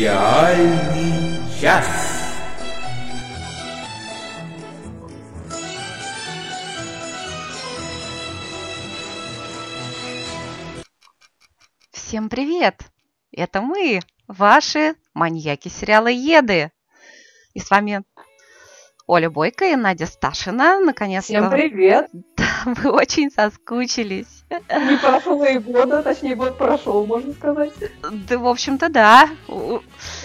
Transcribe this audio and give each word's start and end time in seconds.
Сериальный 0.00 1.42
час. 1.60 1.84
Всем 11.92 12.30
привет! 12.30 12.80
Это 13.30 13.60
мы, 13.60 14.00
ваши 14.26 14.94
маньяки 15.12 15.68
сериала 15.68 16.08
Еды. 16.08 16.72
И 17.52 17.60
с 17.60 17.68
вами 17.70 18.02
Оля 19.06 19.28
Бойко 19.28 19.66
и 19.66 19.76
Надя 19.76 20.06
Сташина. 20.06 20.80
Наконец-то 20.80 21.30
Всем 21.30 21.50
привет! 21.50 22.08
вы 22.82 22.90
очень 22.90 23.30
соскучились. 23.30 24.44
Не 24.50 24.96
прошло 24.98 25.44
и 25.44 25.58
года, 25.58 26.02
точнее 26.02 26.34
год 26.34 26.58
прошел, 26.58 27.06
можно 27.06 27.32
сказать. 27.32 27.72
Да, 28.02 28.38
в 28.38 28.46
общем-то, 28.46 28.88
да. 28.88 29.28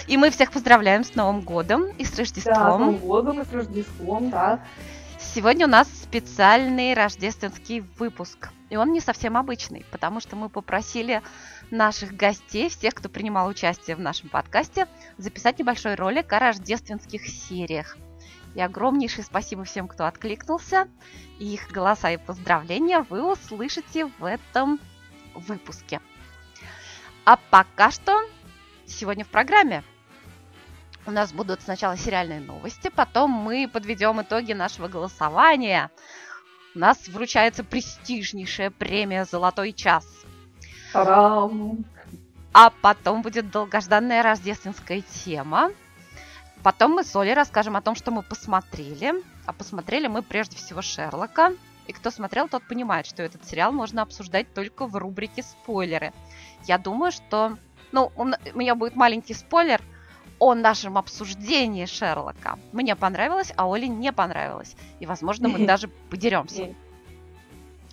И 0.06 0.16
мы 0.16 0.30
всех 0.30 0.52
поздравляем 0.52 1.04
с 1.04 1.14
Новым 1.14 1.40
годом 1.42 1.86
и 1.98 2.04
с 2.04 2.10
Да, 2.10 2.14
с 2.14 2.18
Рождеством. 2.18 2.80
Новым 2.80 2.96
годом 2.96 3.40
и 3.40 3.44
с 3.44 3.52
Рождеством, 3.52 4.30
да. 4.30 4.60
Сегодня 5.18 5.66
у 5.66 5.70
нас 5.70 5.88
специальный 5.88 6.94
рождественский 6.94 7.84
выпуск. 7.98 8.50
И 8.68 8.76
он 8.76 8.92
не 8.92 9.00
совсем 9.00 9.36
обычный, 9.36 9.84
потому 9.90 10.20
что 10.20 10.34
мы 10.34 10.48
попросили 10.48 11.22
наших 11.70 12.16
гостей, 12.16 12.68
всех, 12.68 12.94
кто 12.94 13.08
принимал 13.08 13.48
участие 13.48 13.96
в 13.96 14.00
нашем 14.00 14.28
подкасте, 14.28 14.88
записать 15.18 15.58
небольшой 15.58 15.94
ролик 15.94 16.32
о 16.32 16.40
рождественских 16.40 17.26
сериях. 17.26 17.96
И 18.56 18.60
огромнейшее 18.60 19.22
спасибо 19.22 19.64
всем, 19.64 19.86
кто 19.86 20.06
откликнулся. 20.06 20.88
И 21.38 21.52
их 21.52 21.70
голоса 21.70 22.10
и 22.10 22.16
поздравления 22.16 23.02
вы 23.10 23.30
услышите 23.30 24.06
в 24.18 24.24
этом 24.24 24.80
выпуске. 25.34 26.00
А 27.26 27.36
пока 27.50 27.90
что 27.90 28.18
сегодня 28.86 29.26
в 29.26 29.28
программе 29.28 29.84
у 31.04 31.10
нас 31.10 31.34
будут 31.34 31.60
сначала 31.60 31.98
сериальные 31.98 32.40
новости, 32.40 32.88
потом 32.88 33.30
мы 33.30 33.68
подведем 33.70 34.22
итоги 34.22 34.54
нашего 34.54 34.88
голосования. 34.88 35.90
У 36.74 36.78
нас 36.78 37.08
вручается 37.08 37.62
престижнейшая 37.62 38.70
премия 38.70 39.26
«Золотой 39.26 39.74
час». 39.74 40.06
Тарам! 40.94 41.84
А 42.54 42.70
потом 42.70 43.20
будет 43.20 43.50
долгожданная 43.50 44.22
рождественская 44.22 45.02
тема. 45.02 45.72
Потом 46.62 46.92
мы 46.92 47.04
с 47.04 47.14
Олей 47.14 47.34
расскажем 47.34 47.76
о 47.76 47.80
том, 47.82 47.94
что 47.94 48.10
мы 48.10 48.22
посмотрели. 48.22 49.14
А 49.44 49.52
посмотрели 49.52 50.06
мы 50.08 50.22
прежде 50.22 50.56
всего 50.56 50.82
Шерлока. 50.82 51.52
И 51.86 51.92
кто 51.92 52.10
смотрел, 52.10 52.48
тот 52.48 52.66
понимает, 52.66 53.06
что 53.06 53.22
этот 53.22 53.44
сериал 53.48 53.70
можно 53.70 54.02
обсуждать 54.02 54.52
только 54.52 54.86
в 54.86 54.96
рубрике 54.96 55.42
«Спойлеры». 55.42 56.12
Я 56.64 56.78
думаю, 56.78 57.12
что... 57.12 57.56
Ну, 57.92 58.10
у 58.16 58.24
меня 58.24 58.74
будет 58.74 58.96
маленький 58.96 59.34
спойлер 59.34 59.80
о 60.40 60.54
нашем 60.54 60.98
обсуждении 60.98 61.86
Шерлока. 61.86 62.58
Мне 62.72 62.96
понравилось, 62.96 63.52
а 63.56 63.68
Оле 63.68 63.86
не 63.86 64.12
понравилось. 64.12 64.74
И, 64.98 65.06
возможно, 65.06 65.48
мы 65.48 65.60
даже 65.66 65.86
подеремся. 66.10 66.74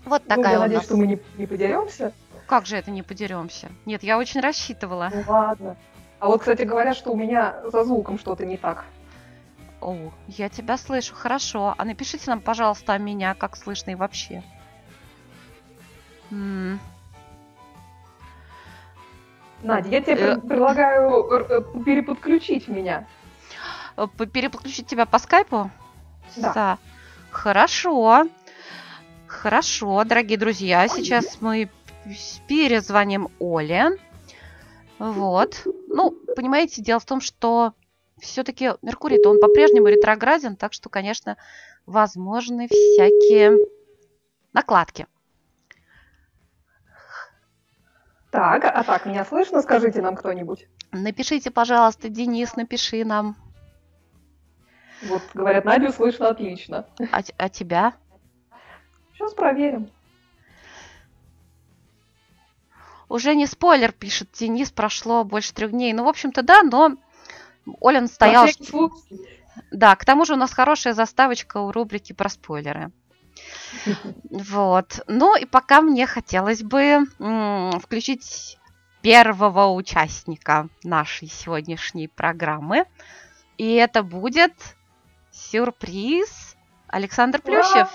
Вот 0.05 0.23
Ну, 0.23 0.29
такая 0.35 0.53
я 0.53 0.57
у 0.57 0.61
надеюсь, 0.63 0.79
нас. 0.81 0.85
что 0.85 0.97
мы 0.97 1.05
не, 1.07 1.19
не 1.37 1.45
подеремся. 1.45 2.11
Как 2.47 2.65
же 2.65 2.75
это 2.75 2.89
не 2.91 3.03
подеремся? 3.03 3.69
Нет, 3.85 4.03
я 4.03 4.17
очень 4.17 4.41
рассчитывала. 4.41 5.11
Ну 5.13 5.23
ладно. 5.27 5.77
А 6.23 6.27
вот, 6.27 6.39
кстати, 6.39 6.61
говорят, 6.61 6.95
что 6.95 7.11
у 7.11 7.17
меня 7.17 7.57
за 7.69 7.83
звуком 7.83 8.17
что-то 8.17 8.45
не 8.45 8.55
так. 8.55 8.85
О, 9.81 10.09
я 10.29 10.47
тебя 10.47 10.77
слышу, 10.77 11.13
хорошо. 11.13 11.75
А 11.77 11.83
напишите 11.83 12.29
нам, 12.29 12.39
пожалуйста, 12.39 12.93
о 12.93 12.97
меня, 12.97 13.33
как 13.33 13.57
слышно 13.57 13.91
и 13.91 13.95
вообще. 13.95 14.41
М, 16.31 16.79
Надя, 19.63 19.89
я 19.89 19.99
тебе 20.01 20.13
Э. 20.13 20.15
пред- 20.35 20.47
предлагаю 20.47 21.29
р- 21.29 21.45
э, 21.49 21.61
переподключить 21.83 22.69
меня. 22.69 23.05
э, 23.97 24.07
п- 24.07 24.25
Переключить 24.25 24.87
тебя 24.87 25.05
по 25.05 25.19
скайпу? 25.19 25.69
Да. 26.37 26.77
Хорошо. 27.31 28.27
Хорошо, 29.27 30.05
дорогие 30.05 30.37
друзья. 30.37 30.87
Сейчас 30.87 31.41
мы 31.41 31.69
перезвоним 32.47 33.27
Оле. 33.39 33.97
Вот. 34.99 35.67
Ну, 35.93 36.11
понимаете, 36.35 36.81
дело 36.81 36.99
в 36.99 37.05
том, 37.05 37.21
что 37.21 37.73
все-таки 38.17 38.71
Меркурий-то 38.81 39.29
он 39.29 39.39
по-прежнему 39.39 39.87
ретрограден, 39.87 40.55
так 40.55 40.73
что, 40.73 40.89
конечно, 40.89 41.37
возможны 41.85 42.67
всякие 42.67 43.59
накладки. 44.53 45.05
Так, 48.31 48.65
а 48.65 48.83
так, 48.83 49.05
меня 49.05 49.23
слышно? 49.23 49.61
Скажите 49.61 50.01
нам 50.01 50.15
кто-нибудь. 50.15 50.67
Напишите, 50.91 51.51
пожалуйста, 51.51 52.09
Денис, 52.09 52.55
напиши 52.55 53.05
нам. 53.05 53.35
Вот, 55.03 55.21
говорят, 55.35 55.63
Надю 55.63 55.91
слышно 55.91 56.29
отлично. 56.29 56.87
А, 57.11 57.21
а 57.37 57.49
тебя? 57.49 57.93
Сейчас 59.13 59.35
проверим. 59.35 59.91
Уже 63.13 63.35
не 63.35 63.45
спойлер, 63.45 63.91
пишет 63.91 64.29
Денис, 64.39 64.71
прошло 64.71 65.23
больше 65.23 65.53
трех 65.53 65.69
дней. 65.69 65.93
Ну, 65.93 66.03
в 66.03 66.07
общем-то, 66.07 66.41
да, 66.41 66.63
но 66.63 66.93
Оля 67.79 67.97
На 67.97 68.01
настояла. 68.01 68.47
случай. 68.47 69.21
Да, 69.69 69.95
к 69.95 70.03
тому 70.03 70.25
же 70.25 70.33
у 70.33 70.35
нас 70.35 70.51
хорошая 70.51 70.95
заставочка 70.95 71.57
у 71.57 71.71
рубрики 71.71 72.11
про 72.13 72.27
спойлеры. 72.27 72.91
Вот. 74.31 75.01
Ну 75.05 75.37
и 75.37 75.45
пока 75.45 75.81
мне 75.81 76.07
хотелось 76.07 76.63
бы 76.63 77.01
включить 77.83 78.57
первого 79.03 79.67
участника 79.67 80.69
нашей 80.83 81.27
сегодняшней 81.27 82.07
программы. 82.07 82.85
И 83.59 83.73
это 83.73 84.01
будет 84.01 84.53
сюрприз 85.29 86.55
Александр 86.87 87.43
Плющев. 87.43 87.89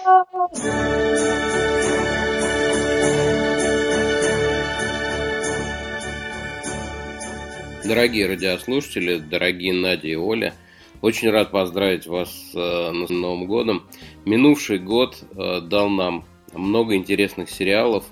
Дорогие 7.89 8.27
радиослушатели, 8.27 9.17
дорогие 9.17 9.73
Надя 9.73 10.09
и 10.09 10.15
Оля, 10.15 10.53
очень 11.01 11.31
рад 11.31 11.51
поздравить 11.51 12.07
вас 12.07 12.29
э, 12.55 12.93
с 13.07 13.09
Новым 13.09 13.47
годом. 13.47 13.89
Минувший 14.27 14.79
год 14.79 15.17
э, 15.23 15.63
дал 15.63 15.89
нам 15.89 16.27
много 16.53 16.97
интересных 16.97 17.49
сериалов, 17.49 18.05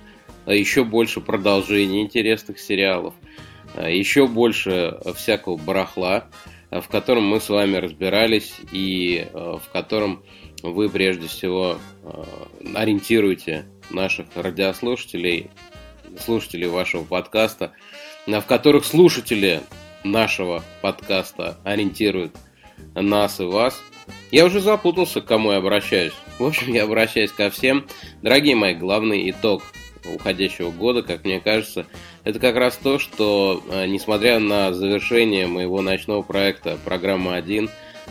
а 0.46 0.54
еще 0.54 0.82
больше 0.82 1.20
продолжений 1.20 2.00
интересных 2.00 2.58
сериалов, 2.58 3.12
а 3.74 3.90
еще 3.90 4.26
больше 4.26 4.98
всякого 5.14 5.58
барахла, 5.58 6.30
э, 6.70 6.80
в 6.80 6.88
котором 6.88 7.24
мы 7.24 7.38
с 7.38 7.50
вами 7.50 7.76
разбирались 7.76 8.54
и 8.72 9.26
э, 9.30 9.58
в 9.62 9.70
котором 9.74 10.22
вы 10.62 10.88
прежде 10.88 11.28
всего 11.28 11.76
э, 12.02 12.24
ориентируете 12.74 13.66
наших 13.90 14.24
радиослушателей, 14.36 15.50
слушателей 16.18 16.68
вашего 16.68 17.04
подкаста, 17.04 17.74
в 18.26 18.42
которых 18.42 18.84
слушатели 18.84 19.62
нашего 20.04 20.62
подкаста 20.82 21.58
ориентируют 21.64 22.36
нас 22.94 23.40
и 23.40 23.44
вас. 23.44 23.80
Я 24.30 24.44
уже 24.44 24.60
запутался, 24.60 25.20
к 25.20 25.26
кому 25.26 25.52
я 25.52 25.58
обращаюсь. 25.58 26.12
В 26.38 26.44
общем, 26.44 26.72
я 26.72 26.84
обращаюсь 26.84 27.32
ко 27.32 27.50
всем. 27.50 27.86
Дорогие 28.22 28.54
мои, 28.54 28.74
главный 28.74 29.30
итог 29.30 29.62
уходящего 30.14 30.70
года, 30.70 31.02
как 31.02 31.24
мне 31.24 31.40
кажется, 31.40 31.86
это 32.24 32.38
как 32.38 32.56
раз 32.56 32.76
то, 32.76 32.98
что, 32.98 33.62
э, 33.70 33.86
несмотря 33.86 34.38
на 34.38 34.72
завершение 34.72 35.46
моего 35.46 35.82
ночного 35.82 36.22
проекта 36.22 36.78
«Программа 36.84 37.36
1», 37.38 37.68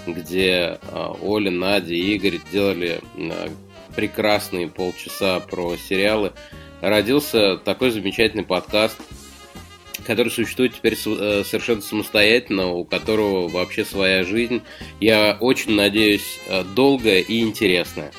где 0.07 0.77
э, 0.81 1.13
Оля, 1.21 1.51
Надя 1.51 1.93
и 1.93 2.15
Игорь 2.15 2.39
делали 2.51 2.99
э, 3.15 3.49
прекрасные 3.95 4.67
полчаса 4.67 5.39
про 5.39 5.77
сериалы, 5.77 6.33
родился 6.81 7.57
такой 7.57 7.91
замечательный 7.91 8.43
подкаст, 8.43 8.97
который 10.05 10.29
существует 10.29 10.73
теперь 10.75 10.93
э, 10.93 11.43
совершенно 11.45 11.81
самостоятельно, 11.81 12.71
у 12.71 12.85
которого 12.85 13.47
вообще 13.47 13.83
своя 13.83 14.23
жизнь. 14.23 14.61
Я 14.99 15.37
очень 15.39 15.75
надеюсь, 15.75 16.39
э, 16.47 16.63
долгая 16.75 17.21
и 17.21 17.39
интересная. 17.41 18.11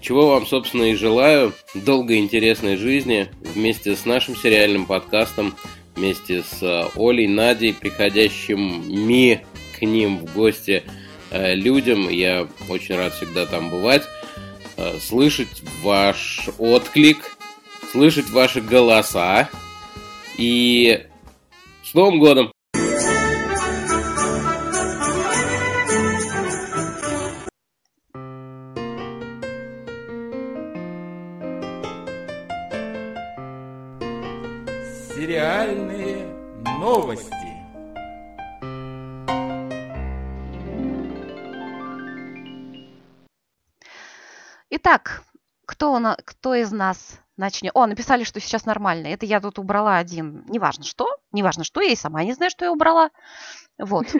Чего 0.00 0.28
вам, 0.28 0.46
собственно, 0.46 0.84
и 0.84 0.94
желаю. 0.94 1.54
Долгой 1.74 2.18
интересной 2.18 2.76
жизни 2.76 3.28
вместе 3.54 3.96
с 3.96 4.04
нашим 4.04 4.36
сериальным 4.36 4.86
подкастом, 4.86 5.56
вместе 5.96 6.42
с 6.42 6.62
э, 6.62 6.88
Олей, 6.94 7.26
Надей, 7.26 7.72
приходящими 7.72 9.44
к 9.78 9.82
ним 9.82 10.18
в 10.18 10.34
гости 10.34 10.84
людям. 11.32 12.08
Я 12.10 12.46
очень 12.68 12.94
рад 12.94 13.14
всегда 13.14 13.46
там 13.46 13.68
бывать. 13.68 14.04
Слышать 15.00 15.62
ваш 15.82 16.48
отклик, 16.58 17.36
слышать 17.90 18.30
ваши 18.30 18.60
голоса. 18.60 19.48
И 20.36 21.06
с 21.94 21.96
Новым 21.96 22.18
годом! 22.18 22.52
Сериальные 35.14 36.26
новости. 36.80 37.30
Итак, 44.70 45.22
кто, 45.64 45.92
он, 45.92 46.08
кто 46.24 46.56
из 46.56 46.72
нас 46.72 47.23
начнет? 47.36 47.72
О, 47.74 47.86
написали, 47.86 48.24
что 48.24 48.40
сейчас 48.40 48.66
нормально. 48.66 49.08
Это 49.08 49.26
я 49.26 49.40
тут 49.40 49.58
убрала 49.58 49.96
один. 49.96 50.44
Неважно 50.48 50.84
что. 50.84 51.08
Неважно 51.32 51.64
что. 51.64 51.80
Я 51.80 51.92
и 51.92 51.96
сама 51.96 52.24
не 52.24 52.32
знаю, 52.32 52.50
что 52.50 52.64
я 52.64 52.72
убрала. 52.72 53.10
Вот. 53.78 54.06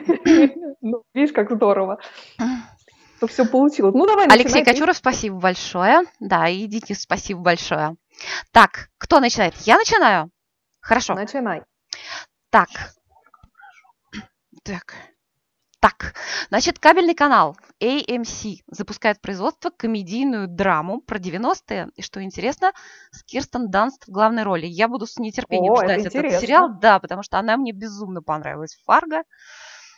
Ну, 0.87 1.03
видишь, 1.15 1.33
как 1.33 1.51
здорово. 1.51 1.99
Что 3.17 3.27
все 3.27 3.47
получилось. 3.47 3.95
Ну, 3.95 4.07
давай 4.07 4.27
Алексей 4.27 4.59
начинай. 4.59 4.65
Кочуров, 4.75 4.97
спасибо 4.99 5.37
большое. 5.39 6.03
Да, 6.21 6.47
и 6.47 6.67
Денис, 6.67 7.01
спасибо 7.01 7.41
большое. 7.41 7.97
Так, 8.53 8.91
кто 8.99 9.19
начинает? 9.19 9.55
Я 9.63 9.79
начинаю? 9.79 10.31
Хорошо. 10.81 11.15
Начинай. 11.15 11.63
Так. 12.51 12.69
Так. 14.63 14.95
Так, 15.85 16.15
значит, 16.49 16.79
кабельный 16.79 17.15
канал 17.15 17.59
AMC 17.79 18.61
запускает 18.69 19.19
в 19.19 19.21
производство 19.21 19.69
комедийную 19.69 20.49
драму 20.49 21.03
про 21.03 21.19
90-е. 21.19 21.89
И 21.95 22.01
что 22.01 22.23
интересно, 22.23 22.73
с 23.11 23.23
Кирстен 23.23 23.69
Данст 23.69 24.07
в 24.07 24.11
главной 24.11 24.45
роли. 24.45 24.65
Я 24.65 24.89
буду 24.89 25.07
с 25.07 25.19
нетерпением 25.19 25.75
О, 25.75 25.77
это 25.83 25.85
ждать 25.85 26.01
этот 26.07 26.15
интересно. 26.15 26.41
сериал, 26.41 26.69
да, 26.81 26.99
потому 27.01 27.23
что 27.23 27.39
она 27.39 27.59
мне 27.59 27.73
безумно 27.73 28.23
понравилась 28.23 28.79
Фарго. 28.87 29.25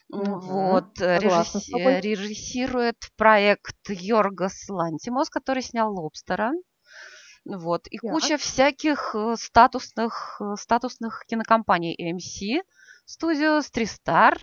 Мгм, 0.09 0.41
Вот, 0.41 1.01
э, 1.01 1.21
согласна 1.21 1.61
с 1.61 1.69
режисси- 1.69 1.71
тобой. 1.71 2.01
режиссирует 2.01 2.97
проект 3.17 3.77
Йоргас 3.89 4.69
Лантимос, 4.69 5.31
который 5.31 5.63
снял 5.63 5.93
Лобстера. 5.95 6.51
Вот, 7.45 7.87
и 7.87 7.99
Так. 7.99 8.11
куча 8.11 8.39
всяких 8.39 9.15
э, 9.15 9.37
статусных, 9.39 10.41
э, 10.41 10.57
статусных 10.59 11.23
кинокомпаний 11.29 11.95
AMC 11.97 12.63
Studios, 13.09 13.67
Tristar, 13.73 14.39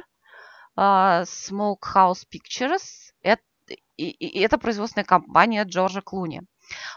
Smokehouse 0.78 2.26
Pictures. 2.32 3.12
Это, 3.22 3.42
и, 3.98 4.10
и 4.10 4.40
это 4.40 4.58
производственная 4.58 5.06
компания 5.06 5.64
Джорджа 5.64 6.02
Клуни. 6.02 6.42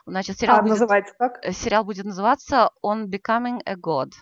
Значит, 0.06 0.38
сериал, 0.38 0.58
А 0.58 0.62
будет, 0.62 0.72
называется 0.72 1.14
как? 1.18 1.40
э, 1.42 1.52
сериал 1.52 1.84
будет 1.84 2.04
называться 2.06 2.70
On 2.84 3.06
Becoming 3.06 3.60
a 3.66 3.74
God. 3.74 4.12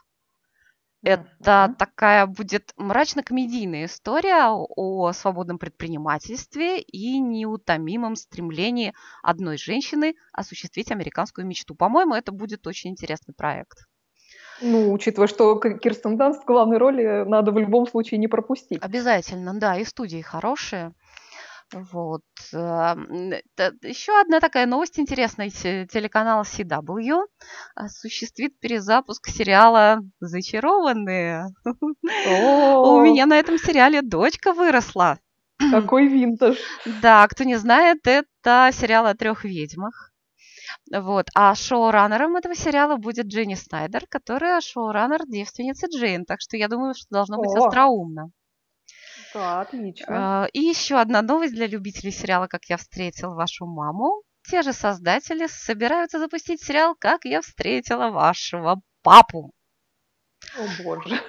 Это 1.03 1.69
Мгм. 1.69 1.77
такая 1.77 2.27
будет 2.27 2.73
мрачно-комедийная 2.79 3.85
история 3.85 4.49
о 4.49 5.12
свободном 5.12 5.59
предпринимательстве 5.59 6.81
и 6.81 7.19
неутомимом 7.19 8.17
стремлении 8.17 8.95
одной 9.23 9.59
женщины 9.59 10.15
осуществить 10.33 10.91
американскую 10.91 11.47
мечту. 11.47 11.75
По-моему, 11.75 12.15
это 12.15 12.33
будет 12.33 12.67
очень 12.67 12.91
интересный 12.91 13.35
проект. 13.35 13.87
Ну, 14.61 14.93
учитывая, 14.93 15.27
что 15.29 15.59
Кирстен 15.59 16.17
Данст 16.17 16.43
в 16.43 16.47
главной 16.47 16.79
роли 16.79 17.25
надо 17.27 17.51
в 17.53 17.59
любом 17.59 17.87
случае 17.87 18.19
не 18.19 18.29
пропустить. 18.29 18.79
Обязательно, 18.83 19.55
да, 19.59 19.77
и 19.77 19.85
студии 19.85 20.21
хорошие. 20.21 20.93
Вот. 21.73 22.23
Еще 22.53 24.21
одна 24.21 24.41
такая 24.41 24.67
новость 24.67 24.99
интересная. 25.01 25.51
Те- 25.51 25.87
Телеканал 25.87 26.43
CW 26.43 27.23
осуществит 27.75 28.59
перезапуск 28.61 29.29
сериала 29.29 30.01
«Зачарованные». 30.21 31.47
У 31.65 33.00
меня 33.00 33.27
на 33.27 33.39
этом 33.39 33.59
сериале 33.59 34.03
дочка 34.03 34.53
выросла. 34.53 35.19
какой 35.71 36.07
винтаж. 36.09 36.59
Да, 37.03 37.27
кто 37.29 37.45
не 37.45 37.57
знает, 37.57 38.07
это 38.07 38.71
сериал 38.73 39.07
о 39.07 39.15
трех 39.15 39.45
ведьмах. 39.45 40.12
Вот. 40.93 41.29
А 41.35 41.55
шоураннером 41.55 42.37
этого 42.37 42.55
сериала 42.55 42.97
будет 42.97 43.27
Дженни 43.27 43.55
Снайдер, 43.55 44.07
которая 44.09 44.61
шоураннер 44.61 45.27
девственницы 45.27 45.87
Джейн. 45.87 46.25
Так 46.25 46.41
что 46.41 46.57
я 46.57 46.69
думаю, 46.69 46.95
что 46.95 47.07
должно 47.11 47.39
быть 47.39 47.55
О. 47.57 47.67
остроумно. 47.67 48.31
Да, 49.33 49.63
отлично. 49.63 50.45
А, 50.45 50.47
И 50.53 50.61
еще 50.61 50.97
одна 50.97 51.23
новость 51.23 51.55
для 51.55 51.67
любителей 51.67 52.13
сериала 52.13 52.47
«Как 52.47 52.67
я 52.67 52.77
встретил 52.77 53.35
вашу 53.35 53.67
маму». 53.67 54.23
Те 54.49 54.63
же 54.63 54.73
создатели 54.73 55.47
собираются 55.47 56.19
запустить 56.19 56.63
сериал 56.63 56.95
«Как 56.99 57.25
я 57.25 57.41
встретила 57.41 58.11
вашего 58.11 58.81
папу». 59.03 59.53
О, 60.59 60.83
боже. 60.83 61.21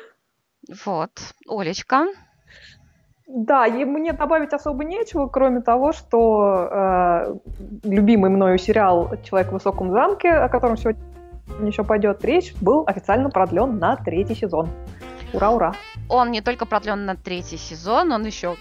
Вот. 0.85 1.11
Олечка. 1.47 2.07
Да, 3.27 3.65
и 3.65 3.85
мне 3.85 4.13
добавить 4.13 4.53
особо 4.53 4.83
нечего, 4.83 5.27
кроме 5.27 5.61
того, 5.61 5.93
что 5.93 6.67
э, 6.71 7.35
любимый 7.83 8.29
мною 8.29 8.57
сериал 8.59 9.11
«Человек 9.23 9.49
в 9.49 9.53
высоком 9.53 9.91
замке», 9.91 10.29
о 10.31 10.47
котором 10.47 10.77
сегодня 10.77 11.01
еще 11.61 11.83
пойдет 11.83 12.23
речь, 12.23 12.53
был 12.61 12.83
официально 12.85 13.29
продлен 13.29 13.79
на 13.79 13.95
третий 13.95 14.35
сезон. 14.35 14.69
Ура, 15.33 15.49
ура. 15.51 15.73
Он 16.07 16.29
не 16.31 16.41
только 16.41 16.65
продлен 16.67 17.05
на 17.05 17.15
третий 17.15 17.57
сезон, 17.57 18.11
он 18.11 18.25
еще 18.25 18.55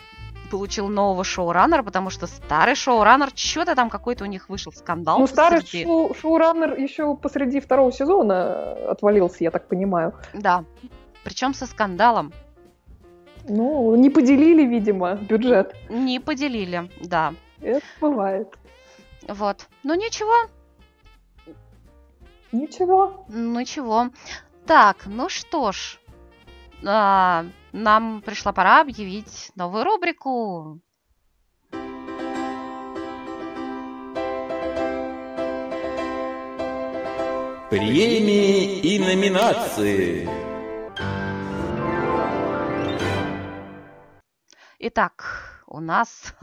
получил 0.51 0.89
нового 0.89 1.25
шоураннера, 1.25 1.83
потому 1.83 2.11
что 2.11 2.27
старый 2.27 2.75
шоураннер, 2.75 3.29
что-то 3.35 3.75
там 3.75 3.91
какой-то 3.91 4.25
у 4.25 4.27
них 4.27 4.49
вышел 4.49 4.73
скандал. 4.73 5.19
ну, 5.19 5.27
старый 5.27 5.61
посреди- 5.61 5.85
шоу- 5.85 6.15
шоураннер 6.15 6.75
еще 6.79 7.15
посреди 7.17 7.61
второго 7.61 7.93
сезона 7.93 8.73
отвалился, 8.91 9.45
я 9.45 9.51
так 9.51 9.67
понимаю. 9.69 10.15
Да. 10.33 10.65
Причем 11.23 11.55
со 11.55 11.67
скандалом. 11.67 12.33
Ну, 13.49 13.95
не 13.97 14.11
поделили, 14.11 14.63
видимо, 14.65 15.15
бюджет. 15.17 15.75
Не 15.91 16.19
поделили, 16.21 16.91
да. 17.01 17.35
Это 17.61 17.85
бывает. 18.01 18.49
Вот. 19.29 19.69
Ну 19.83 19.95
ничего, 19.95 20.33
Ничего. 22.53 23.25
Ничего. 23.29 24.11
Так, 24.65 25.07
ну 25.07 25.29
что 25.29 25.73
ж. 25.73 25.99
а, 26.87 27.47
нам 27.73 28.23
пришла 28.23 28.53
пора 28.53 28.81
объявить 28.81 29.51
новую 29.57 29.85
рубрику. 29.85 30.81
Премии 37.71 38.79
и 38.81 38.99
номинации. 38.99 40.29
Итак, 44.87 45.63
у 45.67 45.81
нас. 45.81 46.35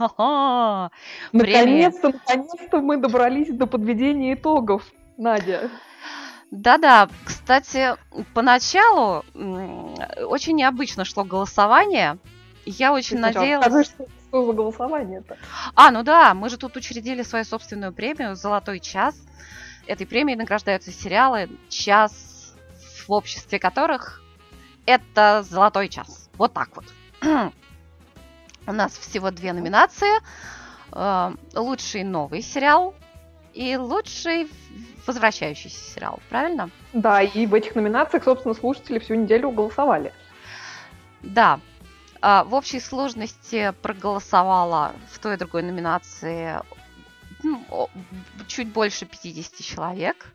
Наконец-то, 1.32 2.08
наконец-то 2.08 2.80
мы 2.80 2.96
добрались 2.96 3.50
до 3.50 3.68
подведения 3.68 4.34
итогов, 4.34 4.82
Надя. 5.16 5.70
Да-да, 6.50 7.08
кстати, 7.24 7.94
поначалу 8.34 9.24
очень 10.26 10.56
необычно 10.56 11.04
шло 11.04 11.22
голосование. 11.22 12.18
Я 12.66 12.92
очень 12.92 13.18
Ты 13.18 13.22
сначала 13.22 13.42
надеялась... 13.44 13.66
Скажи, 13.66 13.84
что, 13.84 14.06
что 14.26 14.46
за 14.46 14.52
голосование-то? 14.54 15.36
А, 15.76 15.92
ну 15.92 16.02
да, 16.02 16.34
мы 16.34 16.48
же 16.48 16.56
тут 16.56 16.76
учредили 16.76 17.22
свою 17.22 17.44
собственную 17.44 17.92
премию 17.92 18.34
«Золотой 18.34 18.80
час». 18.80 19.14
Этой 19.86 20.04
премией 20.04 20.36
награждаются 20.36 20.90
сериалы, 20.90 21.48
час 21.68 22.56
в 23.06 23.12
обществе 23.12 23.60
которых 23.60 24.20
это 24.84 25.44
«Золотой 25.48 25.88
час». 25.88 26.28
Вот 26.34 26.52
так 26.52 26.70
вот. 26.74 26.84
У 28.66 28.72
нас 28.72 28.92
всего 28.96 29.30
две 29.30 29.52
номинации. 29.52 30.12
Э, 30.92 31.32
Лучший 31.54 32.04
новый 32.04 32.42
сериал 32.42 32.94
и 33.54 33.76
лучший 33.76 34.48
возвращающийся 35.06 35.78
сериал, 35.94 36.20
правильно? 36.30 36.70
Да, 36.92 37.20
и 37.22 37.46
в 37.46 37.54
этих 37.54 37.74
номинациях, 37.74 38.24
собственно, 38.24 38.54
слушатели 38.54 38.98
всю 38.98 39.14
неделю 39.14 39.50
голосовали. 39.50 40.12
Да. 41.22 41.60
А, 42.20 42.44
В 42.44 42.54
общей 42.54 42.80
сложности 42.80 43.74
проголосовало 43.82 44.92
в 45.10 45.18
той 45.18 45.34
и 45.34 45.36
другой 45.36 45.62
номинации 45.62 46.60
ну, 47.42 47.88
чуть 48.46 48.68
больше 48.68 49.04
50 49.04 49.56
человек. 49.64 50.32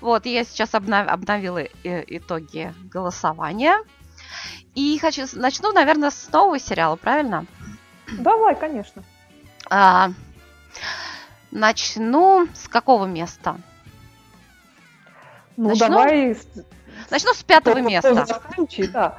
Вот, 0.00 0.26
я 0.26 0.44
сейчас 0.44 0.74
обнов- 0.74 1.06
обновила 1.06 1.58
э, 1.62 1.68
итоги 2.06 2.74
голосования. 2.84 3.78
И 4.74 4.98
хочу, 4.98 5.24
начну, 5.32 5.72
наверное, 5.72 6.10
с 6.10 6.30
нового 6.30 6.58
сериала, 6.58 6.96
правильно? 6.96 7.46
Давай, 8.18 8.54
конечно. 8.54 9.02
А, 9.70 10.10
начну 11.50 12.46
с 12.54 12.68
какого 12.68 13.06
места? 13.06 13.56
Ну, 15.56 15.70
Начну? 15.70 15.88
давай 15.88 16.36
Начну 17.10 17.32
с 17.32 17.42
пятого 17.42 17.78
места. 17.78 18.26
да. 18.92 19.18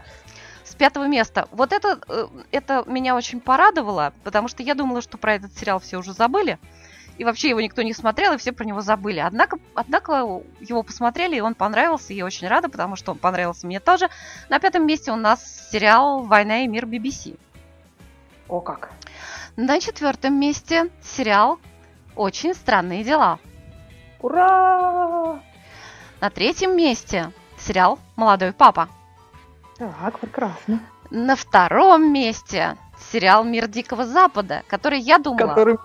С 0.64 0.76
пятого 0.76 1.06
места. 1.06 1.48
Вот 1.52 1.72
это, 1.72 2.00
э, 2.08 2.28
это 2.52 2.84
меня 2.88 3.16
очень 3.16 3.40
порадовало, 3.40 4.14
потому 4.24 4.48
что 4.48 4.64
я 4.64 4.74
думала, 4.74 5.02
что 5.02 5.18
про 5.18 5.36
этот 5.36 5.58
сериал 5.58 5.80
все 5.80 5.98
уже 5.98 6.12
забыли. 6.12 6.60
И 7.18 7.24
вообще 7.24 7.50
его 7.50 7.62
никто 7.62 7.82
не 7.82 7.94
смотрел, 7.94 8.34
и 8.34 8.38
все 8.38 8.52
про 8.52 8.66
него 8.66 8.82
забыли. 8.82 9.20
Однако, 9.20 9.58
однако 9.74 10.42
его 10.60 10.84
посмотрели, 10.84 11.38
и 11.38 11.42
он 11.42 11.56
понравился, 11.56 12.12
и 12.12 12.18
я 12.18 12.26
очень 12.26 12.48
рада, 12.48 12.68
потому 12.68 12.98
что 12.98 13.14
он 13.14 13.18
понравился 13.18 13.66
мне 13.68 13.80
тоже. 13.80 14.10
На 14.50 14.60
пятом 14.60 14.86
месте 14.86 15.12
у 15.12 15.16
нас 15.16 15.70
сериал 15.72 16.24
«Война 16.24 16.64
и 16.64 16.68
мир 16.68 16.86
BBC». 16.86 17.38
О, 18.48 18.60
как. 18.62 18.92
На 19.56 19.80
четвертом 19.80 20.40
месте 20.40 20.92
сериал 21.02 21.60
«Очень 22.16 22.54
странные 22.54 23.04
дела». 23.04 23.40
Ура! 24.22 25.40
На 26.22 26.30
третьем 26.30 26.76
месте 26.76 27.32
сериал 27.58 28.00
«Молодой 28.16 28.54
папа». 28.54 28.90
Так, 29.78 30.20
прекрасно. 30.20 30.80
На 31.10 31.36
втором 31.36 32.12
месте 32.12 32.78
сериал 33.12 33.44
«Мир 33.44 33.68
Дикого 33.68 34.06
Запада», 34.06 34.64
который 34.68 35.00
я 35.00 35.18
думала... 35.18 35.50
Который 35.50 35.78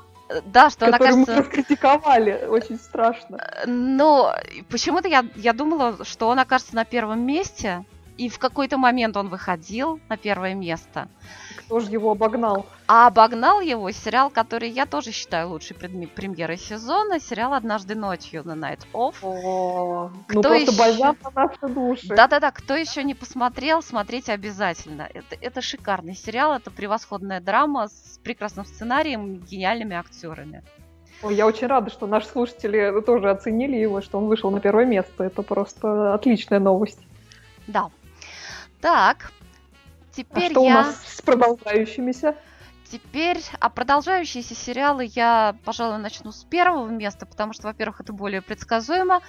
Да, 0.45 0.71
что 0.71 0.87
она 0.87 0.99
который 0.99 1.17
мы 1.17 1.27
кажется... 1.27 1.51
критиковали. 1.51 2.47
Очень 2.49 2.79
страшно. 2.79 3.39
Но 3.67 4.35
почему-то 4.69 5.09
я, 5.09 5.25
я 5.35 5.53
думала, 5.53 6.05
что 6.05 6.29
он 6.29 6.39
окажется 6.39 6.75
на 6.77 6.85
первом 6.85 7.21
месте, 7.21 7.85
и 8.17 8.29
в 8.29 8.39
какой-то 8.39 8.77
момент 8.77 9.17
он 9.17 9.29
выходил 9.29 9.99
на 10.09 10.17
первое 10.17 10.55
место. 10.55 11.09
Кто 11.71 11.79
же 11.79 11.93
его 11.93 12.11
обогнал? 12.11 12.67
А 12.89 13.07
обогнал 13.07 13.61
его 13.61 13.93
сериал, 13.93 14.29
который 14.29 14.69
я 14.69 14.87
тоже 14.87 15.13
считаю 15.13 15.51
лучшей 15.51 15.77
премьерой 15.77 16.59
сезона, 16.59 17.21
сериал 17.21 17.55
«Однажды 17.55 17.95
ночью» 17.95 18.43
на 18.45 18.55
Night 18.55 18.81
Off. 18.93 19.15
О, 19.23 20.11
Кто 20.27 20.35
ну 20.35 20.43
просто 20.43 20.73
еще? 20.73 20.77
бальзам 20.77 21.17
на 21.23 21.31
наши 21.31 21.69
души. 21.73 22.09
Да-да-да, 22.09 22.51
кто 22.51 22.75
еще 22.75 23.05
не 23.05 23.15
посмотрел, 23.15 23.83
смотрите 23.83 24.33
обязательно. 24.33 25.09
Это, 25.15 25.37
это 25.41 25.63
шикарный 25.63 26.17
сериал, 26.17 26.55
это 26.55 26.73
превосходная 26.73 27.41
драма 27.41 27.87
с 27.87 28.19
прекрасным 28.25 28.65
сценарием 28.65 29.37
гениальными 29.37 29.95
актерами. 29.95 30.65
Ой, 31.23 31.37
Я 31.37 31.47
очень 31.47 31.69
рада, 31.69 31.89
что 31.93 32.09
наши 32.09 32.27
слушатели 32.27 33.01
тоже 33.07 33.31
оценили 33.31 33.77
его, 33.77 34.01
что 34.01 34.19
он 34.19 34.27
вышел 34.27 34.51
на 34.51 34.59
первое 34.59 34.87
место. 34.87 35.23
Это 35.23 35.43
просто 35.43 36.15
отличная 36.15 36.59
новость. 36.59 36.99
Да. 37.69 37.91
Так, 38.81 39.31
А 40.13 40.17
теперь 40.17 40.51
что 40.51 40.63
у 40.63 40.67
я... 40.69 40.75
нас 40.75 40.97
с 41.07 41.23
продолжающимися? 41.23 42.35
Теперь, 42.91 43.41
а 43.61 43.69
продолжающиеся 43.69 44.55
сериалы 44.57 45.09
я, 45.15 45.55
пожалуй, 45.65 45.99
начну 45.99 46.33
с 46.33 46.43
первого 46.43 46.89
места, 46.89 47.25
потому 47.25 47.53
что, 47.53 47.69
во-первых, 47.69 48.01
это 48.01 48.13
более 48.13 48.43
предсказуемо, 48.43 49.21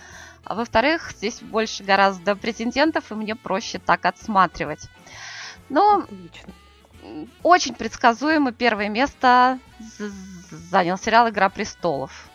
а 0.43 0.55
во-вторых, 0.55 1.11
здесь 1.11 1.41
больше 1.41 1.83
гораздо 1.83 2.35
претендентов, 2.35 3.11
и 3.11 3.15
мне 3.15 3.35
проще 3.35 3.77
так 3.77 4.03
отсматривать. 4.05 4.89
Но 5.69 5.99
Отлично. 5.99 6.53
очень 7.43 7.75
предсказуемо 7.75 8.51
первое 8.51 8.89
место 8.89 9.59
занял 10.49 10.97
сериал 10.97 11.29
«Игра 11.29 11.49
престолов». 11.49 12.29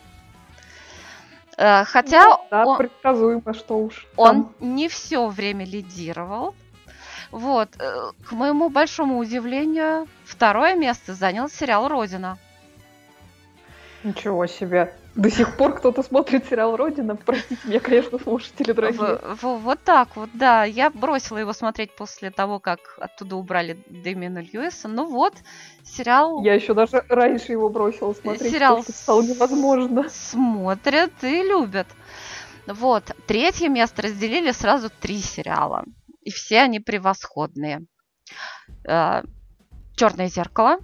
Э, 1.59 1.85
Хотя 1.85 2.25
Ну, 2.25 2.47
да, 2.51 2.67
он- 2.67 2.79
предсказуемо, 2.79 3.53
что 3.55 3.79
уж. 3.79 4.07
он 4.17 4.45
там. 4.45 4.55
не 4.77 4.89
все 4.89 5.27
время 5.27 5.65
лидировал. 5.65 6.55
Вот, 7.31 7.69
э, 7.79 8.11
к 8.29 8.33
моему 8.33 8.69
большому 8.69 9.19
удивлению, 9.19 10.07
второе 10.25 10.75
место 10.77 11.15
занял 11.15 11.49
сериал 11.49 11.89
Родина. 11.89 12.39
Ничего 14.05 14.47
себе. 14.47 14.95
До 15.17 15.31
сих 15.31 15.57
пор 15.57 15.75
кто-то 15.75 16.03
смотрит 16.03 16.45
сериал 16.47 16.77
Родина. 16.77 17.17
Простите 17.17 17.59
меня, 17.65 17.81
конечно, 17.81 18.19
слушатели 18.19 18.71
дорогие. 18.73 19.01
В- 19.01 19.43
в- 19.43 19.59
вот 19.63 19.81
так 19.83 20.15
вот, 20.15 20.29
да. 20.35 20.65
Я 20.65 20.91
бросила 20.91 21.39
его 21.39 21.53
смотреть 21.55 21.97
после 21.97 22.31
того, 22.31 22.59
как 22.61 22.79
оттуда 23.01 23.37
убрали 23.37 23.79
Дэмиана 23.89 24.41
Льюиса. 24.41 24.89
Ну 24.89 25.07
вот, 25.07 25.33
сериал 25.83 26.43
Я 26.45 26.55
еще 26.55 26.75
даже 26.75 27.03
раньше 27.09 27.53
его 27.53 27.71
бросила 27.71 28.13
смотреть, 28.13 28.53
Сериал 28.53 28.77
потому 28.77 28.83
что 28.85 28.93
стало 28.93 29.23
невозможно. 29.23 30.05
смотрят 30.11 31.13
и 31.23 31.43
любят. 31.43 31.87
Вот, 32.67 33.05
третье 33.27 33.69
место 33.69 34.03
разделили 34.03 34.51
сразу 34.53 34.91
три 34.91 35.19
сериала. 35.19 35.85
И 36.27 36.31
все 36.31 36.59
они 36.59 36.81
превосходные. 36.81 37.87
Черное 38.85 40.29
зеркало, 40.29 40.81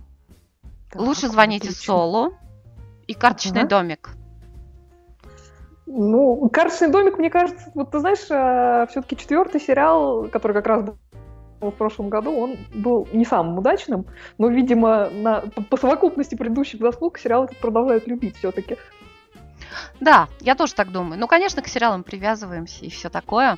Лучше 0.94 1.22
Так, 1.22 1.32
звоните 1.32 1.68
отлично. 1.68 1.84
Солу 1.84 2.34
и 3.06 3.14
карточный 3.14 3.62
Ага. 3.62 3.68
домик. 3.68 4.11
Ну, 5.87 6.49
«Карточный 6.49 6.90
домик», 6.90 7.18
мне 7.18 7.28
кажется, 7.28 7.70
вот 7.75 7.90
ты 7.90 7.99
знаешь, 7.99 8.20
все-таки 8.90 9.16
четвертый 9.16 9.61
сериал, 9.61 10.28
который 10.28 10.52
как 10.52 10.66
раз 10.66 10.84
был 10.84 10.96
в 11.61 11.70
прошлом 11.72 12.08
году, 12.08 12.32
он 12.32 12.56
был 12.72 13.08
не 13.12 13.25
самым 13.25 13.58
удачным, 13.58 14.06
но, 14.38 14.49
видимо, 14.49 15.11
на, 15.11 15.40
по, 15.40 15.62
по 15.62 15.76
совокупности 15.76 16.37
предыдущих 16.37 16.80
заслуг 16.80 17.18
сериал 17.18 17.44
этот 17.44 17.58
продолжают 17.58 18.06
любить 18.06 18.37
все-таки. 18.37 18.76
Да, 20.00 20.28
я 20.40 20.54
тоже 20.54 20.74
так 20.74 20.90
думаю. 20.92 21.18
Ну, 21.18 21.26
конечно, 21.26 21.62
к 21.62 21.68
сериалам 21.68 22.02
привязываемся 22.02 22.84
и 22.84 22.90
все 22.90 23.08
такое. 23.08 23.56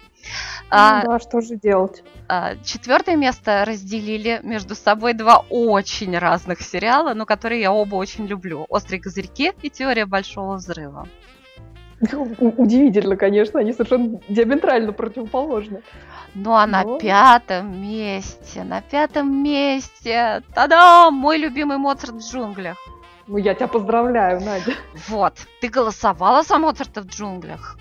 А, 0.71 1.03
Ну 1.05 1.11
да, 1.13 1.19
что 1.21 1.41
же 1.41 1.57
делать? 1.57 2.03
а, 2.29 2.55
четвертое 2.65 3.17
место 3.17 3.65
разделили 3.67 4.41
между 4.43 4.75
собой 4.75 5.13
два 5.15 5.45
очень 5.51 6.17
разных 6.19 6.61
сериала, 6.63 7.15
но 7.15 7.27
которые 7.27 7.61
я 7.61 7.73
оба 7.73 7.97
очень 7.97 8.27
люблю. 8.27 8.67
«Острые 8.69 9.01
козырьки» 9.01 9.53
и 9.63 9.71
«Теория 9.71 10.07
большого 10.07 10.55
взрыва». 10.57 11.09
У- 12.13 12.63
Удивительно, 12.63 13.17
конечно, 13.17 13.61
они 13.61 13.73
совершенно 13.73 14.21
диаметрально 14.29 14.93
противоположны. 14.93 15.83
Ну 16.35 16.53
а 16.55 16.67
на 16.67 16.83
Но- 16.83 16.99
пятом 16.99 17.81
месте, 17.81 18.65
на 18.65 18.83
пятом 18.83 19.33
месте, 19.43 20.43
та-дам, 20.55 21.15
мой 21.15 21.39
любимый 21.39 21.79
Моцарт 21.79 22.15
в 22.15 22.19
джунглях. 22.21 22.77
Ну, 23.27 23.39
я 23.39 23.55
тебя 23.55 23.69
поздравляю, 23.69 24.41
Надя. 24.41 24.75
Вот, 25.09 25.35
ты 25.61 25.69
голосовала 25.69 26.43
за 26.43 26.59
Моцарта 26.59 27.03
в 27.03 27.07
джунглях? 27.07 27.79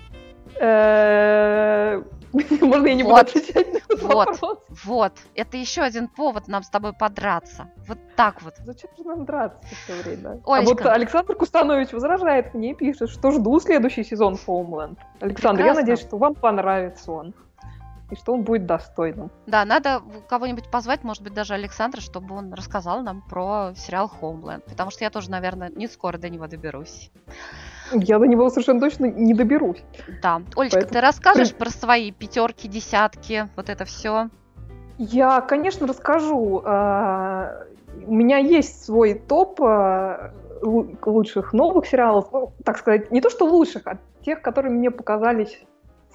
Э, 0.60 2.02
Можно 2.60 2.86
я 2.86 2.94
не 2.94 3.02
буду 3.02 3.16
отвечать 3.16 3.72
на 3.72 3.78
этот 3.78 4.02
Вот. 4.02 4.14
вопрос? 4.14 4.58
Вот, 4.84 5.12
это 5.34 5.56
еще 5.56 5.82
один 5.82 6.08
повод 6.08 6.48
нам 6.48 6.62
с 6.62 6.70
тобой 6.70 6.92
подраться. 6.92 7.68
Вот 7.86 7.98
так 8.16 8.42
вот. 8.42 8.54
Зачем 8.64 8.90
же 8.96 9.04
нам 9.04 9.24
драться 9.24 9.68
все 9.84 9.94
время? 10.02 10.40
А 10.44 10.62
вот 10.62 10.84
Александр 10.86 11.36
Кустанович 11.36 11.92
возражает 11.92 12.54
мне 12.54 12.74
пишет, 12.74 13.10
что 13.10 13.30
жду 13.30 13.60
следующий 13.60 14.04
сезон 14.04 14.36
Homeland. 14.46 14.96
Александр, 15.20 15.64
я 15.64 15.74
надеюсь, 15.74 16.00
что 16.00 16.16
вам 16.16 16.34
понравится 16.34 17.12
он. 17.12 17.34
И 18.10 18.16
что 18.16 18.34
он 18.34 18.42
будет 18.42 18.66
достойным. 18.66 19.30
Да, 19.46 19.64
надо 19.64 20.02
кого-нибудь 20.28 20.70
позвать, 20.70 21.04
может 21.04 21.22
быть, 21.22 21.32
даже 21.32 21.54
Александра, 21.54 22.00
чтобы 22.00 22.34
он 22.34 22.52
рассказал 22.52 23.02
нам 23.02 23.22
про 23.22 23.72
сериал 23.76 24.10
Homeland. 24.20 24.62
Потому 24.68 24.90
что 24.90 25.04
я 25.04 25.10
тоже, 25.10 25.30
наверное, 25.30 25.70
не 25.70 25.86
скоро 25.86 26.18
до 26.18 26.28
него 26.28 26.46
доберусь. 26.46 27.10
Я 27.92 28.18
до 28.18 28.26
него 28.26 28.48
совершенно 28.50 28.80
точно 28.80 29.06
не 29.06 29.34
доберусь. 29.34 29.82
Да. 30.22 30.42
Олечка, 30.56 30.78
Поэтому 30.78 30.92
ты 30.92 31.00
расскажешь 31.00 31.54
про 31.54 31.70
свои 31.70 32.12
пятерки, 32.12 32.68
десятки, 32.68 33.48
вот 33.56 33.68
это 33.70 33.84
все? 33.84 34.28
Я, 34.98 35.40
конечно, 35.40 35.86
расскажу. 35.86 36.62
А, 36.64 37.64
У 38.06 38.14
меня 38.14 38.38
есть 38.38 38.84
свой 38.84 39.14
топ 39.14 39.60
а, 39.62 40.32
лу- 40.62 40.96
лучших 41.06 41.52
новых 41.52 41.86
сериалов. 41.86 42.28
Ну, 42.32 42.52
так 42.64 42.78
сказать, 42.78 43.10
не 43.10 43.20
то 43.20 43.30
что 43.30 43.44
лучших, 43.46 43.86
а 43.86 43.98
тех, 44.24 44.40
которые 44.42 44.72
мне 44.72 44.90
показались 44.90 45.62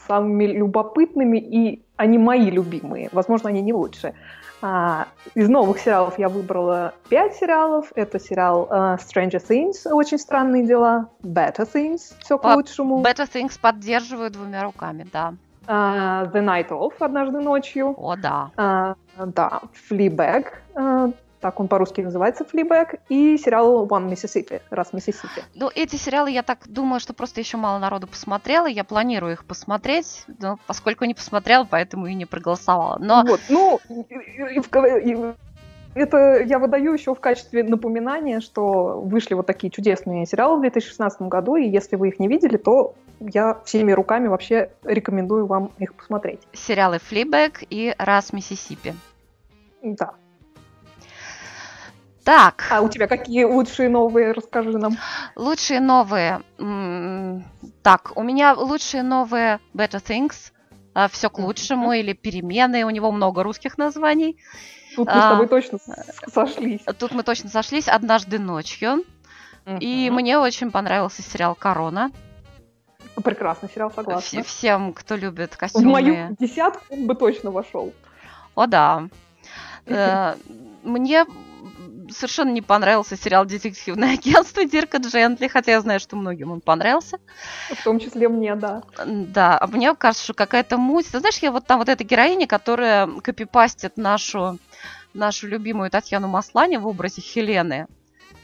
самыми 0.08 0.46
любопытными, 0.46 1.38
и 1.38 1.84
они 1.98 2.18
мои 2.18 2.50
любимые. 2.50 3.10
Возможно, 3.12 3.50
они 3.50 3.62
не 3.62 3.74
лучшие. 3.74 4.14
А, 4.62 5.08
Из 5.36 5.48
новых 5.48 5.80
сериалов 5.80 6.20
я 6.20 6.28
выбрала 6.28 6.94
пять 7.08 7.36
сериалов. 7.36 7.92
Это 7.96 8.20
сериал 8.20 8.68
а, 8.70 8.96
Stranger 8.96 9.42
Things, 9.42 9.90
очень 9.90 10.20
странные 10.20 10.66
дела, 10.66 11.10
Better 11.24 11.68
Things, 11.72 12.14
все 12.20 12.38
к 12.38 12.44
лучшему, 12.44 13.02
Better 13.02 13.30
Things 13.32 13.58
поддерживаю 13.60 14.30
двумя 14.32 14.64
руками, 14.64 15.08
да. 15.12 15.34
А, 15.68 16.26
The 16.26 16.44
Night 16.44 16.70
Of, 16.70 16.94
однажды 17.00 17.40
ночью, 17.40 17.94
О, 17.98 18.16
да. 18.16 18.52
а, 18.58 18.96
да, 19.18 19.62
Fleabag, 19.90 20.48
а, 20.76 21.12
так 21.40 21.60
он 21.60 21.68
по-русски 21.68 22.02
называется, 22.02 22.44
Fleabag, 22.44 23.00
и 23.10 23.38
сериал 23.38 23.86
One 23.88 24.10
Mississippi, 24.10 24.62
раз 24.70 24.94
Миссисипи. 24.94 25.44
Ну, 25.56 25.70
эти 25.74 25.96
сериалы, 25.96 26.32
я 26.32 26.44
так 26.44 26.68
думаю, 26.68 27.00
что 27.00 27.14
просто 27.14 27.40
еще 27.40 27.58
мало 27.58 27.80
народу 27.80 28.08
посмотрело. 28.08 28.68
Я 28.68 28.84
планирую 28.84 29.34
их 29.34 29.46
посмотреть, 29.46 30.26
но 30.40 30.60
поскольку 30.68 31.06
не 31.06 31.14
посмотрела, 31.14 31.66
поэтому 31.70 32.08
и 32.08 32.14
не 32.14 32.26
проголосовала. 32.26 32.98
Но 33.00 33.24
Вот, 33.26 33.42
ну, 33.50 33.80
это 35.96 36.44
я 36.44 36.60
выдаю 36.60 36.94
еще 36.94 37.16
в 37.16 37.20
качестве 37.20 37.64
напоминания, 37.64 38.42
что 38.42 39.02
вышли 39.02 39.34
вот 39.34 39.48
такие 39.48 39.72
чудесные 39.72 40.26
сериалы 40.26 40.58
в 40.58 40.62
2016 40.62 41.22
году, 41.24 41.56
и 41.56 41.68
если 41.68 41.96
вы 41.96 42.10
их 42.10 42.20
не 42.20 42.28
видели, 42.28 42.58
то 42.58 42.96
я 43.20 43.60
всеми 43.66 43.92
руками 43.92 44.28
вообще 44.28 44.72
рекомендую 44.84 45.46
вам 45.46 45.72
их 45.78 45.94
посмотреть. 45.96 46.42
сериалы 46.54 47.00
Флибэк 47.00 47.64
и 47.70 47.94
Раз 47.98 48.34
Миссисипи. 48.34 48.94
Да. 49.82 50.14
Так, 52.30 52.64
А 52.70 52.82
у 52.82 52.90
тебя 52.90 53.08
какие 53.08 53.44
лучшие 53.44 53.90
новые, 53.90 54.34
расскажи 54.34 54.78
нам. 54.78 54.96
лучшие 55.36 55.80
новые. 55.80 56.42
Так, 57.82 58.12
у 58.16 58.22
меня 58.22 58.54
лучшие 58.54 59.02
новые 59.02 59.60
Better 59.74 60.00
Things. 60.00 60.52
Все 61.10 61.32
к 61.32 61.40
лучшему 61.40 61.92
или 61.94 62.14
перемены. 62.14 62.84
У 62.86 62.92
него 62.92 63.12
много 63.12 63.42
русских 63.42 63.80
названий. 63.80 64.38
Тут 64.96 65.08
мы 65.08 65.14
А. 65.14 65.22
с 65.22 65.32
тобой 65.32 65.48
точно 65.48 65.80
с- 65.80 66.32
сошлись. 66.32 66.82
Тут 67.00 67.14
мы 67.14 67.24
точно 67.24 67.50
сошлись 67.50 67.88
однажды 67.88 68.38
ночью. 68.38 69.04
И 69.80 70.12
мне 70.12 70.38
очень 70.38 70.70
понравился 70.70 71.24
сериал 71.24 71.56
Корона. 71.56 72.12
Прекрасный 73.24 73.70
сериал, 73.74 73.92
согласна. 73.92 74.38
Вс- 74.40 74.44
Всем, 74.44 74.94
кто 74.94 75.16
любит 75.16 75.56
В 75.56 75.58
костюмы. 75.58 75.92
мою 75.94 76.36
десятку 76.40 76.84
он 76.94 77.08
бы 77.08 77.16
точно 77.16 77.50
вошел. 77.50 77.92
О, 78.54 78.68
да. 78.68 79.08
Э, 79.88 80.36
Мне 80.84 81.26
совершенно 82.12 82.52
не 82.52 82.62
понравился 82.62 83.18
сериал 83.18 83.46
«Детективное 83.46 84.14
агентство» 84.14 84.66
Дирка 84.66 84.98
Джентли, 84.98 85.48
хотя 85.48 85.74
я 85.74 85.82
знаю, 85.82 86.00
что 86.00 86.16
многим 86.16 86.52
он 86.52 86.62
понравился. 86.62 87.20
В 87.70 87.84
том 87.84 88.00
числе 88.00 88.28
мне, 88.30 88.56
да. 88.56 88.84
Да, 89.06 89.58
а 89.60 89.68
мне 89.68 89.94
кажется, 89.96 90.24
что 90.24 90.34
какая-то 90.34 90.78
муть. 90.78 91.08
Ты 91.12 91.20
знаешь, 91.20 91.38
я 91.38 91.52
вот 91.52 91.66
там 91.66 91.80
вот 91.80 91.90
эта 91.90 92.04
героиня, 92.04 92.48
которая 92.48 93.08
копипастит 93.08 93.98
нашу, 93.98 94.60
нашу 95.14 95.48
любимую 95.48 95.90
Татьяну 95.90 96.28
Маслани 96.28 96.78
в 96.78 96.88
образе 96.88 97.22
Хелены. 97.22 97.88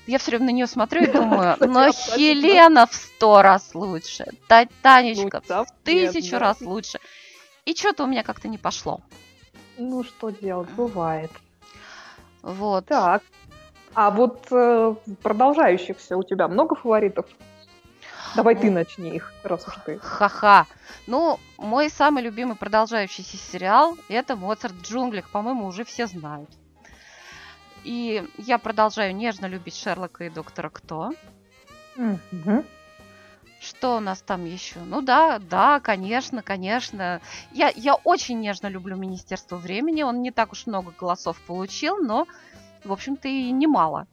Я 0.08 0.20
все 0.20 0.32
время 0.32 0.46
на 0.46 0.50
нее 0.52 0.68
смотрю 0.68 1.04
и 1.04 1.08
думаю, 1.12 1.56
но 1.60 1.92
Хелена 1.92 2.86
в 2.86 2.94
сто 2.94 3.42
раз 3.42 3.72
лучше, 3.74 4.26
Танечка 4.48 5.42
Ну, 5.50 5.66
в 5.66 5.72
тысячу 5.84 6.38
раз 6.38 6.62
лучше. 6.62 7.00
И 7.66 7.74
что-то 7.74 8.04
у 8.04 8.08
меня 8.08 8.24
как-то 8.24 8.48
не 8.48 8.60
пошло. 8.60 9.02
Ну, 9.78 10.04
что 10.04 10.30
делать, 10.30 10.70
бывает. 10.70 11.32
Вот. 12.44 12.86
Так. 12.86 13.24
А 13.96 14.12
вот 14.12 14.48
э, 14.52 14.96
продолжающихся 15.24 16.18
у 16.18 16.24
тебя 16.24 16.48
много 16.48 16.76
фаворитов? 16.76 17.26
Давай 18.36 18.56
ты 18.56 18.70
начни 18.70 19.16
их, 19.16 19.34
раз 19.44 19.66
уж 19.68 19.76
ты. 19.86 19.98
Ха-ха. 20.00 20.66
Ну, 21.08 21.40
мой 21.58 21.90
самый 21.90 22.22
любимый 22.22 22.58
продолжающийся 22.58 23.38
сериал 23.38 23.98
это 24.10 24.36
Моцарт 24.36 24.74
в 24.74 24.82
джунглях. 24.82 25.30
По-моему, 25.30 25.66
уже 25.66 25.86
все 25.86 26.08
знают. 26.08 26.50
И 27.86 28.28
я 28.38 28.58
продолжаю 28.58 29.16
нежно 29.16 29.46
любить 29.46 29.78
Шерлока 29.78 30.26
и 30.26 30.30
Доктора 30.30 30.70
Кто. 30.70 31.14
Мгм. 31.96 32.66
Что 33.62 33.98
у 33.98 34.00
нас 34.00 34.22
там 34.22 34.46
еще? 34.46 34.80
Ну 34.80 35.02
да, 35.02 35.40
да, 35.40 35.80
конечно, 35.80 36.42
конечно. 36.42 37.22
Я, 37.52 37.72
я 37.76 37.96
очень 37.96 38.40
нежно 38.40 38.68
люблю 38.68 38.98
Министерство 38.98 39.56
времени. 39.56 40.04
Он 40.04 40.22
не 40.22 40.32
так 40.32 40.52
уж 40.52 40.68
много 40.68 40.92
голосов 41.00 41.40
получил, 41.42 41.98
но, 41.98 42.28
в 42.86 42.94
общем-то, 42.94 43.28
и 43.28 43.52
немало. 43.52 44.08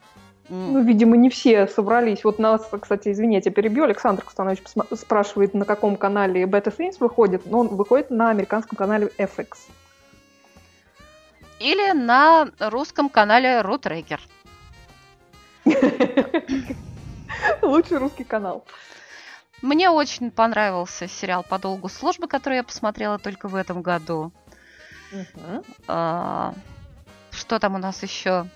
Ну, 0.49 0.83
видимо, 0.83 1.17
не 1.17 1.31
все 1.31 1.67
собрались. 1.67 2.25
Вот 2.25 2.38
нас, 2.38 2.69
кстати, 2.81 3.11
извини, 3.12 3.37
я 3.37 3.41
тебя 3.41 3.55
перебью. 3.55 3.85
Александр 3.85 4.25
Кустанович 4.25 4.62
спрашивает, 4.95 5.55
на 5.55 5.64
каком 5.64 5.97
канале 5.97 6.43
Beta 6.45 6.75
Things 6.76 6.97
выходит. 6.99 7.47
Но 7.47 7.61
он 7.61 7.69
выходит 7.69 8.11
на 8.11 8.31
американском 8.31 8.76
канале 8.76 9.11
FX. 9.19 9.57
Или 11.61 11.93
на 11.93 12.50
русском 12.59 13.09
канале 13.09 13.62
Рутрекер. 13.62 14.21
Лучший 17.62 17.99
русский 17.99 18.25
канал. 18.25 18.64
Мне 19.62 19.91
очень 19.91 20.33
понравился 20.33 21.07
сериал 21.07 21.45
«По 21.49 21.59
долгу 21.59 21.88
службы», 21.88 22.26
который 22.26 22.57
я 22.57 22.64
посмотрела 22.64 23.19
только 23.19 23.47
в 23.47 23.55
этом 23.55 23.81
году. 23.81 24.33
А, 25.87 26.52
Что 27.31 27.61
там 27.61 27.76
у 27.76 27.79
нас 27.79 28.02
еще? 28.02 28.49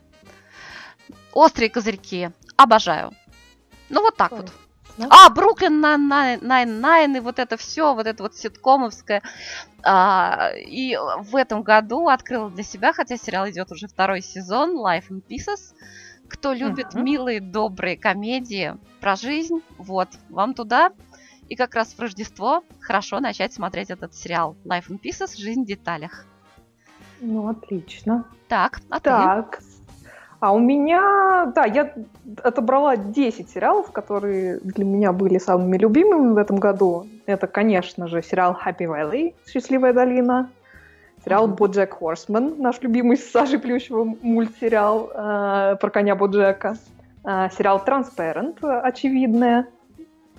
«Острые 1.37 1.69
козырьки». 1.69 2.31
Обожаю. 2.57 3.13
Ну, 3.91 4.01
вот 4.01 4.17
так 4.17 4.33
вот. 4.33 4.51
Ну. 4.97 5.07
А, 5.11 5.29
Brooklyn 5.29 5.79
Nine-Nine 5.81 7.17
и 7.17 7.21
вот 7.21 7.39
это 7.39 7.59
все, 7.59 7.95
вот 7.95 8.07
это 8.07 8.23
вот 8.23 8.35
ситкомовское. 8.35 9.21
А, 9.83 10.53
и 10.57 10.97
в 10.97 11.37
этом 11.37 11.63
году 11.63 12.09
открыла 12.09 12.49
для 12.49 12.65
себя, 12.65 12.95
хотя 12.95 13.19
сериал 13.19 13.51
идет 13.51 13.71
уже 13.71 13.87
второй 13.87 14.23
сезон, 14.23 14.79
Life 14.79 15.11
in 15.11 15.23
Pieces. 15.23 15.75
Кто 16.27 16.55
любит 16.55 16.95
Мгм. 16.95 17.05
милые, 17.05 17.41
добрые 17.41 17.99
комедии 17.99 18.75
про 19.03 19.15
жизнь, 19.17 19.61
вот, 19.77 20.09
вам 20.31 20.55
туда. 20.55 20.91
И 21.51 21.55
как 21.55 21.75
раз 21.75 21.93
в 21.93 22.01
Рождество 22.01 22.65
хорошо 22.81 23.21
начать 23.21 23.53
смотреть 23.53 23.91
этот 23.91 24.15
сериал 24.15 24.57
Life 24.65 24.89
in 24.89 24.99
Pieces, 24.99 25.37
Жизнь 25.37 25.65
в 25.65 25.67
деталях. 25.67 26.25
Ну, 27.21 27.47
отлично. 27.49 28.25
Так, 28.49 28.81
а? 28.89 29.01
Так. 29.01 29.61
А 30.39 30.53
у 30.53 30.59
меня, 30.59 31.51
да, 31.55 31.65
я 31.65 31.93
отобрала 32.43 32.97
10 32.97 33.49
сериалов, 33.49 33.91
которые 33.91 34.61
для 34.61 34.85
меня 34.85 35.13
были 35.13 35.39
самыми 35.39 35.79
любимыми 35.79 36.35
в 36.35 36.37
этом 36.37 36.57
году. 36.57 37.07
Это, 37.25 37.47
конечно 37.47 38.07
же, 38.07 38.23
сериал 38.23 38.57
Happy 38.65 38.87
Valley, 38.87 39.35
Счастливая 39.47 39.95
долина, 39.95 40.51
сериал. 41.25 41.49
Боджек 41.49 41.95
Хорсман, 41.95 42.55
наш 42.59 42.81
любимый 42.83 43.17
с 43.17 43.31
Сашей 43.31 43.59
Плющевым 43.59 44.19
мультсериал 44.21 45.11
э, 45.13 45.77
про 45.81 45.91
коня 45.91 46.15
Боджека, 46.15 46.77
э, 47.25 47.49
сериал 47.57 47.83
Transparent, 47.85 48.59
очевидное, 48.63 49.67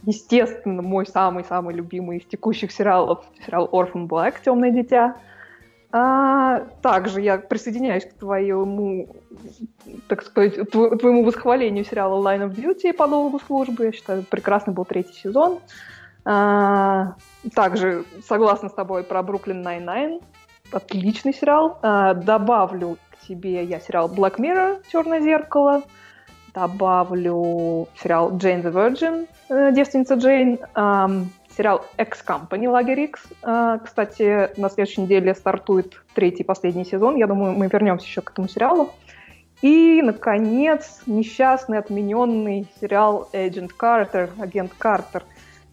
естественно, 0.04 0.84
мой 0.84 1.08
самый-самый 1.08 1.74
любимый 1.74 2.20
из 2.20 2.26
текущих 2.26 2.72
сериалов, 2.72 3.26
сериал 3.46 3.68
Orphan 3.72 4.08
Black, 4.08 4.36
Темное 4.46 4.72
дитя. 4.72 5.16
А, 5.92 6.66
также 6.82 7.22
я 7.22 7.38
присоединяюсь 7.38 8.06
к 8.06 8.14
твоему, 8.14 9.16
так 10.08 10.24
сказать, 10.24 10.58
тво- 10.58 10.98
твоему 10.98 11.24
восхвалению 11.24 11.86
сериала 11.86 12.22
Line 12.22 12.50
of 12.50 12.56
Duty 12.56 12.94
по 12.94 13.08
долгу 13.08 13.40
службы. 13.40 13.86
Я 13.86 13.92
считаю, 13.94 14.24
прекрасный 14.24 14.74
был 14.74 14.84
третий 14.86 15.14
сезон. 15.14 15.60
А, 16.26 17.16
также 17.56 18.04
согласна 18.28 18.68
с 18.68 18.74
тобой 18.74 19.04
про 19.04 19.24
Brooklyn 19.24 19.62
Nine-Nine. 19.62 20.20
Отличный 20.74 21.34
сериал. 21.34 21.80
А, 21.82 22.14
добавлю 22.14 22.98
к 23.12 23.26
тебе 23.26 23.64
я 23.64 23.80
сериал 23.80 24.10
Black 24.14 24.38
Mirror, 24.38 24.84
Черное 24.92 25.22
зеркало. 25.22 25.84
Добавлю 26.54 27.88
сериал 28.02 28.32
Jane 28.32 28.64
the 28.64 28.74
Virgin, 28.74 29.28
э, 29.50 29.72
девственница 29.72 30.16
Джейн. 30.16 30.60
Сериал 31.58 31.84
X-Company, 31.98 32.70
Лагерь 32.70 33.00
X. 33.02 33.24
А, 33.42 33.80
Кстати, 33.80 34.52
на 34.60 34.70
следующей 34.70 35.02
неделе 35.02 35.34
стартует 35.34 36.04
третий, 36.14 36.44
последний 36.44 36.86
сезон. 36.86 37.16
Я 37.16 37.26
думаю, 37.26 37.54
мы 37.54 37.68
вернемся 37.68 38.06
еще 38.06 38.22
к 38.22 38.30
этому 38.30 38.48
сериалу. 38.48 38.92
И, 39.64 40.02
наконец, 40.04 41.02
несчастный, 41.08 41.80
отмененный 41.80 42.68
сериал 42.80 43.28
Agent 43.34 43.72
Картер, 43.76 44.30
агент 44.40 44.72
Картер. 44.78 45.24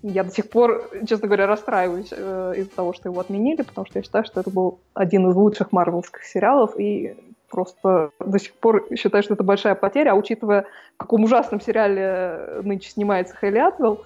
Я 0.02 0.24
до 0.24 0.30
сих 0.30 0.48
пор, 0.48 0.88
честно 1.06 1.28
говоря, 1.28 1.46
расстраиваюсь 1.46 2.08
э, 2.10 2.54
из-за 2.56 2.70
того, 2.70 2.94
что 2.94 3.10
его 3.10 3.20
отменили, 3.20 3.62
потому 3.62 3.86
что 3.86 3.98
я 3.98 4.02
считаю, 4.02 4.24
что 4.24 4.40
это 4.40 4.50
был 4.50 4.80
один 4.94 5.28
из 5.28 5.34
лучших 5.34 5.70
марвелских 5.72 6.24
сериалов, 6.24 6.78
и 6.78 7.14
просто 7.50 8.10
до 8.20 8.38
сих 8.38 8.54
пор 8.54 8.86
считаю, 8.96 9.22
что 9.22 9.34
это 9.34 9.42
большая 9.42 9.74
потеря, 9.74 10.12
а 10.12 10.14
учитывая, 10.14 10.62
в 10.94 10.98
каком 10.98 11.24
ужасном 11.24 11.60
сериале 11.60 12.62
нынче 12.62 12.90
снимается 12.90 13.36
Хелли 13.38 13.58
Атвелл, 13.58 14.04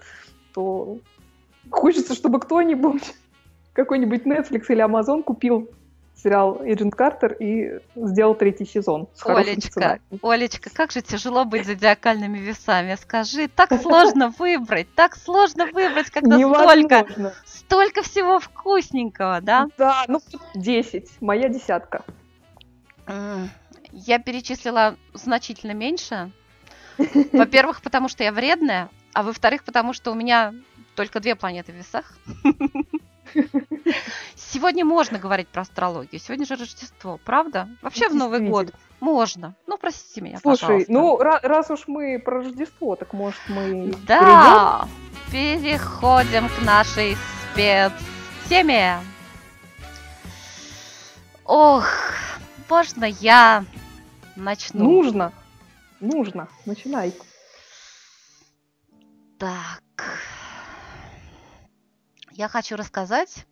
то 0.54 0.98
хочется, 1.70 2.14
чтобы 2.14 2.40
кто-нибудь, 2.40 3.14
какой-нибудь 3.72 4.22
Netflix 4.22 4.66
или 4.68 4.84
Amazon 4.84 5.22
купил 5.22 5.70
сериал 6.22 6.60
Agent 6.62 6.90
Картер 6.90 7.34
и 7.34 7.78
сделал 7.94 8.34
третий 8.34 8.66
сезон. 8.66 9.08
Олечка. 9.24 10.00
Олечка, 10.22 10.70
как 10.70 10.90
же 10.90 11.00
тяжело 11.00 11.44
быть 11.44 11.64
зодиакальными 11.64 12.38
весами. 12.38 12.96
Скажи, 13.00 13.48
так 13.48 13.72
сложно 13.80 14.30
выбрать, 14.38 14.92
так 14.94 15.16
сложно 15.16 15.66
выбрать, 15.66 16.10
когда 16.10 16.36
столько, 16.36 17.04
Невозможно. 17.04 17.32
столько 17.44 18.02
всего 18.02 18.40
вкусненького, 18.40 19.40
да? 19.40 19.68
Да, 19.78 20.04
ну 20.08 20.20
10, 20.54 21.20
моя 21.20 21.48
десятка. 21.48 22.02
Я 23.92 24.18
перечислила 24.18 24.96
значительно 25.14 25.72
меньше. 25.72 26.30
Во-первых, 27.32 27.80
потому 27.80 28.08
что 28.08 28.24
я 28.24 28.32
вредная, 28.32 28.90
а 29.14 29.22
во-вторых, 29.22 29.64
потому 29.64 29.92
что 29.92 30.10
у 30.10 30.14
меня 30.14 30.52
только 30.98 31.20
две 31.20 31.36
планеты 31.36 31.70
в 31.70 31.76
весах. 31.76 32.12
Сегодня 34.34 34.84
можно 34.84 35.20
говорить 35.20 35.46
про 35.46 35.62
астрологию. 35.62 36.20
Сегодня 36.20 36.44
же 36.44 36.56
Рождество, 36.56 37.20
правда? 37.24 37.68
Вообще 37.82 38.08
в 38.08 38.16
Новый 38.16 38.40
год 38.40 38.74
можно. 38.98 39.54
Ну, 39.68 39.78
простите 39.78 40.20
меня, 40.22 40.40
Слушай, 40.40 40.60
пожалуйста. 40.62 40.92
ну 40.92 41.16
ра- 41.20 41.38
раз 41.44 41.70
уж 41.70 41.86
мы 41.86 42.18
про 42.18 42.38
Рождество, 42.42 42.96
так 42.96 43.12
может 43.12 43.38
мы 43.46 43.62
перейдем? 43.92 44.06
Да, 44.06 44.88
переходим 45.30 46.48
к 46.48 46.62
нашей 46.62 47.16
спецтеме. 47.52 48.98
Ох, 51.44 51.86
можно 52.68 53.04
я 53.04 53.64
начну? 54.34 54.82
Нужно, 54.82 55.32
нужно, 56.00 56.48
начинай. 56.66 57.14
Так. 59.38 59.80
Я 62.38 62.46
хочу 62.46 62.76
рассказать 62.76 63.48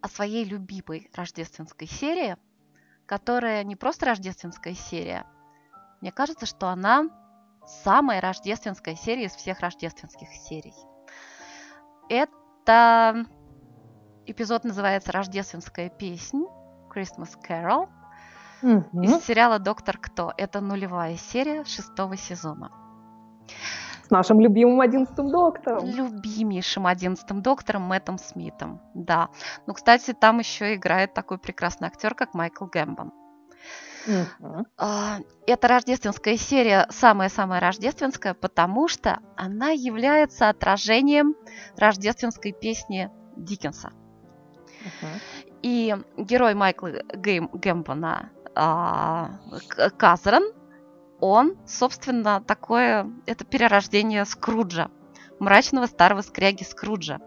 о 0.00 0.08
своей 0.08 0.46
любимой 0.46 1.10
рождественской 1.12 1.86
серии, 1.86 2.38
которая 3.04 3.62
не 3.62 3.76
просто 3.76 4.06
рождественская 4.06 4.72
серия. 4.72 5.26
Мне 6.00 6.10
кажется, 6.10 6.46
что 6.46 6.68
она 6.68 7.10
самая 7.66 8.22
рождественская 8.22 8.94
серия 8.96 9.26
из 9.26 9.32
всех 9.32 9.60
рождественских 9.60 10.28
серий. 10.30 10.72
Это 12.08 13.26
эпизод 14.24 14.64
называется 14.64 15.12
«Рождественская 15.12 15.90
песнь» 15.90 16.44
Christmas 16.88 17.32
Carol 17.46 17.90
Мгм. 18.62 19.02
из 19.02 19.22
сериала 19.26 19.58
«Доктор 19.58 19.98
Кто». 19.98 20.32
Это 20.38 20.62
нулевая 20.62 21.18
серия 21.18 21.66
шестого 21.66 22.16
сезона. 22.16 22.72
С 24.06 24.10
нашим 24.10 24.40
любимым 24.40 24.80
одиннадцатым 24.80 25.30
доктором. 25.30 25.86
любимейшим 25.86 26.86
одиннадцатым 26.86 27.40
доктором 27.42 27.82
Мэттом 27.82 28.18
Смитом. 28.18 28.82
Да. 28.94 29.30
Ну, 29.66 29.72
кстати, 29.72 30.12
там 30.12 30.40
еще 30.40 30.74
играет 30.74 31.14
такой 31.14 31.38
прекрасный 31.38 31.88
актер, 31.88 32.14
как 32.14 32.34
Майкл 32.34 32.66
Гэмбон. 32.66 33.12
А, 34.76 35.20
Эта 35.46 35.68
рождественская 35.68 36.36
серия 36.36 36.86
самая-самая 36.90 37.60
рождественская, 37.60 38.34
потому 38.34 38.88
что 38.88 39.20
она 39.36 39.70
является 39.70 40.50
отражением 40.50 41.34
рождественской 41.78 42.52
песни 42.52 43.10
Диккенса. 43.36 43.90
Мгм. 44.80 45.10
И 45.62 45.96
герой 46.18 46.52
Майкла 46.54 46.88
Гэм- 46.88 47.48
Гэмбона 47.54 48.28
а, 48.54 49.30
Казран, 49.96 50.44
он, 51.24 51.56
собственно, 51.66 52.42
такое, 52.42 53.10
это 53.24 53.46
перерождение 53.46 54.26
Скруджа, 54.26 54.90
мрачного 55.40 55.86
старого 55.86 56.20
скряги 56.20 56.64
Скруджа. 56.64 57.18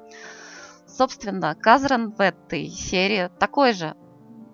Собственно, 0.86 1.56
Казран 1.56 2.12
в 2.12 2.22
этой 2.22 2.68
серии 2.68 3.32
такой 3.40 3.74
же 3.74 3.96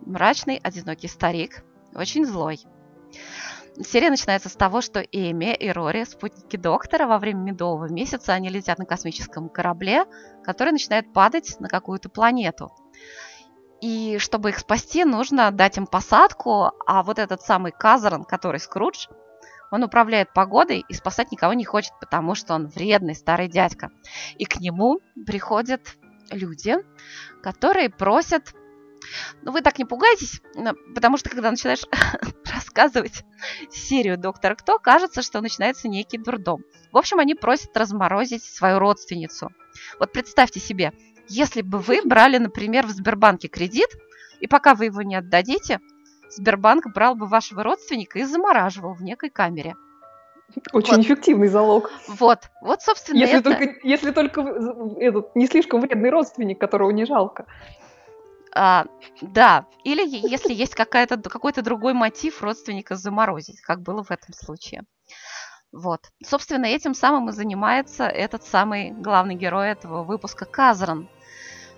мрачный, 0.05 0.61
одинокий 0.63 1.09
старик, 1.09 1.65
очень 1.93 2.25
злой. 2.25 2.61
Серия 3.81 4.11
начинается 4.11 4.47
с 4.47 4.55
того, 4.55 4.79
что 4.79 5.01
Эми 5.01 5.53
и 5.53 5.69
Рори, 5.69 6.05
спутники 6.05 6.55
доктора, 6.55 7.05
во 7.05 7.17
время 7.17 7.39
медового 7.39 7.91
месяца 7.91 8.31
они 8.31 8.47
летят 8.47 8.79
на 8.79 8.85
космическом 8.85 9.49
корабле, 9.49 10.05
который 10.45 10.71
начинает 10.71 11.11
падать 11.11 11.59
на 11.59 11.67
какую-то 11.67 12.07
планету. 12.07 12.71
И 13.81 14.19
чтобы 14.19 14.51
их 14.51 14.59
спасти, 14.59 15.03
нужно 15.03 15.51
дать 15.51 15.75
им 15.77 15.85
посадку, 15.85 16.71
а 16.87 17.03
вот 17.03 17.19
этот 17.19 17.41
самый 17.41 17.73
Казаран, 17.73 18.23
который 18.23 18.61
Скрудж, 18.61 19.07
он 19.73 19.81
управляет 19.81 20.31
погодой 20.33 20.85
и 20.87 20.93
спасать 20.93 21.31
никого 21.31 21.53
не 21.53 21.65
хочет, 21.65 21.93
потому 21.99 22.35
что 22.35 22.53
он 22.53 22.67
вредный 22.67 23.15
старый 23.15 23.47
дядька. 23.47 23.89
И 24.37 24.45
к 24.45 24.59
нему 24.59 24.99
приходят 25.25 25.97
люди, 26.29 26.75
которые 27.41 27.89
просят 27.89 28.53
ну, 29.41 29.51
вы 29.51 29.61
так 29.61 29.79
не 29.79 29.85
пугайтесь, 29.85 30.41
потому 30.93 31.17
что 31.17 31.31
когда 31.31 31.49
начинаешь 31.49 31.85
рассказывать 32.53 33.25
серию 33.71 34.17
«Доктора 34.17 34.53
Кто», 34.53 34.77
кажется, 34.77 35.23
что 35.23 35.41
начинается 35.41 35.87
некий 35.87 36.19
дурдом. 36.19 36.63
В 36.91 36.97
общем, 36.97 37.19
они 37.19 37.33
просят 37.33 37.75
разморозить 37.75 38.43
свою 38.43 38.77
родственницу. 38.77 39.49
Вот 39.99 40.11
представьте 40.13 40.59
себе, 40.59 40.93
если 41.27 41.63
бы 41.63 41.79
вы 41.79 42.01
брали, 42.05 42.37
например, 42.37 42.85
в 42.85 42.91
Сбербанке 42.91 43.47
кредит, 43.47 43.89
и 44.39 44.47
пока 44.47 44.75
вы 44.75 44.85
его 44.85 45.01
не 45.01 45.15
отдадите, 45.15 45.79
Сбербанк 46.35 46.87
брал 46.93 47.15
бы 47.15 47.27
вашего 47.27 47.63
родственника 47.63 48.19
и 48.19 48.23
замораживал 48.23 48.93
в 48.93 49.01
некой 49.01 49.29
камере. 49.29 49.75
Очень 50.71 50.97
вот. 50.97 51.05
эффективный 51.05 51.47
залог. 51.47 51.91
Вот, 52.07 52.39
вот, 52.61 52.81
собственно, 52.81 53.17
если 53.17 53.39
это... 53.39 53.55
Только, 53.55 53.87
если 53.87 54.11
только 54.11 54.41
этот 54.99 55.35
не 55.35 55.47
слишком 55.47 55.81
вредный 55.81 56.09
родственник, 56.09 56.59
которого 56.59 56.91
не 56.91 57.05
жалко. 57.05 57.45
А, 58.55 58.85
да, 59.21 59.65
или 59.83 60.03
если 60.05 60.53
есть 60.53 60.75
какая-то, 60.75 61.17
какой-то 61.17 61.63
другой 61.63 61.93
мотив 61.93 62.43
родственника 62.43 62.95
заморозить, 62.95 63.61
как 63.61 63.81
было 63.81 64.03
в 64.03 64.11
этом 64.11 64.33
случае. 64.33 64.83
Вот. 65.71 66.01
Собственно, 66.23 66.65
этим 66.65 66.93
самым 66.93 67.29
и 67.29 67.31
занимается 67.31 68.03
этот 68.03 68.43
самый 68.43 68.91
главный 68.91 69.33
герой 69.33 69.69
этого 69.69 70.03
выпуска 70.03 70.45
Казран. 70.45 71.09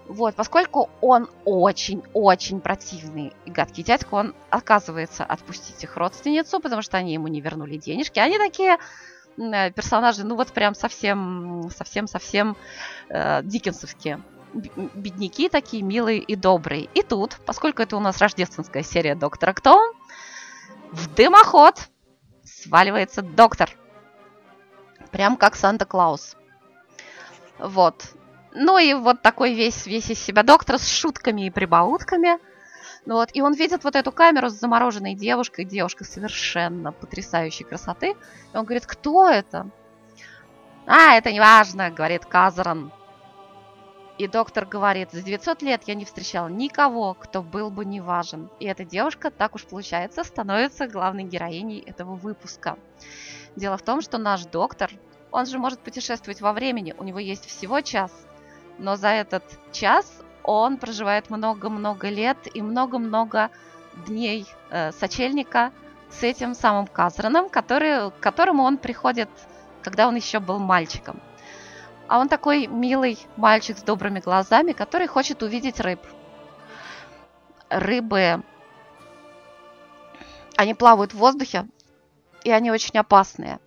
Вот, 0.08 0.36
поскольку 0.36 0.90
он 1.02 1.30
очень-очень 1.46 2.62
противный 2.62 3.34
и 3.46 3.52
гадкий 3.52 3.84
дядька, 3.84 4.14
он 4.14 4.36
отказывается 4.52 5.24
отпустить 5.24 5.84
их 5.84 5.98
родственницу, 5.98 6.60
потому 6.60 6.84
что 6.84 6.98
они 6.98 7.14
ему 7.14 7.28
не 7.28 7.42
вернули 7.42 7.78
денежки. 7.78 8.20
Они 8.20 8.38
такие 8.38 8.78
э, 9.38 9.72
персонажи, 9.72 10.24
ну 10.24 10.36
вот 10.36 10.52
прям 10.52 10.76
совсем, 10.76 11.70
совсем-совсем 11.76 12.56
э, 13.10 13.42
дикенсовские 13.44 14.22
бедняки 14.54 15.50
такие 15.50 15.84
милые 15.84 16.20
и 16.20 16.36
добрые. 16.36 16.88
И 16.94 17.02
тут, 17.02 17.38
поскольку 17.46 17.82
это 17.82 17.98
у 17.98 18.00
нас 18.00 18.22
рождественская 18.22 18.84
серия 18.84 19.16
Доктора 19.16 19.54
Кто, 19.54 19.92
в 20.92 21.14
дымоход 21.14 21.90
сваливается 22.44 23.22
доктор. 23.22 23.70
Прям 25.12 25.36
как 25.36 25.56
Санта-Клаус. 25.56 26.38
Вот. 27.60 28.16
Ну 28.58 28.78
и 28.78 28.94
вот 28.94 29.22
такой 29.22 29.54
весь, 29.54 29.86
весь 29.86 30.10
из 30.10 30.20
себя 30.20 30.42
доктор 30.42 30.80
с 30.80 30.88
шутками 30.88 31.46
и 31.46 31.50
прибаутками. 31.50 32.40
Ну 33.06 33.16
вот, 33.16 33.30
и 33.34 33.42
он 33.42 33.54
видит 33.54 33.84
вот 33.84 33.98
эту 33.98 34.14
камеру 34.14 34.50
с 34.50 34.54
замороженной 34.54 35.14
девушкой, 35.14 35.66
девушка 35.66 36.06
совершенно 36.06 36.94
потрясающей 36.94 37.66
красоты. 37.66 38.16
И 38.54 38.58
он 38.58 38.64
говорит, 38.64 38.86
кто 38.86 39.30
это? 39.30 39.70
А, 40.88 41.16
это 41.18 41.34
не 41.34 41.42
важно, 41.42 41.92
говорит 41.92 42.26
Казаран. 42.26 42.94
И 44.18 44.28
доктор 44.30 44.66
говорит, 44.66 45.12
за 45.12 45.22
900 45.22 45.62
лет 45.62 45.84
я 45.88 45.94
не 45.94 46.06
встречал 46.06 46.48
никого, 46.48 47.14
кто 47.14 47.44
был 47.44 47.70
бы 47.70 47.84
не 47.84 48.00
важен. 48.00 48.50
И 48.62 48.66
эта 48.66 48.86
девушка, 48.86 49.32
так 49.32 49.56
уж 49.56 49.66
получается, 49.66 50.24
становится 50.24 50.88
главной 50.88 51.24
героиней 51.24 51.82
этого 51.82 52.16
выпуска. 52.16 52.78
Дело 53.58 53.78
в 53.78 53.82
том, 53.82 54.02
что 54.02 54.18
наш 54.18 54.46
доктор, 54.46 54.90
он 55.32 55.46
же 55.46 55.60
может 55.60 55.80
путешествовать 55.80 56.40
во 56.40 56.54
времени, 56.54 56.96
у 56.98 57.04
него 57.04 57.20
есть 57.20 57.46
всего 57.46 57.82
час. 57.82 58.12
Но 58.78 58.96
за 58.96 59.10
этот 59.10 59.44
час 59.72 60.22
он 60.44 60.78
проживает 60.78 61.30
много-много 61.30 62.10
лет 62.10 62.38
и 62.54 62.62
много-много 62.62 63.50
дней 64.06 64.46
э, 64.70 64.92
сочельника 64.92 65.72
с 66.10 66.24
этим 66.24 66.54
самым 66.54 66.88
Казраном, 66.88 67.50
который, 67.50 68.12
к 68.12 68.20
которому 68.20 68.64
он 68.64 68.78
приходит, 68.78 69.30
когда 69.82 70.08
он 70.08 70.16
еще 70.16 70.40
был 70.40 70.60
мальчиком. 70.60 71.22
А 72.08 72.20
он 72.20 72.30
такой 72.30 72.68
милый 72.68 73.18
мальчик 73.36 73.78
с 73.78 73.82
добрыми 73.82 74.20
глазами, 74.20 74.74
который 74.74 75.08
хочет 75.08 75.42
увидеть 75.42 75.80
рыб. 75.80 76.00
Рыбы, 77.70 78.44
они 80.56 80.74
плавают 80.76 81.14
в 81.14 81.18
воздухе, 81.18 81.68
и 82.44 82.52
они 82.52 82.72
очень 82.72 82.98
опасные. 83.00 83.60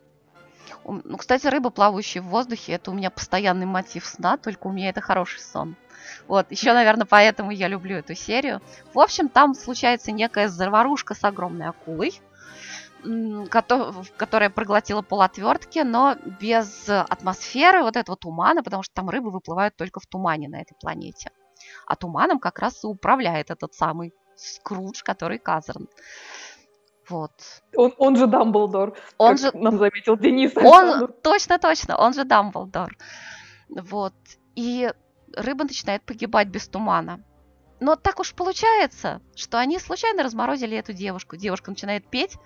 Ну, 0.88 1.16
кстати, 1.18 1.46
рыбы, 1.46 1.70
плавающие 1.70 2.22
в 2.22 2.29
воздухе, 2.29 2.72
это 2.72 2.90
у 2.90 2.94
меня 2.94 3.11
постоянный 3.11 3.66
мотив 3.66 4.07
сна, 4.07 4.37
только 4.38 4.68
у 4.68 4.72
меня 4.72 4.88
это 4.88 5.01
хороший 5.01 5.40
сон. 5.40 5.77
Вот, 6.27 6.51
еще, 6.51 6.72
наверное, 6.72 7.07
поэтому 7.07 7.51
я 7.51 7.68
люблю 7.68 7.96
эту 7.96 8.14
серию. 8.14 8.62
В 8.94 8.98
общем, 8.98 9.29
там 9.29 9.55
случается 9.55 10.12
некая 10.12 10.48
заварушка 10.48 11.14
с 11.14 11.22
огромной 11.24 11.68
акулой, 11.68 12.20
которая 13.01 14.51
проглотила 14.51 15.03
полотвертки, 15.03 15.81
но 15.81 16.16
без 16.40 16.88
атмосферы 16.88 17.83
вот 17.83 17.96
этого 17.96 18.16
тумана, 18.16 18.62
потому 18.62 18.83
что 18.83 18.94
там 18.94 19.11
рыбы 19.11 19.31
выплывают 19.31 19.77
только 19.77 20.01
в 20.01 20.07
тумане 20.07 20.48
на 20.48 20.61
этой 20.61 20.74
планете. 20.81 21.31
А 21.87 21.96
туманом 21.96 22.38
как 22.38 22.59
раз 22.61 22.83
и 22.85 22.87
управляет 22.87 23.51
этот 23.51 23.74
самый 23.74 24.14
Скрудж, 24.37 25.03
который 25.03 25.38
Казерн. 25.38 25.88
Вот. 27.09 27.33
Он, 27.75 27.94
он 27.99 28.16
же 28.16 28.27
Дамблдор, 28.27 28.97
он 29.16 29.37
как 29.37 29.38
же... 29.38 29.51
нам 29.55 29.79
заметил 29.79 30.16
Денис. 30.16 30.53
Он, 30.57 31.12
точно, 31.23 31.59
точно, 31.59 31.97
он 31.97 32.12
же 32.12 32.25
Дамблдор. 32.25 32.97
Вот. 33.68 34.14
И 34.55 34.92
рыба 35.35 35.64
начинает 35.64 36.03
погибать 36.03 36.49
без 36.49 36.68
тумана. 36.68 37.25
Но 37.81 37.97
так 37.97 38.18
уж 38.18 38.35
получается, 38.35 39.21
что 39.37 39.59
они 39.59 39.79
случайно 39.79 40.23
разморозили 40.23 40.77
эту 40.77 40.92
девушку. 40.92 41.37
Девушка 41.37 41.71
начинает 41.71 42.09
петь, 42.09 42.37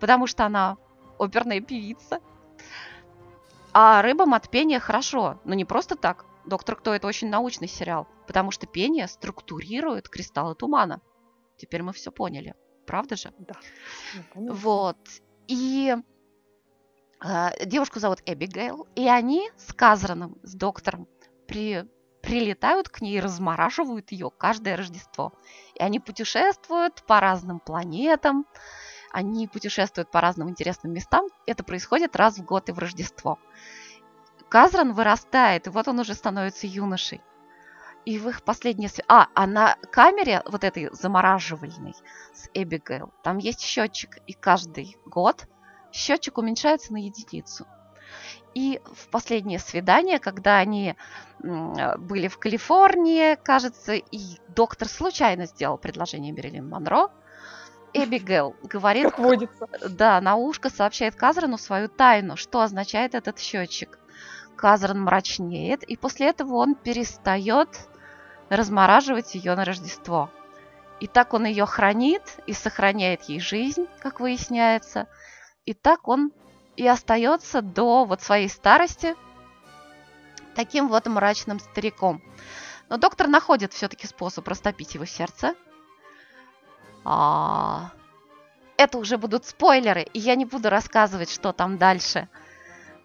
потому 0.00 0.26
что 0.26 0.46
она 0.46 0.78
оперная 1.18 1.60
певица. 1.60 2.20
А 3.72 4.02
рыбам 4.02 4.34
от 4.34 4.48
пения 4.48 4.80
хорошо, 4.80 5.40
но 5.44 5.54
не 5.54 5.64
просто 5.64 5.94
так. 5.94 6.24
«Доктор 6.46 6.76
Кто»— 6.76 6.94
это 6.94 7.06
очень 7.06 7.28
научный 7.28 7.68
сериал, 7.68 8.08
потому 8.26 8.50
что 8.50 8.66
пение 8.66 9.06
структурирует 9.06 10.08
кристаллы 10.08 10.54
тумана. 10.54 11.02
Теперь 11.58 11.82
мы 11.82 11.92
все 11.92 12.10
поняли. 12.10 12.54
Правда 12.88 13.16
же? 13.16 13.32
Да. 13.38 13.54
Ну, 14.34 14.54
вот. 14.54 14.96
И 15.46 15.94
э, 17.22 17.66
девушку 17.66 18.00
зовут 18.00 18.22
Эбигейл, 18.24 18.88
и 18.96 19.06
они 19.06 19.50
с 19.58 19.74
Казраном, 19.74 20.38
с 20.42 20.54
доктором, 20.54 21.06
при, 21.46 21.84
прилетают 22.22 22.88
к 22.88 23.02
ней 23.02 23.18
и 23.18 23.20
размораживают 23.20 24.10
ее 24.10 24.30
каждое 24.30 24.74
Рождество. 24.74 25.34
И 25.74 25.82
они 25.82 26.00
путешествуют 26.00 27.04
по 27.06 27.20
разным 27.20 27.60
планетам, 27.60 28.46
они 29.12 29.46
путешествуют 29.48 30.10
по 30.10 30.22
разным 30.22 30.48
интересным 30.48 30.94
местам. 30.94 31.26
Это 31.46 31.64
происходит 31.64 32.16
раз 32.16 32.38
в 32.38 32.44
год 32.46 32.70
и 32.70 32.72
в 32.72 32.78
Рождество. 32.78 33.38
Казран 34.48 34.94
вырастает, 34.94 35.66
и 35.66 35.70
вот 35.70 35.88
он 35.88 35.98
уже 35.98 36.14
становится 36.14 36.66
юношей. 36.66 37.20
И 38.08 38.18
в 38.18 38.26
их 38.26 38.42
последнее... 38.42 38.88
А, 39.06 39.28
а 39.34 39.46
на 39.46 39.76
камере 39.92 40.42
вот 40.46 40.64
этой 40.64 40.88
замораживальной 40.92 41.94
с 42.32 42.48
Эбигейл, 42.54 43.12
там 43.22 43.36
есть 43.36 43.60
счетчик, 43.60 44.16
и 44.26 44.32
каждый 44.32 44.96
год 45.04 45.46
счетчик 45.92 46.38
уменьшается 46.38 46.94
на 46.94 47.04
единицу. 47.04 47.66
И 48.54 48.80
в 48.94 49.10
последнее 49.10 49.58
свидание, 49.58 50.18
когда 50.18 50.56
они 50.56 50.96
были 51.38 52.28
в 52.28 52.38
Калифорнии, 52.38 53.34
кажется, 53.34 53.92
и 53.92 54.38
доктор 54.48 54.88
случайно 54.88 55.44
сделал 55.44 55.76
предложение 55.76 56.32
Мерилин 56.32 56.66
Монро, 56.66 57.10
Эбигейл 57.92 58.56
говорит... 58.62 59.04
Как 59.04 59.18
водится. 59.18 59.68
Да, 59.86 60.18
на 60.22 60.36
ушко 60.36 60.70
сообщает 60.70 61.14
Казрану 61.14 61.58
свою 61.58 61.90
тайну, 61.90 62.36
что 62.36 62.62
означает 62.62 63.14
этот 63.14 63.38
счетчик. 63.38 63.98
Казран 64.56 65.02
мрачнеет, 65.02 65.82
и 65.82 65.94
после 65.94 66.28
этого 66.28 66.54
он 66.54 66.74
перестает 66.74 67.68
размораживать 68.48 69.34
ее 69.34 69.54
на 69.54 69.64
Рождество. 69.64 70.30
И 71.00 71.06
так 71.06 71.34
он 71.34 71.46
ее 71.46 71.66
хранит 71.66 72.22
и 72.46 72.52
сохраняет 72.52 73.22
ей 73.24 73.40
жизнь, 73.40 73.86
как 74.00 74.20
выясняется. 74.20 75.06
И 75.64 75.74
так 75.74 76.08
он 76.08 76.32
и 76.76 76.86
остается 76.86 77.62
до 77.62 78.04
вот 78.04 78.22
своей 78.22 78.48
старости 78.48 79.14
таким 80.54 80.88
вот 80.88 81.06
мрачным 81.06 81.60
стариком. 81.60 82.22
Но 82.88 82.96
доктор 82.96 83.28
находит 83.28 83.72
все-таки 83.72 84.06
способ 84.06 84.46
растопить 84.48 84.94
его 84.94 85.04
сердце– 85.04 85.54
а, 87.10 87.92
это 88.76 88.98
уже 88.98 89.16
будут 89.16 89.46
спойлеры, 89.46 90.02
и 90.12 90.18
я 90.18 90.34
не 90.34 90.44
буду 90.44 90.68
рассказывать, 90.68 91.30
что 91.30 91.52
там 91.52 91.78
дальше 91.78 92.28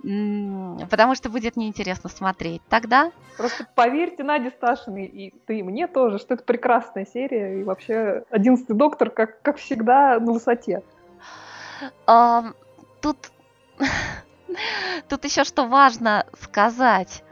потому 0.03 1.15
что 1.15 1.29
будет 1.29 1.55
неинтересно 1.55 2.09
смотреть. 2.09 2.61
Тогда... 2.67 3.11
Просто 3.37 3.65
поверьте 3.73 4.23
Наде 4.23 4.51
Сташиной, 4.51 5.05
и 5.05 5.33
ты 5.45 5.63
мне 5.63 5.87
тоже, 5.87 6.19
что 6.19 6.33
это 6.33 6.43
прекрасная 6.43 7.05
серия, 7.05 7.59
и 7.59 7.63
вообще 7.63 8.23
«Одиннадцатый 8.29 8.75
доктор», 8.75 9.09
как, 9.09 9.41
как 9.41 9.57
всегда, 9.57 10.19
на 10.19 10.33
высоте. 10.33 10.83
Um, 12.05 12.53
тут... 13.01 13.17
тут 15.09 15.23
еще 15.23 15.45
что 15.45 15.67
важно 15.67 16.25
сказать. 16.41 17.23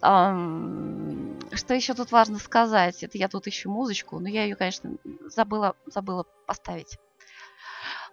Um, 0.00 1.54
что 1.54 1.74
еще 1.74 1.92
тут 1.92 2.10
важно 2.10 2.38
сказать? 2.38 3.02
Это 3.02 3.18
я 3.18 3.28
тут 3.28 3.46
ищу 3.46 3.70
музычку, 3.70 4.18
но 4.18 4.28
я 4.28 4.44
ее, 4.44 4.56
конечно, 4.56 4.92
забыла, 5.26 5.76
забыла 5.86 6.24
поставить. 6.46 6.98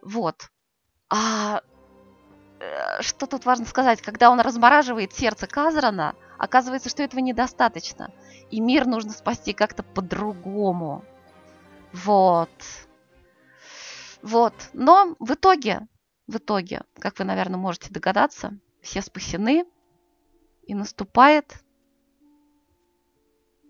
Вот. 0.02 0.50
А 1.10 1.62
что 3.02 3.28
тут 3.28 3.46
важно 3.46 3.66
сказать, 3.66 4.02
когда 4.02 4.30
он 4.30 4.40
размораживает 4.40 5.14
сердце 5.14 5.48
Казрана, 5.48 6.16
оказывается, 6.38 6.90
что 6.90 7.04
этого 7.04 7.20
недостаточно. 7.20 8.12
И 8.52 8.60
мир 8.60 8.86
нужно 8.86 9.12
спасти 9.12 9.54
как-то 9.54 9.84
по-другому. 9.84 11.04
Вот. 11.94 12.50
Вот. 14.22 14.54
Но 14.74 15.16
в 15.20 15.34
итоге, 15.34 15.88
в 16.28 16.38
итоге, 16.38 16.84
как 17.00 17.20
вы, 17.20 17.26
наверное, 17.26 17.58
можете 17.58 17.92
догадаться, 17.92 18.58
все 18.82 19.02
спасены. 19.02 19.66
И 20.64 20.74
наступает 20.74 21.64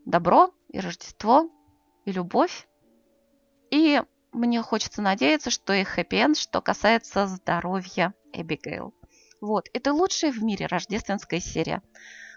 добро 0.06 0.54
и 0.70 0.80
Рождество, 0.80 1.50
и 2.06 2.12
любовь. 2.12 2.68
И 3.70 4.02
мне 4.36 4.62
хочется 4.62 5.02
надеяться, 5.02 5.50
что 5.50 5.74
и 5.74 5.84
хэппи 5.84 6.36
что 6.36 6.62
касается 6.62 7.26
здоровья 7.28 8.14
Эбигейл. 8.34 8.94
Вот, 9.42 9.70
это 9.74 9.94
лучшая 9.94 10.32
в 10.32 10.44
мире 10.44 10.66
рождественская 10.68 11.40
серия. 11.40 11.82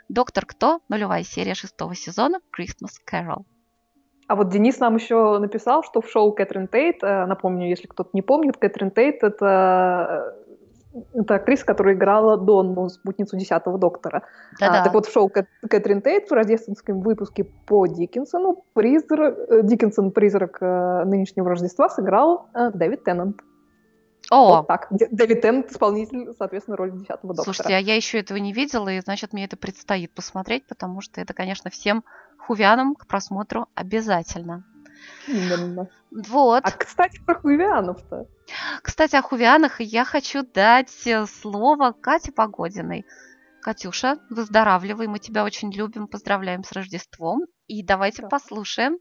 Доктор 0.08 0.46
Кто, 0.46 0.80
нулевая 0.88 1.24
серия 1.24 1.54
шестого 1.54 1.94
сезона, 1.94 2.40
Christmas 2.56 2.92
Carol. 3.10 3.44
А 4.26 4.36
вот 4.36 4.50
Денис 4.50 4.78
нам 4.78 4.96
еще 4.96 5.38
написал, 5.38 5.82
что 5.82 6.00
в 6.00 6.10
шоу 6.10 6.32
Кэтрин 6.32 6.68
Тейт, 6.68 7.02
э, 7.02 7.26
напомню, 7.26 7.68
если 7.68 7.86
кто-то 7.86 8.10
не 8.12 8.22
помнит, 8.22 8.58
Кэтрин 8.58 8.90
Тейт 8.90 9.22
это 9.22 10.36
это 11.14 11.36
актриса, 11.36 11.64
которая 11.64 11.94
играла 11.94 12.36
Донну, 12.36 12.88
спутницу 12.88 13.36
десятого 13.36 13.78
доктора. 13.78 14.24
А, 14.60 14.84
так 14.84 14.92
вот, 14.94 15.06
в 15.06 15.12
шоу 15.12 15.30
Кэтрин 15.30 16.02
Тейт 16.02 16.28
в 16.28 16.32
рождественском 16.32 17.00
выпуске 17.00 17.44
по 17.44 17.86
Диккенсону 17.86 18.64
призрак, 18.74 19.38
э, 19.48 19.62
Диккенсон, 19.62 20.10
призрак 20.12 20.60
нынешнего 20.60 21.48
Рождества, 21.48 21.88
сыграл 21.88 22.48
Дэвид 22.74 23.04
Теннант. 23.04 23.42
О! 24.30 24.58
Вот 24.58 24.66
так. 24.66 24.88
Дэвид 24.90 25.40
Теннант, 25.40 25.70
исполнитель, 25.70 26.34
соответственно, 26.36 26.76
роли 26.76 26.90
десятого 26.90 27.34
доктора. 27.34 27.44
Слушайте, 27.44 27.74
а 27.74 27.78
я 27.78 27.96
еще 27.96 28.18
этого 28.18 28.38
не 28.38 28.52
видела, 28.52 28.88
и, 28.88 29.00
значит, 29.00 29.32
мне 29.32 29.44
это 29.44 29.56
предстоит 29.56 30.12
посмотреть, 30.12 30.66
потому 30.66 31.00
что 31.00 31.20
это, 31.20 31.32
конечно, 31.32 31.70
всем 31.70 32.04
хувянам 32.38 32.94
к 32.94 33.06
просмотру 33.06 33.66
обязательно. 33.74 34.64
Именно. 35.26 35.88
Вот. 36.10 36.64
А, 36.64 36.70
кстати, 36.70 37.20
про 37.24 37.34
хувианов-то. 37.34 38.26
Кстати, 38.82 39.16
о 39.16 39.22
хувианах 39.22 39.80
я 39.80 40.04
хочу 40.04 40.42
дать 40.42 41.06
э, 41.06 41.26
слово 41.26 41.92
Кате 41.92 42.32
Погодиной. 42.32 43.04
Катюша, 43.60 44.18
выздоравливай, 44.30 45.08
мы 45.08 45.18
тебя 45.18 45.44
очень 45.44 45.72
любим, 45.72 46.06
поздравляем 46.06 46.64
с 46.64 46.72
Рождеством. 46.72 47.42
И 47.66 47.82
давайте 47.82 48.22
да. 48.22 48.28
послушаем 48.28 48.98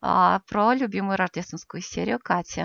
а, 0.00 0.40
про 0.48 0.74
любимую 0.74 1.16
рождественскую 1.16 1.82
серию 1.82 2.18
Кати. 2.22 2.64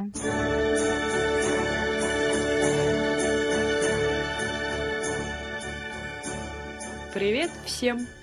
Привет 7.14 7.52
всем! 7.66 8.21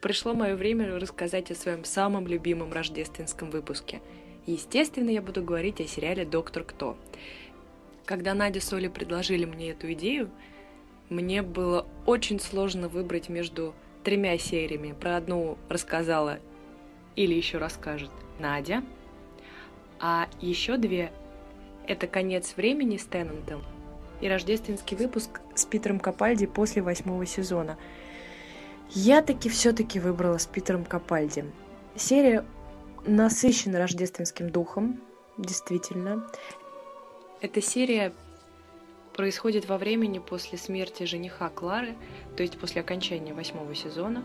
Пришло 0.00 0.32
мое 0.32 0.56
время 0.56 0.98
рассказать 0.98 1.50
о 1.50 1.54
своем 1.54 1.84
самом 1.84 2.26
любимом 2.26 2.72
рождественском 2.72 3.50
выпуске. 3.50 4.00
Естественно, 4.46 5.10
я 5.10 5.20
буду 5.20 5.42
говорить 5.42 5.78
о 5.80 5.86
сериале 5.86 6.24
«Доктор 6.24 6.64
Кто». 6.64 6.96
Когда 8.06 8.32
Надя 8.32 8.62
с 8.62 8.72
Олей 8.72 8.88
предложили 8.88 9.44
мне 9.44 9.72
эту 9.72 9.92
идею, 9.92 10.30
мне 11.10 11.42
было 11.42 11.86
очень 12.06 12.40
сложно 12.40 12.88
выбрать 12.88 13.28
между 13.28 13.74
тремя 14.02 14.38
сериями. 14.38 14.92
Про 14.98 15.16
одну 15.16 15.58
рассказала 15.68 16.38
или 17.14 17.34
еще 17.34 17.58
расскажет 17.58 18.10
Надя, 18.38 18.82
а 19.98 20.28
еще 20.40 20.78
две– 20.78 21.12
это 21.86 22.06
«Конец 22.06 22.54
времени» 22.56 22.96
с 22.96 23.04
Теннантом 23.04 23.62
и 24.22 24.28
рождественский 24.28 24.96
выпуск 24.96 25.40
с 25.54 25.66
Питером 25.66 26.00
Капальди 26.00 26.46
после 26.46 26.80
восьмого 26.80 27.26
сезона. 27.26 27.76
Я 28.92 29.22
таки 29.22 29.48
все-таки 29.48 30.00
выбрала 30.00 30.38
с 30.38 30.46
Питером 30.46 30.84
Капальди. 30.84 31.44
Серия 31.96 32.44
насыщена 33.06 33.78
рождественским 33.78 34.50
духом, 34.50 35.00
действительно. 35.38 36.26
Эта 37.40 37.62
серия 37.62 38.12
происходит 39.14 39.68
во 39.68 39.78
времени 39.78 40.18
после 40.18 40.58
смерти 40.58 41.04
жениха 41.04 41.48
Клары, 41.48 41.96
то 42.36 42.42
есть 42.42 42.58
после 42.58 42.80
окончания 42.80 43.32
восьмого 43.32 43.74
сезона, 43.74 44.22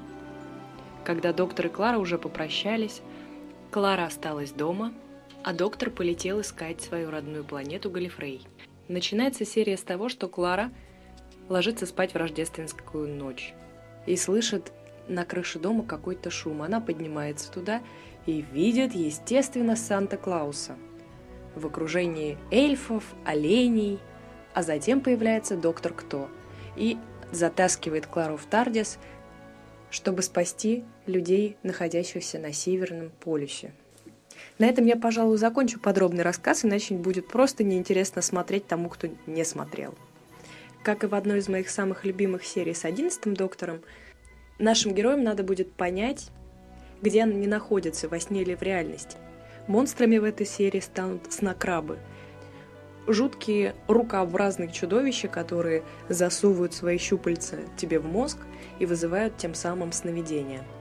когда 1.04 1.34
доктор 1.34 1.68
и 1.68 1.70
Клара 1.70 1.98
уже 1.98 2.18
попрощались, 2.18 3.02
Клара 3.72 4.06
осталась 4.06 4.52
дома, 4.52 4.94
а 5.44 5.54
доктор 5.54 5.90
полетел 5.90 6.42
искать 6.42 6.82
свою 6.82 7.12
родную 7.12 7.44
планету 7.44 7.90
Галифрей– 7.90 8.48
Начинается 8.88 9.46
серия 9.46 9.78
с 9.78 9.82
того, 9.82 10.10
что 10.10 10.28
Клара 10.28 10.72
ложится 11.50 11.86
спать 11.86 12.14
в 12.14 12.18
рождественскую 12.18 13.08
ночь 13.08 13.54
и 14.06 14.16
слышит 14.16 14.72
на 15.08 15.26
крыше 15.26 15.60
дома 15.60 15.84
какой-то 15.84 16.30
шум. 16.30 16.62
Она 16.62 16.82
поднимается 16.82 17.52
туда 17.52 17.82
и 18.26 18.42
видит, 18.42 18.94
естественно, 18.94 19.76
Санта-Клауса 19.76 20.76
в 21.56 21.66
окружении 21.66 22.38
эльфов, 22.52 23.04
оленей, 23.24 24.00
а 24.54 24.64
затем 24.64 25.02
появляется 25.02 25.56
доктор 25.56 25.94
Кто 25.94 26.30
и 26.76 26.98
затаскивает 27.32 28.08
Клару 28.08 28.38
в 28.38 28.46
Тардис, 28.46 28.98
чтобы 29.90 30.22
спасти 30.22 30.84
людей, 31.06 31.58
находящихся 31.64 32.40
на 32.40 32.52
Северном 32.52 33.12
полюсе. 33.20 33.74
На 34.60 34.66
этом 34.66 34.86
я, 34.86 34.96
пожалуй, 34.96 35.38
закончу 35.38 35.80
подробный 35.80 36.24
рассказ, 36.24 36.66
иначе 36.66 36.96
будет 36.96 37.28
просто 37.28 37.64
неинтересно 37.64 38.22
смотреть 38.22 38.68
тому, 38.68 38.90
кто 38.90 39.08
не 39.26 39.44
смотрел. 39.46 39.96
Как 40.86 41.04
и 41.04 41.08
в 41.08 41.16
одной 41.16 41.40
из 41.40 41.50
моих 41.50 41.72
самых 41.72 42.06
любимых 42.06 42.46
серий 42.46 42.76
с 42.76 42.86
одиннадцатым 42.86 43.34
доктором, 43.34 43.82
нашим 44.60 44.94
героям 44.94 45.24
надо 45.24 45.42
будет 45.42 45.74
понять, 45.74 46.30
где 47.02 47.24
они 47.24 47.48
находятся, 47.48 48.08
во 48.08 48.20
сне 48.20 48.44
или 48.44 48.54
в 48.54 48.62
реальности. 48.62 49.18
Монстрами 49.68 50.20
в 50.20 50.24
этой 50.24 50.46
серии 50.46 50.80
станут 50.80 51.34
снокрабы. 51.34 51.98
Жуткие 53.08 53.74
рукообразные 53.88 54.72
чудовища, 54.72 55.28
которые 55.28 55.84
засовывают 56.08 56.76
свои 56.76 57.00
щупальца 57.00 57.58
тебе 57.78 57.98
в 57.98 58.06
мозг 58.06 58.38
и 58.78 58.86
вызывают 58.86 59.38
тем 59.38 59.56
самым 59.56 59.92
сновидения– 59.92 60.64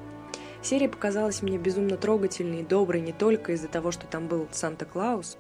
Серия 0.63 0.89
показалась 0.89 1.43
мне 1.43 1.59
безумно 1.59 1.99
трогательной 1.99 2.61
и 2.61 2.65
доброй 2.65 3.03
не 3.03 3.13
только 3.13 3.53
из-за 3.53 3.69
того, 3.69 3.91
что 3.91 4.07
там 4.07 4.29
был 4.29 4.49
Санта-Клаус. 4.51 5.37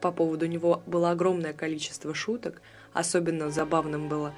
По 0.00 0.10
поводу 0.10 0.46
него 0.46 0.82
было 0.86 1.10
огромное 1.10 1.52
количество 1.52 2.14
шуток. 2.14 2.62
Особенно 2.96 3.50
забавным 3.50 4.08
было 4.08 4.32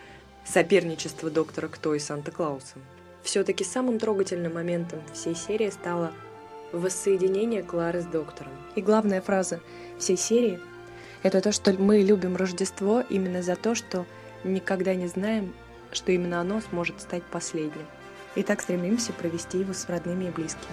соперничество 0.45 1.31
доктора 1.31 1.69
Кто 1.69 1.95
и 1.95 2.01
Санта-Клауса. 2.01 2.75
Все-таки 3.23 3.63
самым 3.63 4.01
трогательным 4.01 4.55
моментом 4.55 5.01
всей 5.13 5.37
серии 5.37 5.71
стало 5.71 6.11
воссоединение 6.73 7.63
Клары 7.63 8.01
с 8.01 8.07
доктором. 8.07 8.51
И 8.75 8.83
главная 8.83 9.21
фраза 9.21 9.61
всей 9.97 10.17
серии– 10.17 10.59
это 11.23 11.41
то, 11.41 11.53
что 11.53 11.73
мы 11.73 11.99
любим 11.99 12.35
Рождество 12.35 13.05
именно 13.09 13.43
за 13.43 13.55
то, 13.55 13.77
что 13.77 14.07
никогда 14.43 14.97
не 14.97 15.07
знаем, 15.07 15.55
что 15.93 16.11
именно 16.11 16.41
оно 16.41 16.61
сможет 16.61 17.01
стать 17.01 17.23
последним 17.23 17.87
и 18.35 18.43
так 18.43 18.61
стремимся 18.61 19.13
провести 19.13 19.59
его 19.59 19.73
с 19.73 19.89
родными 19.89 20.25
и 20.25 20.31
близкими. 20.31 20.67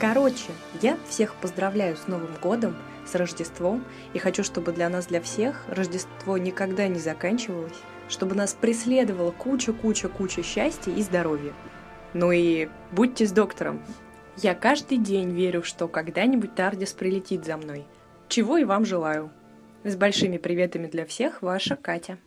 Короче, 0.00 0.50
я 0.82 0.98
всех 1.08 1.36
поздравляю 1.36 1.96
с 1.96 2.08
Новым 2.08 2.34
годом, 2.42 2.76
с 3.06 3.14
Рождеством, 3.14 3.84
и 4.12 4.18
хочу, 4.18 4.42
чтобы 4.42 4.72
для 4.72 4.88
нас, 4.88 5.06
для 5.06 5.20
всех, 5.20 5.64
Рождество 5.68 6.38
никогда 6.38 6.88
не 6.88 6.98
заканчивалось, 6.98 7.78
чтобы 8.08 8.34
нас 8.34 8.54
преследовала 8.54 9.30
куча-куча-куча 9.30 10.42
счастья 10.42 10.92
и 10.92 11.02
здоровья. 11.02 11.52
Ну 12.12 12.32
и 12.32 12.68
будьте 12.92 13.26
с 13.26 13.32
доктором. 13.32 13.82
Я 14.36 14.54
каждый 14.54 14.98
день 14.98 15.30
верю, 15.30 15.62
что 15.62 15.88
когда-нибудь 15.88 16.54
Тардис 16.54 16.92
прилетит 16.92 17.44
за 17.44 17.56
мной. 17.56 17.84
Чего 18.28 18.56
и 18.56 18.64
вам 18.64 18.84
желаю. 18.84 19.30
С 19.84 19.96
большими 19.96 20.38
приветами 20.38 20.86
для 20.86 21.06
всех, 21.06 21.42
ваша 21.42 21.76
Катя. 21.76 22.18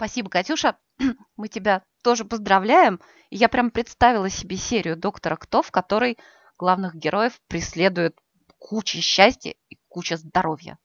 Спасибо, 0.00 0.30
Катюша. 0.30 0.78
Мы 1.36 1.48
тебя 1.48 1.82
тоже 2.02 2.24
поздравляем. 2.24 3.00
Я 3.28 3.50
прям 3.50 3.70
представила 3.70 4.30
себе 4.30 4.56
серию 4.56 4.96
«Доктора 4.96 5.36
Кто», 5.36 5.60
в 5.60 5.70
которой 5.70 6.16
главных 6.58 6.94
героев 6.94 7.34
преследует 7.48 8.16
куча 8.56 9.02
счастья 9.02 9.54
и 9.68 9.76
куча 9.88 10.16
здоровья. 10.16 10.78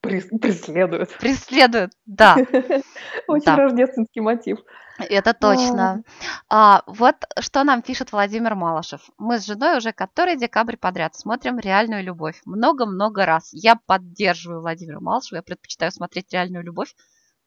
Преследует. 0.00 1.14
Преследует, 1.18 1.92
да. 2.06 2.36
Очень 3.28 3.44
да. 3.44 3.56
рождественский 3.56 4.22
мотив. 4.22 4.60
Это 4.98 5.34
точно. 5.34 6.02
А, 6.48 6.84
вот 6.86 7.16
что 7.38 7.64
нам 7.64 7.82
пишет 7.82 8.12
Владимир 8.12 8.54
Малышев. 8.54 9.10
Мы 9.18 9.40
с 9.40 9.44
женой 9.44 9.76
уже 9.76 9.92
который 9.92 10.36
декабрь 10.38 10.78
подряд 10.78 11.14
смотрим 11.14 11.58
«Реальную 11.58 12.02
любовь». 12.02 12.40
Много-много 12.46 13.26
раз. 13.26 13.50
Я 13.52 13.76
поддерживаю 13.76 14.62
Владимира 14.62 15.00
Малышева. 15.00 15.36
Я 15.36 15.42
предпочитаю 15.42 15.92
смотреть 15.92 16.32
«Реальную 16.32 16.64
любовь» 16.64 16.94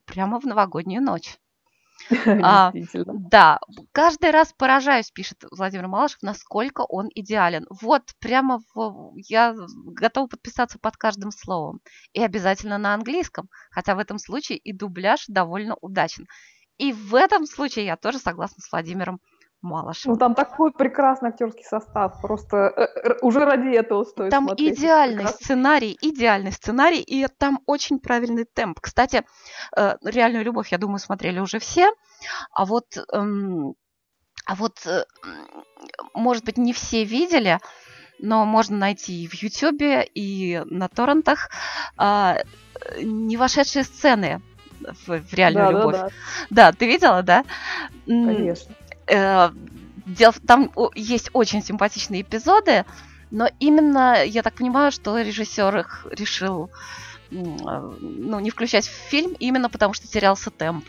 прямо 0.05 0.39
в 0.39 0.45
новогоднюю 0.45 1.01
ночь. 1.01 1.37
А, 2.43 2.71
да, 3.31 3.59
каждый 3.91 4.31
раз 4.31 4.53
поражаюсь, 4.57 5.11
пишет 5.11 5.43
Владимир 5.49 5.87
Малышев, 5.87 6.21
насколько 6.21 6.81
он 6.81 7.09
идеален. 7.15 7.65
Вот, 7.69 8.03
прямо 8.19 8.61
в, 8.73 9.13
я 9.15 9.55
готова 9.85 10.27
подписаться 10.27 10.77
под 10.77 10.97
каждым 10.97 11.31
словом. 11.31 11.79
И 12.13 12.21
обязательно 12.21 12.77
на 12.77 12.93
английском, 12.93 13.49
хотя 13.71 13.95
в 13.95 13.99
этом 13.99 14.19
случае 14.19 14.57
и 14.57 14.73
дубляж 14.73 15.25
довольно 15.27 15.75
удачен. 15.81 16.27
И 16.77 16.91
в 16.91 17.15
этом 17.15 17.45
случае 17.45 17.85
я 17.85 17.95
тоже 17.95 18.19
согласна 18.19 18.61
с 18.61 18.71
Владимиром 18.71 19.21
Малышевым. 19.65 20.15
Ну 20.15 20.19
там 20.19 20.35
такой 20.35 20.71
прекрасный 20.71 21.29
актерский 21.29 21.63
состав, 21.63 22.21
просто 22.21 22.57
э, 22.57 23.17
уже 23.21 23.43
ради 23.45 23.75
этого 23.75 24.03
стоит 24.03 24.31
Там 24.31 24.45
смотреть. 24.45 24.79
идеальный 24.79 25.27
сценарий, 25.27 25.97
идеальный 26.01 26.51
сценарий, 26.51 27.01
и 27.01 27.27
там 27.27 27.59
очень 27.65 27.99
правильный 27.99 28.45
темп. 28.45 28.79
Кстати, 28.79 29.23
э, 29.75 29.95
«Реальную 30.03 30.45
любовь», 30.45 30.71
я 30.71 30.77
думаю, 30.77 30.99
смотрели 30.99 31.39
уже 31.39 31.59
все, 31.59 31.91
а 32.51 32.65
вот, 32.65 32.85
эм, 33.11 33.75
а 34.45 34.55
вот 34.55 34.85
э, 34.85 35.03
может 36.13 36.45
быть, 36.45 36.57
не 36.57 36.73
все 36.73 37.03
видели, 37.03 37.59
но 38.19 38.45
можно 38.45 38.77
найти 38.77 39.23
и 39.23 39.27
в 39.27 39.33
Ютьюбе, 39.33 40.03
и 40.03 40.61
на 40.65 40.87
торрентах 40.87 41.49
не 41.97 43.35
вошедшие 43.35 43.83
сцены 43.83 44.41
в, 44.79 45.19
в 45.19 45.33
реальную 45.33 45.65
да, 45.65 45.71
любовь. 45.71 45.95
Да, 45.95 46.07
да. 46.07 46.11
да, 46.49 46.71
ты 46.71 46.87
видела, 46.87 47.23
да? 47.23 47.43
Конечно. 48.05 48.75
Э, 49.07 49.51
там 50.45 50.71
есть 50.95 51.29
очень 51.33 51.63
симпатичные 51.63 52.21
эпизоды, 52.21 52.85
но 53.31 53.49
именно, 53.59 54.23
я 54.23 54.43
так 54.43 54.55
понимаю, 54.55 54.91
что 54.91 55.19
режиссер 55.19 55.77
их 55.79 56.07
решил 56.11 56.69
ну, 57.31 58.39
не 58.39 58.49
включать 58.49 58.87
в 58.87 58.91
фильм, 58.91 59.35
именно 59.39 59.69
потому 59.69 59.93
что 59.93 60.07
терялся 60.07 60.51
темп. 60.51 60.85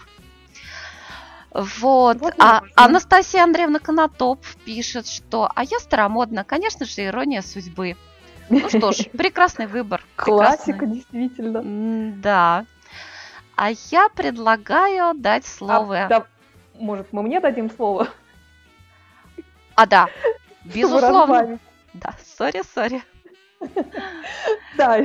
Вот. 1.53 2.21
вот 2.21 2.35
а 2.39 2.63
Анастасия 2.75 3.43
Андреевна 3.43 3.79
Конотоп 3.79 4.45
пишет, 4.67 5.07
что 5.07 5.51
«А 5.55 5.65
я 5.65 5.79
старомодна, 5.79 6.45
конечно 6.45 6.85
же, 6.85 7.07
ирония 7.07 7.41
судьбы». 7.41 7.97
Ну 8.51 8.69
что 8.69 8.93
ж, 8.93 9.07
прекрасный 9.13 9.67
выбор. 9.67 10.05
Классика, 10.17 10.81
прекрасный. 10.81 10.95
действительно. 10.95 11.63
Да. 12.23 12.67
А 13.57 13.71
я 13.91 14.09
предлагаю 14.11 15.15
дать 15.15 15.47
слово... 15.47 16.05
А, 16.05 16.09
да, 16.09 16.27
может, 16.79 17.13
мы 17.13 17.23
мне 17.23 17.41
дадим 17.41 17.71
слово? 17.71 18.09
А, 19.75 19.87
да, 19.87 20.09
безусловно. 20.65 21.59
Да, 21.95 22.15
сори, 22.25 22.63
сори. 22.75 23.03
Да, 24.77 24.97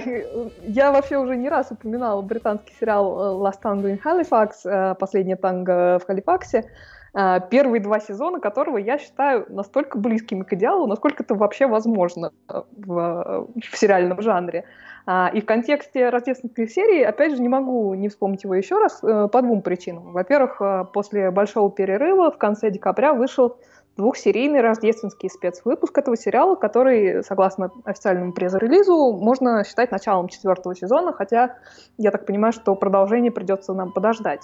я 0.64 0.92
вообще 0.92 1.18
уже 1.18 1.38
не 1.38 1.48
раз 1.48 1.72
упоминала 1.72 2.22
британский 2.22 2.74
сериал 2.78 3.42
«Last 3.42 3.62
Tango 3.64 3.86
in 3.86 4.02
Halifax», 4.04 4.52
э, 4.66 4.96
«Последняя 4.96 5.38
танго 5.38 6.00
в 6.00 6.06
Халифаксе», 6.06 6.70
э, 7.14 7.40
первые 7.50 7.82
два 7.82 8.02
сезона 8.02 8.42
которого 8.42 8.78
я 8.78 8.98
считаю 8.98 9.46
настолько 9.48 9.98
близкими 9.98 10.44
к 10.44 10.52
идеалу, 10.54 10.88
насколько 10.88 11.24
это 11.24 11.36
вообще 11.36 11.68
возможно 11.68 12.32
в, 12.50 13.48
в 13.56 13.78
сериальном 13.78 14.22
жанре. 14.22 14.66
А, 15.06 15.30
и 15.34 15.42
в 15.42 15.46
контексте 15.46 16.10
рождественской 16.10 16.68
серии, 16.68 17.02
опять 17.02 17.36
же, 17.36 17.42
не 17.42 17.50
могу 17.50 17.94
не 17.96 18.10
вспомнить 18.10 18.44
его 18.44 18.54
еще 18.56 18.78
раз 18.78 19.00
э, 19.04 19.28
по 19.32 19.42
двум 19.42 19.62
причинам. 19.62 20.12
Во-первых, 20.12 20.62
э, 20.62 20.86
после 20.94 21.32
большого 21.32 21.72
перерыва 21.72 22.32
в 22.32 22.38
конце 22.38 22.70
декабря 22.70 23.14
вышел 23.14 23.58
двухсерийный 23.98 24.62
рождественский 24.62 25.30
спецвыпуск 25.30 25.98
этого 25.98 26.16
сериала, 26.16 26.56
который, 26.56 27.24
согласно 27.24 27.72
официальному 27.84 28.34
пресс-релизу, 28.34 29.14
можно 29.14 29.64
считать 29.64 29.92
началом 29.92 30.28
четвертого 30.28 30.76
сезона, 30.76 31.12
хотя 31.14 31.58
я 31.98 32.12
так 32.12 32.26
понимаю, 32.26 32.54
что 32.54 32.76
продолжение 32.76 33.32
придется 33.32 33.74
нам 33.74 33.92
подождать. 33.92 34.42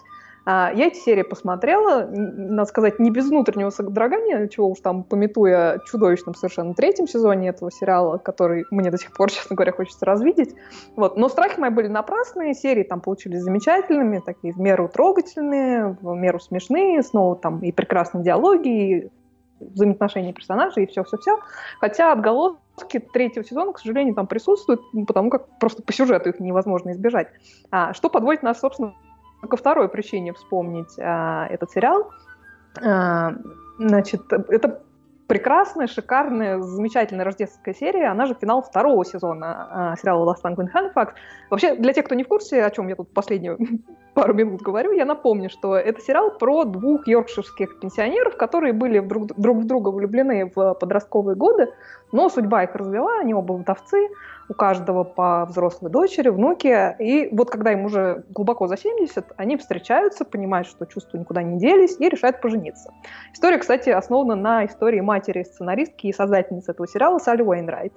А, 0.50 0.72
я 0.74 0.88
эти 0.88 0.98
серии 0.98 1.24
посмотрела, 1.24 2.08
надо 2.10 2.70
сказать, 2.70 3.00
не 3.00 3.12
без 3.12 3.28
внутреннего 3.28 3.70
содрогания, 3.70 4.48
чего 4.48 4.70
уж 4.70 4.80
там, 4.80 5.04
пометуя 5.04 5.82
чудовищном 5.86 6.36
совершенно 6.36 6.74
третьем 6.74 7.06
сезоне 7.06 7.50
этого 7.50 7.70
сериала, 7.70 8.18
который 8.18 8.64
мне 8.72 8.90
до 8.90 8.98
сих 8.98 9.12
пор, 9.12 9.30
честно 9.34 9.58
говоря, 9.58 9.74
хочется 9.74 10.06
развидеть. 10.06 10.56
Вот. 10.96 11.18
Но 11.18 11.28
страхи 11.28 11.60
мои 11.60 11.70
были 11.70 11.88
напрасные, 11.88 12.54
серии 12.54 12.84
там 12.84 13.02
получились 13.02 13.42
замечательными, 13.42 14.22
такие 14.26 14.54
в 14.54 14.58
меру 14.58 14.88
трогательные, 14.88 15.98
в 16.00 16.16
меру 16.16 16.40
смешные, 16.40 17.04
снова 17.04 17.36
там 17.36 17.60
и 17.60 17.74
прекрасные 17.74 18.24
диалоги, 18.24 18.70
и 18.70 19.12
взаимоотношения 19.60 20.32
персонажей, 20.32 20.86
и 20.86 20.88
все-все-все. 20.88 21.40
Хотя 21.82 22.14
отголоски 22.14 23.00
третьего 23.00 23.44
сезона, 23.44 23.74
к 23.74 23.80
сожалению, 23.80 24.16
там 24.16 24.28
присутствуют, 24.28 24.80
потому 25.08 25.30
как 25.30 25.60
просто 25.60 25.84
по 25.84 25.92
сюжету 25.92 26.30
их 26.30 26.40
невозможно 26.40 26.92
избежать. 26.92 27.28
А, 27.70 27.94
что 27.94 28.10
подводит 28.10 28.44
нас, 28.44 28.62
собственно, 28.62 28.94
ко 29.42 29.58
второй 29.58 29.90
причине 29.90 30.34
вспомнить 30.34 30.98
а, 31.00 31.48
этот 31.48 31.72
сериал. 31.72 32.12
А, 32.82 33.34
значит, 33.78 34.22
это 34.32 34.82
прекрасная, 35.28 35.88
шикарная, 35.88 36.60
замечательная 36.60 37.26
рождественская 37.26 37.74
серия. 37.74 38.08
Она 38.08 38.26
же 38.26 38.34
финал 38.34 38.62
второго 38.62 39.04
сезона 39.06 39.94
э, 39.94 40.02
сериала 40.02 40.32
Last 40.32 40.42
Tango 40.42 40.64
in 40.64 40.70
Halifax. 40.74 41.10
Вообще, 41.50 41.76
для 41.76 41.94
тех, 41.94 42.06
кто 42.06 42.16
не 42.16 42.24
в 42.24 42.28
курсе, 42.28 42.64
о 42.64 42.72
чем 42.72 42.88
я 42.88 42.96
тут 42.96 43.14
последнюю 43.14 43.58
пару 44.18 44.34
минут 44.34 44.64
говорю, 44.64 44.94
я 44.94 45.06
напомню, 45.06 45.48
что 45.48 45.76
это 45.76 46.02
сериал 46.02 46.32
про 46.32 46.64
двух 46.64 47.08
йоркширских 47.08 47.80
пенсионеров, 47.80 48.36
которые 48.36 48.74
были 48.74 48.98
друг, 48.98 49.28
друг 49.38 49.60
в 49.60 49.68
друга 49.68 49.90
влюблены 49.90 50.52
в 50.56 50.74
подростковые 50.74 51.36
годы, 51.36 51.72
но 52.12 52.28
судьба 52.28 52.64
их 52.64 52.74
развела, 52.74 53.20
они 53.20 53.36
оба 53.36 53.54
вдовцы, 53.54 54.10
у 54.50 54.56
каждого 54.56 55.04
по 55.04 55.46
взрослой 55.46 55.92
дочери, 55.92 56.30
внуке. 56.30 56.96
И 57.00 57.30
вот 57.32 57.52
когда 57.52 57.74
им 57.74 57.86
уже 57.86 58.24
глубоко 58.30 58.66
за 58.66 58.76
70, 58.76 59.34
они 59.38 59.56
встречаются, 59.56 60.26
понимают, 60.26 60.68
что 60.68 60.86
чувства 60.86 61.18
никуда 61.18 61.44
не 61.44 61.60
делись, 61.60 61.98
и 62.00 62.10
решают 62.10 62.42
пожениться. 62.42 62.92
История, 63.34 63.60
кстати, 63.60 63.90
основана 63.90 64.36
на 64.36 64.66
истории 64.66 65.02
матери 65.02 65.44
сценаристки 65.44 66.08
и 66.08 66.14
создательницы 66.14 66.72
этого 66.72 66.88
сериала 66.88 67.20
Салли 67.20 67.44
Уэйнрайт. 67.44 67.94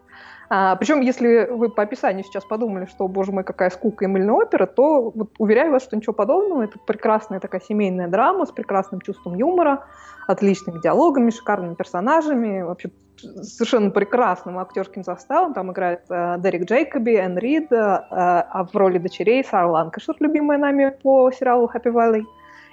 А, 0.53 0.75
причем, 0.75 1.01
если 1.01 1.47
вы 1.49 1.69
по 1.69 1.85
описанию 1.85 2.25
сейчас 2.25 2.45
подумали, 2.45 2.87
что, 2.87 3.07
боже 3.07 3.31
мой, 3.31 3.45
какая 3.45 3.71
скука 3.71 4.05
и 4.05 4.09
мыльная 4.09 4.35
опера, 4.35 4.67
то 4.67 5.13
вот, 5.15 5.31
уверяю 5.39 5.71
вас, 5.71 5.85
что 5.85 5.97
ничего 5.97 6.13
подобного. 6.13 6.63
Это 6.63 6.77
прекрасная 6.85 7.39
такая 7.39 7.61
семейная 7.61 8.09
драма 8.09 8.47
с 8.47 8.51
прекрасным 8.51 9.01
чувством 9.01 9.37
юмора, 9.37 9.87
отличными 10.27 10.81
диалогами, 10.81 11.31
шикарными 11.31 11.75
персонажами, 11.77 12.63
вообще 12.63 12.91
совершенно 13.17 13.91
прекрасным 13.91 14.59
актерским 14.59 15.05
составом. 15.05 15.55
Там 15.55 15.71
играет 15.71 16.03
э, 16.11 16.35
Дерек 16.39 16.65
Джейкоби, 16.65 17.15
Энн 17.15 17.39
Рид, 17.39 17.71
э, 17.71 17.77
а 17.77 18.65
в 18.65 18.75
роли 18.75 18.99
дочерей 18.99 19.45
Сара 19.45 19.69
Ланкашир, 19.69 20.17
любимая 20.19 20.59
нами 20.59 20.93
по 21.01 21.31
сериалу 21.31 21.71
Happy 21.73 21.93
Valley, 21.93 22.25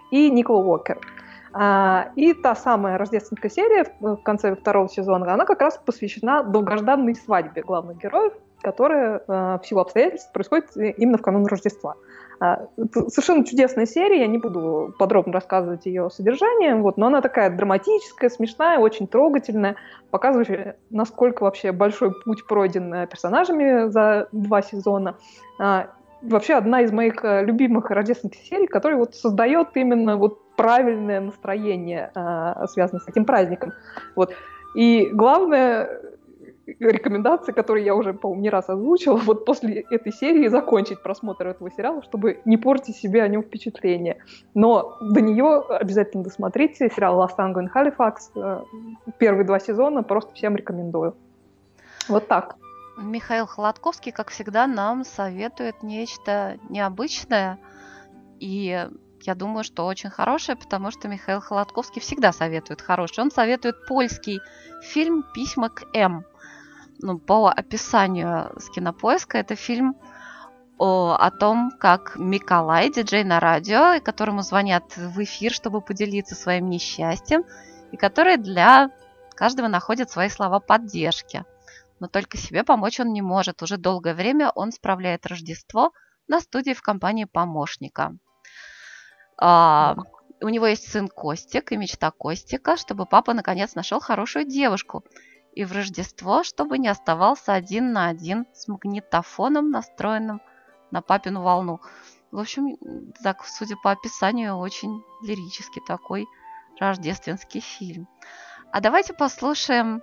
и 0.09 0.31
Никола 0.31 0.65
Уокер. 0.65 0.97
И 2.15 2.33
та 2.33 2.55
самая 2.55 2.97
рождественская 2.97 3.49
серия 3.49 3.85
в 3.99 4.17
конце 4.17 4.55
второго 4.55 4.89
сезона, 4.89 5.33
она 5.33 5.45
как 5.45 5.61
раз 5.61 5.79
посвящена 5.83 6.43
долгожданной 6.43 7.15
свадьбе 7.15 7.63
главных 7.63 7.97
героев, 7.97 8.33
которая 8.61 9.19
э, 9.19 9.21
в 9.27 9.61
силу 9.63 9.81
обстоятельств 9.81 10.31
происходит 10.33 10.75
именно 10.75 11.17
в 11.17 11.21
канун 11.21 11.45
Рождества. 11.45 11.95
А, 12.39 12.67
совершенно 13.07 13.45
чудесная 13.45 13.85
серия, 13.85 14.21
я 14.21 14.27
не 14.27 14.37
буду 14.37 14.93
подробно 14.99 15.33
рассказывать 15.33 15.85
ее 15.85 16.09
содержание, 16.09 16.75
вот, 16.75 16.97
но 16.97 17.07
она 17.07 17.21
такая 17.21 17.55
драматическая, 17.55 18.29
смешная, 18.29 18.77
очень 18.79 19.07
трогательная, 19.07 19.75
показывающая, 20.11 20.77
насколько 20.89 21.43
вообще 21.43 21.71
большой 21.71 22.13
путь 22.23 22.45
пройден 22.45 22.93
э, 22.93 23.07
персонажами 23.07 23.89
за 23.89 24.27
два 24.31 24.61
сезона. 24.61 25.15
А, 25.59 25.87
вообще 26.21 26.55
одна 26.55 26.81
из 26.81 26.91
моих 26.91 27.23
э, 27.23 27.43
любимых 27.43 27.89
рождественских 27.89 28.41
серий, 28.41 28.67
которая 28.67 28.99
вот 28.99 29.15
создает 29.15 29.69
именно 29.75 30.17
вот 30.17 30.39
правильное 30.57 31.21
настроение, 31.21 32.11
а, 32.15 32.67
связанное 32.67 32.99
с 32.99 33.07
этим 33.07 33.23
праздником. 33.23 33.71
Вот. 34.15 34.33
И 34.75 35.09
главное, 35.13 36.01
рекомендации, 36.79 37.51
которые 37.51 37.85
я 37.85 37.95
уже, 37.95 38.13
по-моему, 38.13 38.41
не 38.41 38.49
раз 38.49 38.69
озвучила, 38.69 39.17
вот 39.25 39.45
после 39.45 39.81
этой 39.89 40.11
серии 40.11 40.47
закончить 40.47 41.01
просмотр 41.01 41.47
этого 41.47 41.71
сериала, 41.71 42.03
чтобы 42.03 42.41
не 42.45 42.57
портить 42.57 42.97
себе 42.97 43.23
о 43.23 43.27
нем 43.27 43.43
впечатление. 43.43 44.17
Но 44.53 44.97
до 44.99 45.21
нее 45.21 45.63
обязательно 45.69 46.23
досмотрите 46.23 46.89
сериал 46.89 47.21
Last 47.21 47.37
Tango 47.37 47.63
in 47.63 47.69
Halifax. 47.73 48.15
Э, 48.35 48.63
первые 49.17 49.45
два 49.45 49.59
сезона 49.59 50.03
просто 50.03 50.33
всем 50.33 50.55
рекомендую. 50.55 51.15
Вот 52.09 52.27
так. 52.27 52.57
Михаил 52.97 53.45
Холодковский, 53.45 54.11
как 54.11 54.31
всегда, 54.31 54.65
нам 54.65 55.03
советует 55.03 55.83
нечто 55.83 56.57
необычное. 56.69 57.59
И 58.39 58.87
я 59.23 59.35
думаю, 59.35 59.63
что 59.63 59.85
очень 59.85 60.09
хорошее, 60.09 60.57
потому 60.57 60.91
что 60.91 61.07
Михаил 61.07 61.41
Холодковский 61.41 62.01
всегда 62.01 62.31
советует 62.31 62.81
хороший. 62.81 63.21
Он 63.21 63.31
советует 63.31 63.85
польский 63.85 64.41
фильм 64.81 65.23
«Письма 65.33 65.69
к 65.69 65.83
М». 65.93 66.25
Ну, 66.99 67.19
по 67.19 67.49
описанию 67.49 68.51
с 68.57 68.69
кинопоиска 68.69 69.37
это 69.37 69.55
фильм 69.55 69.95
о, 70.79 71.15
о 71.15 71.31
том, 71.31 71.71
как 71.79 72.15
Миколай, 72.17 72.91
диджей 72.91 73.23
на 73.23 73.39
радио, 73.39 74.01
которому 74.03 74.41
звонят 74.41 74.95
в 74.95 75.23
эфир, 75.23 75.51
чтобы 75.51 75.81
поделиться 75.81 76.35
своим 76.35 76.69
несчастьем, 76.69 77.43
и 77.91 77.97
который 77.97 78.37
для 78.37 78.89
каждого 79.35 79.67
находит 79.67 80.09
свои 80.09 80.29
слова 80.29 80.59
поддержки. 80.59 81.45
Но 81.99 82.07
только 82.07 82.37
себе 82.37 82.63
помочь 82.63 82.99
он 82.99 83.13
не 83.13 83.21
может. 83.21 83.61
Уже 83.63 83.77
долгое 83.77 84.13
время 84.13 84.51
он 84.55 84.71
справляет 84.71 85.25
Рождество 85.25 85.91
на 86.27 86.39
студии 86.39 86.73
в 86.73 86.81
компании 86.81 87.25
помощника. 87.25 88.15
А, 89.39 89.95
у 90.41 90.49
него 90.49 90.67
есть 90.67 90.89
сын 90.89 91.07
Костик 91.07 91.71
и 91.71 91.77
мечта 91.77 92.11
Костика, 92.11 92.77
чтобы 92.77 93.05
папа 93.05 93.33
наконец 93.33 93.75
нашел 93.75 93.99
хорошую 93.99 94.45
девушку. 94.45 95.03
И 95.53 95.65
в 95.65 95.71
Рождество, 95.71 96.43
чтобы 96.43 96.77
не 96.77 96.87
оставался 96.87 97.53
один 97.53 97.91
на 97.91 98.07
один 98.07 98.45
с 98.53 98.67
магнитофоном, 98.67 99.71
настроенным 99.71 100.41
на 100.91 101.01
папину 101.01 101.41
волну. 101.41 101.81
В 102.31 102.39
общем, 102.39 102.77
так, 103.23 103.43
судя 103.45 103.75
по 103.77 103.91
описанию, 103.91 104.55
очень 104.55 105.03
лирический 105.23 105.81
такой 105.87 106.27
рождественский 106.79 107.61
фильм. 107.61 108.07
А 108.71 108.81
давайте 108.81 109.13
послушаем 109.13 110.01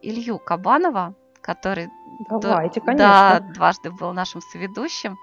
Илью 0.00 0.38
Кабанова, 0.38 1.14
который 1.40 1.90
Давайте, 2.30 2.80
конечно. 2.80 3.06
да, 3.06 3.40
дважды 3.40 3.90
был 3.90 4.12
нашим 4.12 4.40
соведущим, 4.40 5.18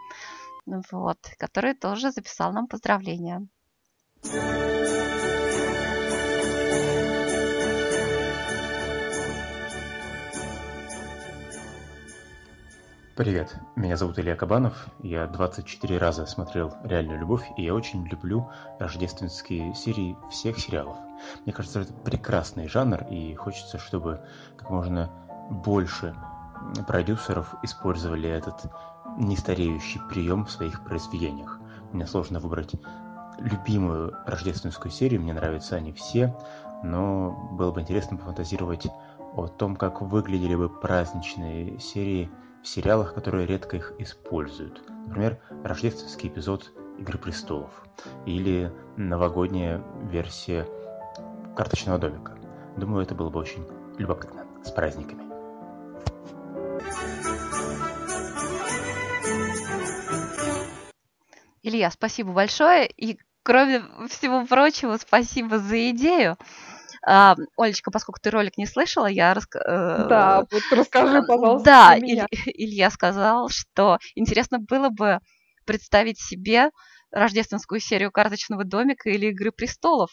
вот, 0.66 1.18
который 1.38 1.74
тоже 1.74 2.12
записал 2.12 2.54
нам 2.54 2.68
поздравления. 2.68 3.48
Привет, 13.14 13.54
меня 13.76 13.98
зовут 13.98 14.18
Илья 14.18 14.36
Кабанов, 14.36 14.88
я 15.04 15.28
24 15.28 15.98
раза 15.98 16.26
смотрел 16.26 16.74
«Реальную 16.84 17.20
любовь», 17.20 17.46
и 17.58 17.64
я 17.64 17.76
очень 17.76 18.08
люблю 18.08 18.50
рождественские 18.80 19.76
серии 19.76 20.18
всех 20.32 20.58
сериалов. 20.58 20.98
Мне 21.44 21.54
кажется, 21.54 21.82
это 21.82 21.94
прекрасный 21.94 22.68
жанр, 22.68 23.04
и 23.12 23.36
хочется, 23.36 23.78
чтобы 23.78 24.26
как 24.58 24.70
можно 24.72 25.12
больше 25.52 26.16
продюсеров 26.88 27.54
использовали 27.64 28.30
этот 28.30 28.72
нестареющий 29.18 30.02
прием 30.10 30.46
в 30.46 30.52
своих 30.52 30.84
произведениях. 30.84 31.60
Мне 31.92 32.06
сложно 32.06 32.40
выбрать 32.40 32.76
любимую 33.40 34.16
рождественскую 34.26 34.92
серию, 34.92 35.22
мне 35.22 35.34
нравятся 35.34 35.76
они 35.76 35.94
все, 35.94 36.36
но 36.84 37.32
было 37.54 37.72
бы 37.72 37.82
интересно 37.82 38.18
пофантазировать 38.18 38.88
о 39.34 39.48
том, 39.48 39.76
как 39.76 40.02
выглядели 40.02 40.56
бы 40.56 40.70
праздничные 40.70 41.80
серии 41.80 42.30
в 42.64 42.68
сериалах, 42.68 43.14
которые 43.14 43.48
редко 43.48 43.78
их 43.78 43.94
используют. 43.98 44.84
Например, 45.08 45.40
рождественский 45.64 46.30
эпизод 46.30 46.72
«Игры 47.00 47.18
престолов» 47.18 47.72
или 48.26 48.72
новогодняя 48.98 49.84
версия 50.04 50.68
«Карточного 51.56 51.98
домика». 51.98 52.38
Думаю, 52.78 53.04
это 53.04 53.16
было 53.16 53.30
бы 53.30 53.40
очень 53.40 53.66
любопытно. 53.98 54.46
С 54.64 54.72
праздниками! 54.72 55.31
Илья, 61.64 61.92
спасибо 61.92 62.32
большое. 62.34 62.88
И 62.88 63.18
кроме 63.44 63.82
всего 64.10 64.46
прочего, 64.46 64.98
спасибо 64.98 65.60
за 65.60 65.92
идею. 65.92 66.38
А, 67.06 67.36
Олечка, 67.58 67.92
поскольку 67.92 68.20
ты 68.22 68.30
ролик 68.30 68.58
не 68.58 68.66
слышала, 68.66 69.08
я 69.08 69.34
рас... 69.34 69.46
э, 69.56 70.06
Да, 70.08 70.44
вот 70.52 70.62
расскажи, 70.72 71.22
пожалуйста, 71.24 71.66
Да. 71.66 71.98
Иль- 71.98 72.28
Илья 72.46 72.90
сказал, 72.90 73.50
что 73.50 73.98
интересно 74.16 74.60
было 74.60 74.90
бы 74.90 75.20
представить 75.66 76.20
себе 76.20 76.70
рождественскую 77.12 77.80
серию 77.80 78.12
карточного 78.12 78.64
домика 78.64 79.10
или 79.10 79.28
Игры 79.28 79.52
престолов. 79.52 80.10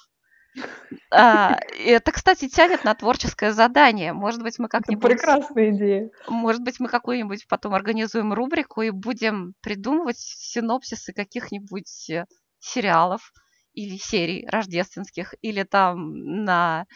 А, 1.11 1.59
это, 1.79 2.13
кстати, 2.13 2.49
тянет 2.49 2.85
на 2.85 2.95
творческое 2.95 3.53
задание. 3.53 4.13
Может 4.13 4.43
быть, 4.43 4.59
мы 4.59 4.67
Это 4.67 4.79
как-нибудь 4.79 5.11
прекрасная 5.11 5.71
идея. 5.71 6.11
может 6.29 6.63
быть, 6.63 6.81
мы 6.81 6.89
какую-нибудь 6.89 7.47
потом 7.49 7.75
организуем 7.75 8.33
рубрику 8.33 8.83
и 8.83 8.91
будем 8.91 9.55
придумывать 9.61 10.19
синопсисы 10.19 11.13
каких-нибудь 11.13 12.11
э, 12.11 12.25
сериалов 12.59 13.33
или 13.73 13.97
серий 13.97 14.47
рождественских, 14.51 15.35
или 15.41 15.63
там 15.63 16.45
на 16.45 16.87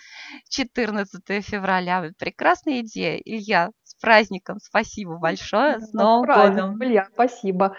14 0.48 1.44
февраля. 1.44 2.10
Прекрасная 2.18 2.80
идея. 2.80 3.18
Илья, 3.24 3.70
с 3.84 3.94
праздником. 3.94 4.58
Спасибо 4.60 5.18
большое. 5.18 5.78
С 5.78 5.92
Новым 5.92 6.26
годом. 6.26 6.82
Илья, 6.82 7.06
спасибо. 7.12 7.76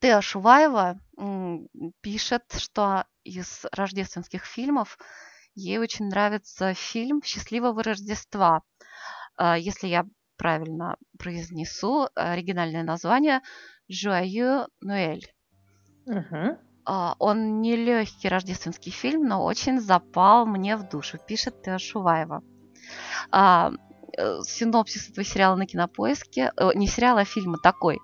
Теа 0.00 0.20
Шуваева 0.20 0.98
пишет, 2.00 2.44
что 2.56 3.04
из 3.24 3.66
рождественских 3.72 4.44
фильмов 4.44 4.98
ей 5.54 5.78
очень 5.78 6.06
нравится 6.06 6.74
фильм 6.74 7.22
«Счастливого 7.22 7.82
Рождества». 7.82 8.62
А, 9.36 9.56
Если 9.56 9.88
я 9.88 10.04
правильно 10.36 10.96
произнесу 11.18 12.08
оригинальное 12.14 12.82
название 12.82 13.40
«Joyeux 13.90 14.66
Noël». 14.84 15.20
А, 16.84 17.14
Он 17.18 17.60
не 17.60 17.76
легкий 17.76 18.28
рождественский 18.28 18.92
фильм, 18.92 19.26
но 19.26 19.44
очень 19.44 19.80
запал 19.80 20.46
мне 20.46 20.76
в 20.76 20.88
душу, 20.88 21.18
пишет 21.18 21.62
Теа 21.62 21.78
Шуваева. 21.78 22.42
А, 23.30 23.72
э, 24.16 24.40
Синопсис 24.42 25.10
этого 25.10 25.24
сериала 25.24 25.56
на 25.56 25.66
кинопоиске, 25.66 26.52
э, 26.56 26.70
не 26.74 26.86
сериала, 26.86 27.20
а 27.20 27.24
фильма 27.24 27.58
такой. 27.62 27.98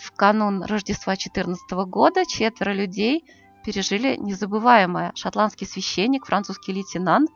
В 0.00 0.12
канун 0.12 0.62
Рождества 0.62 1.14
2014 1.14 1.70
года 1.88 2.24
четверо 2.24 2.72
людей 2.72 3.24
пережили 3.64 4.16
незабываемое. 4.16 5.10
Шотландский 5.16 5.66
священник, 5.66 6.26
французский 6.26 6.72
лейтенант, 6.72 7.30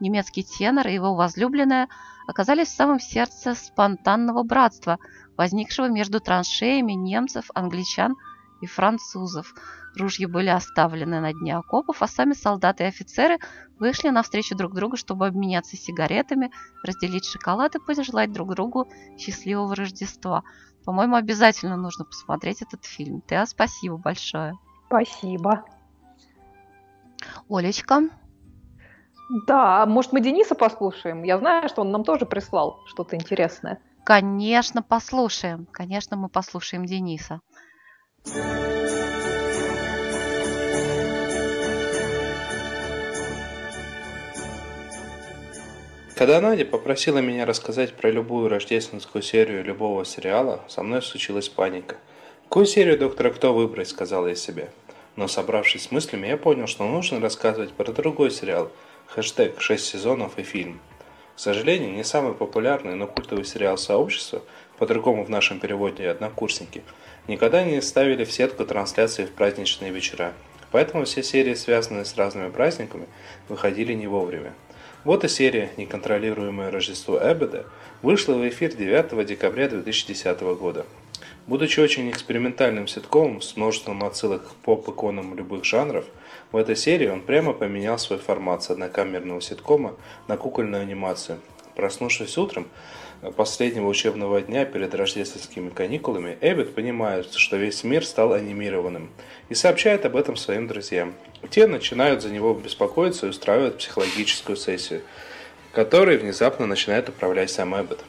немецкий 0.00 0.42
тенор 0.42 0.88
и 0.88 0.94
его 0.94 1.14
возлюбленная 1.14 1.88
оказались 2.26 2.68
в 2.68 2.76
самом 2.76 2.98
сердце 2.98 3.54
спонтанного 3.54 4.42
братства, 4.42 4.98
возникшего 5.36 5.88
между 5.88 6.18
траншеями 6.20 6.92
немцев, 6.92 7.50
англичан 7.54 8.16
и 8.60 8.66
французов. 8.66 9.54
Ружья 9.96 10.28
были 10.28 10.48
оставлены 10.48 11.20
на 11.20 11.32
дне 11.32 11.56
окопов, 11.56 12.02
а 12.02 12.08
сами 12.08 12.32
солдаты 12.32 12.84
и 12.84 12.88
офицеры 12.88 13.38
вышли 13.78 14.08
навстречу 14.08 14.56
друг 14.56 14.74
другу, 14.74 14.96
чтобы 14.96 15.26
обменяться 15.26 15.76
сигаретами, 15.76 16.50
разделить 16.82 17.24
шоколад 17.24 17.76
и 17.76 17.80
пожелать 17.80 18.32
друг 18.32 18.54
другу 18.54 18.88
счастливого 19.16 19.74
Рождества. 19.76 20.42
По-моему, 20.88 21.16
обязательно 21.16 21.76
нужно 21.76 22.06
посмотреть 22.06 22.62
этот 22.62 22.86
фильм. 22.86 23.20
Теа, 23.20 23.44
спасибо 23.44 23.98
большое. 23.98 24.54
Спасибо. 24.86 25.66
Олечка, 27.46 28.04
Да, 29.46 29.84
может 29.84 30.14
мы 30.14 30.22
Дениса 30.22 30.54
послушаем? 30.54 31.24
Я 31.24 31.36
знаю, 31.36 31.68
что 31.68 31.82
он 31.82 31.90
нам 31.90 32.04
тоже 32.04 32.24
прислал 32.24 32.80
что-то 32.86 33.16
интересное. 33.16 33.82
конечно, 34.02 34.82
послушаем. 34.82 35.66
Конечно, 35.70 36.16
мы 36.16 36.30
послушаем 36.30 36.86
Дениса. 36.86 37.42
Когда 46.18 46.40
Надя 46.40 46.64
попросила 46.64 47.18
меня 47.18 47.46
рассказать 47.46 47.94
про 47.94 48.10
любую 48.10 48.48
рождественскую 48.48 49.22
серию 49.22 49.62
любого 49.62 50.04
сериала, 50.04 50.64
со 50.66 50.82
мной 50.82 51.00
случилась 51.00 51.48
паника. 51.48 51.94
Какую 52.48 52.66
серию 52.66 52.98
«Доктора 52.98 53.30
Кто» 53.30 53.54
выбрать, 53.54 53.88
сказал 53.88 54.26
я 54.26 54.34
себе. 54.34 54.70
Но 55.14 55.28
собравшись 55.28 55.84
с 55.84 55.90
мыслями, 55.92 56.26
я 56.26 56.36
понял, 56.36 56.66
что 56.66 56.88
нужно 56.88 57.20
рассказывать 57.20 57.72
про 57.72 57.92
другой 57.92 58.32
сериал. 58.32 58.72
Хэштег 59.06 59.60
«6 59.60 59.78
сезонов 59.78 60.40
и 60.40 60.42
фильм». 60.42 60.80
К 61.36 61.38
сожалению, 61.38 61.92
не 61.92 62.02
самый 62.02 62.34
популярный, 62.34 62.96
но 62.96 63.06
культовый 63.06 63.44
сериал 63.44 63.78
«Сообщество», 63.78 64.42
по-другому 64.76 65.22
в 65.22 65.30
нашем 65.30 65.60
переводе 65.60 66.08
«Однокурсники», 66.08 66.82
никогда 67.28 67.62
не 67.62 67.80
ставили 67.80 68.24
в 68.24 68.32
сетку 68.32 68.64
трансляции 68.64 69.24
в 69.24 69.30
праздничные 69.30 69.92
вечера. 69.92 70.32
Поэтому 70.72 71.04
все 71.04 71.22
серии, 71.22 71.54
связанные 71.54 72.04
с 72.04 72.16
разными 72.16 72.50
праздниками, 72.50 73.06
выходили 73.48 73.92
не 73.92 74.08
вовремя. 74.08 74.52
Вот 75.04 75.22
и 75.22 75.28
серия 75.28 75.70
«Неконтролируемое 75.76 76.72
Рождество 76.72 77.20
Эббода» 77.22 77.66
вышла 78.02 78.34
в 78.34 78.48
эфир 78.48 78.74
9 78.74 79.24
декабря 79.24 79.68
2010 79.68 80.40
года. 80.58 80.86
Будучи 81.46 81.78
очень 81.78 82.10
экспериментальным 82.10 82.88
ситкомом 82.88 83.40
с 83.40 83.56
множеством 83.56 84.02
отсылок 84.02 84.42
к 84.48 84.54
поп-иконам 84.64 85.36
любых 85.36 85.64
жанров, 85.64 86.04
в 86.50 86.56
этой 86.56 86.74
серии 86.74 87.06
он 87.06 87.22
прямо 87.22 87.52
поменял 87.52 87.96
свой 87.96 88.18
формат 88.18 88.64
с 88.64 88.70
однокамерного 88.70 89.40
ситкома 89.40 89.94
на 90.26 90.36
кукольную 90.36 90.82
анимацию. 90.82 91.38
Проснувшись 91.76 92.36
утром, 92.36 92.66
последнего 93.36 93.88
учебного 93.88 94.40
дня 94.40 94.64
перед 94.64 94.94
рождественскими 94.94 95.70
каникулами 95.70 96.38
Эббот 96.40 96.74
понимает, 96.74 97.32
что 97.32 97.56
весь 97.56 97.82
мир 97.84 98.04
стал 98.04 98.32
анимированным 98.32 99.10
и 99.48 99.54
сообщает 99.54 100.06
об 100.06 100.16
этом 100.16 100.36
своим 100.36 100.66
друзьям. 100.66 101.14
Те 101.50 101.66
начинают 101.66 102.22
за 102.22 102.30
него 102.30 102.54
беспокоиться 102.54 103.26
и 103.26 103.30
устраивают 103.30 103.78
психологическую 103.78 104.56
сессию, 104.56 105.02
которой 105.72 106.16
внезапно 106.16 106.66
начинает 106.66 107.08
управлять 107.08 107.50
сам 107.50 107.74
Эббот. 107.80 108.04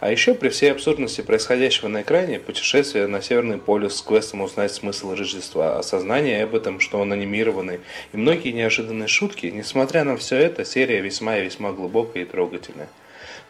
А 0.00 0.12
еще 0.12 0.34
при 0.34 0.48
всей 0.48 0.70
абсурдности 0.70 1.22
происходящего 1.22 1.88
на 1.88 2.02
экране, 2.02 2.38
путешествие 2.38 3.08
на 3.08 3.20
Северный 3.20 3.58
полюс 3.58 3.96
с 3.96 4.02
квестом 4.02 4.42
узнать 4.42 4.72
смысл 4.72 5.14
Рождества, 5.14 5.76
осознание 5.76 6.44
об 6.44 6.54
этом, 6.54 6.78
что 6.78 7.00
он 7.00 7.12
анимированный, 7.12 7.80
и 8.12 8.16
многие 8.16 8.52
неожиданные 8.52 9.08
шутки, 9.08 9.46
несмотря 9.46 10.04
на 10.04 10.16
все 10.16 10.36
это, 10.36 10.64
серия 10.64 11.00
весьма 11.00 11.38
и 11.38 11.44
весьма 11.44 11.72
глубокая 11.72 12.22
и 12.22 12.26
трогательная. 12.26 12.88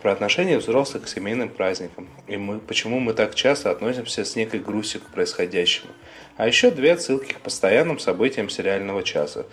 Про 0.02 0.12
отношение 0.12 0.58
взрослых 0.58 1.04
к 1.04 1.08
семейным 1.08 1.48
праздникам, 1.48 2.08
и 2.28 2.36
мы, 2.36 2.60
почему 2.60 3.00
мы 3.00 3.14
так 3.14 3.34
часто 3.34 3.70
относимся 3.70 4.24
с 4.24 4.36
некой 4.36 4.60
грустью 4.60 5.00
к 5.00 5.06
происходящему. 5.06 5.92
А 6.36 6.46
еще 6.46 6.70
две 6.70 6.92
отсылки 6.92 7.32
к 7.32 7.40
постоянным 7.40 7.98
событиям 7.98 8.48
сериального 8.48 9.02
часа. 9.02 9.44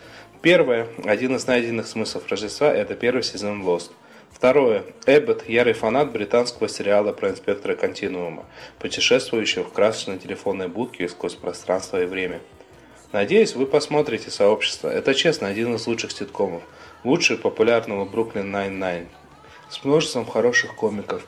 Первое, 0.41 0.87
один 1.03 1.35
из 1.35 1.47
найденных 1.47 1.87
смыслов 1.87 2.29
Рождества– 2.29 2.73
это 2.75 2.93
первый 2.95 3.23
сезон 3.23 3.63
Lost– 3.63 3.91
Второе. 4.35 4.83
Эбед– 5.05 5.45
ярый 5.47 5.71
фанат 5.71 6.11
британского 6.11 6.67
сериала 6.67 7.13
про 7.13 7.29
инспектора 7.29 7.73
континуума, 7.75 8.45
путешествующего 8.79 9.63
в 9.63 9.71
красочной 9.71 10.19
телефонной 10.19 10.67
будке 10.67 11.07
сквозь 11.07 11.35
пространство 11.35 12.03
и 12.03 12.05
время. 12.05 12.41
Надеюсь, 13.13 13.55
вы 13.55 13.65
посмотрите 13.65 14.29
«Сообщество». 14.29 14.89
Это, 14.89 15.13
честно, 15.13 15.47
один 15.47 15.73
из 15.75 15.87
лучших 15.87 16.11
ситкомов. 16.11 16.63
Лучше 17.05 17.37
популярного 17.37 18.03
«Brooklyn 18.03 18.51
Nine-Nine». 18.51 19.07
С 19.69 19.83
множеством 19.83 20.25
хороших 20.25 20.75
комиков. 20.75 21.25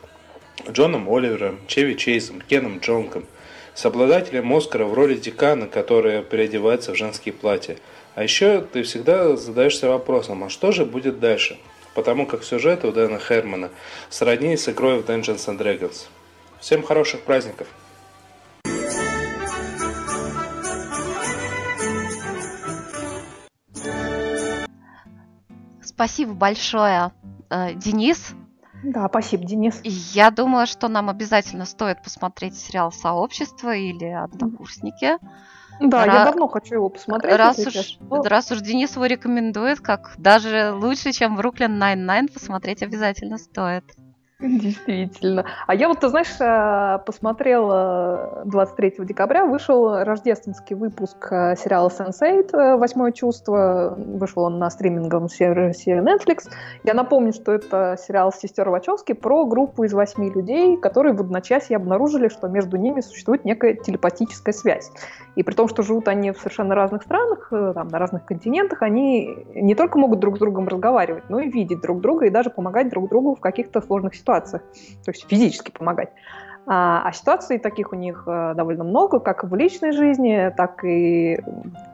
Джоном 0.70 1.10
Оливером, 1.10 1.60
Чеви 1.68 1.98
Чейзом, 1.98 2.42
Кеном 2.42 2.80
Джонгом. 2.80 3.26
С 3.74 3.86
обладателем 3.86 4.52
Оскара 4.54 4.86
в 4.86 4.94
роли 4.94 5.16
декана, 5.16 5.68
которая 5.68 6.24
переодевается 6.24 6.94
в 6.94 6.96
женские 6.96 7.34
платья. 7.34 7.78
А 8.16 8.24
еще 8.24 8.62
ты 8.62 8.84
всегда 8.84 9.36
задаешься 9.36 9.90
вопросом, 9.90 10.44
а 10.44 10.50
что 10.50 10.72
же 10.72 10.86
будет 10.86 11.20
дальше? 11.20 11.58
потому 11.98 12.28
как 12.28 12.44
сюжет 12.44 12.86
у 12.86 12.92
Дэна 12.92 13.18
Хермана 13.18 13.72
сродни 14.12 14.56
с 14.56 14.70
игрой 14.70 15.02
в 15.02 15.06
Dungeons 15.10 15.48
and 15.48 15.58
Dragons. 15.58 16.06
Всем 16.60 16.84
хороших 16.84 17.22
праздников! 17.22 17.68
Спасибо 25.82 26.34
большое, 26.34 27.12
э, 27.50 27.74
Денис. 27.74 28.34
Да, 28.84 29.08
спасибо, 29.10 29.44
Денис. 29.44 29.80
Я 29.84 30.30
думаю, 30.32 30.68
что 30.68 30.88
нам 30.88 31.10
обязательно 31.10 31.66
стоит 31.66 32.04
посмотреть 32.04 32.56
сериал 32.58 32.92
«Сообщество» 32.92 33.76
или 33.76 34.06
«Однокурсники». 34.06 35.18
Да, 35.80 36.06
Ра... 36.06 36.14
я 36.14 36.26
давно 36.26 36.48
хочу 36.48 36.76
его 36.76 36.90
посмотреть. 36.90 37.36
Раз 37.36 37.60
уж, 37.60 38.00
раз 38.10 38.52
уж 38.52 38.62
Денис 38.62 38.96
его 38.96 39.06
рекомендует, 39.06 39.80
как 39.80 40.16
даже 40.18 40.72
лучше, 40.74 41.12
чем 41.12 41.36
Brooklyn 41.36 41.78
Nine-Nine, 41.78 42.28
посмотреть 42.28 42.82
обязательно 42.82 43.38
стоит. 43.38 43.84
Действительно. 44.42 45.46
А 45.66 45.74
я 45.74 45.88
вот, 45.88 46.02
ты 46.02 46.10
знаешь, 46.10 46.40
э, 46.40 47.00
посмотрела 47.06 48.44
23 48.46 48.98
декабря, 49.00 49.46
вышел 49.46 50.04
рождественский 50.04 50.76
выпуск 50.76 51.32
э, 51.32 51.56
сериала 51.56 51.90
Sense8 51.90 52.78
«Восьмое 52.78 53.12
чувство». 53.14 53.96
Вышел 53.98 54.44
он 54.44 54.60
на 54.60 54.70
стриминговом 54.70 55.28
сервисе 55.28 55.98
Netflix. 55.98 56.52
Я 56.84 56.94
напомню, 56.94 57.34
что 57.34 57.52
это 57.52 57.98
сериал 58.00 58.32
сестер 58.32 58.70
Вачовски 58.70 59.14
про 59.14 59.46
группу 59.46 59.86
из 59.86 59.94
восьми 59.94 60.30
людей, 60.30 60.78
которые 60.78 61.16
в 61.16 61.22
одночасье 61.22 61.76
обнаружили, 61.76 62.28
что 62.28 62.48
между 62.48 62.78
ними 62.78 63.02
существует 63.02 63.44
некая 63.44 63.74
телепатическая 63.74 64.54
связь. 64.54 64.92
И 65.36 65.42
при 65.42 65.56
том, 65.56 65.68
что 65.68 65.82
живут 65.82 66.08
они 66.08 66.30
в 66.30 66.38
совершенно 66.38 66.76
разных 66.76 67.02
странах, 67.02 67.48
э, 67.52 67.72
там, 67.74 67.88
на 67.88 67.98
разных 67.98 68.26
континентах, 68.26 68.84
они 68.84 69.48
не 69.56 69.74
только 69.74 69.98
могут 69.98 70.20
друг 70.20 70.36
с 70.36 70.40
другом 70.40 70.68
разговаривать, 70.68 71.24
но 71.28 71.40
и 71.40 71.50
видеть 71.50 71.82
друг 71.82 72.02
друга 72.02 72.28
и 72.28 72.30
даже 72.30 72.52
помогать 72.52 72.90
друг 72.90 73.10
другу 73.10 73.34
в 73.34 73.40
каких-то 73.40 73.82
сложных 73.82 74.14
ситуациях 74.14 74.27
ситуациях, 74.28 74.62
то 75.06 75.12
есть 75.12 75.26
физически 75.28 75.72
помогать. 75.72 76.10
А, 76.70 77.02
а 77.06 77.14
ситуаций 77.14 77.60
таких 77.60 77.94
у 77.94 77.96
них 77.96 78.24
э, 78.28 78.54
довольно 78.54 78.84
много, 78.84 79.20
как 79.20 79.46
в 79.46 79.56
личной 79.56 79.94
жизни, 79.94 80.54
так 80.58 80.84
и, 80.84 81.40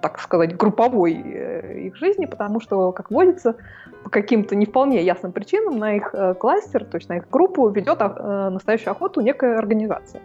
так 0.01 0.19
сказать, 0.19 0.57
групповой 0.57 1.13
э, 1.13 1.81
их 1.83 1.95
жизни, 1.95 2.25
потому 2.25 2.59
что, 2.59 2.91
как 2.91 3.11
водится, 3.11 3.55
по 4.03 4.09
каким-то 4.09 4.55
не 4.55 4.65
вполне 4.65 5.03
ясным 5.03 5.31
причинам 5.31 5.77
на 5.77 5.95
их 5.95 6.09
э, 6.13 6.33
кластер, 6.33 6.85
то 6.85 6.97
есть 6.97 7.07
на 7.07 7.17
их 7.17 7.29
группу 7.29 7.69
ведет 7.69 7.99
настоящую 7.99 8.91
охоту 8.91 9.21
некая 9.21 9.59
организация. 9.59 10.21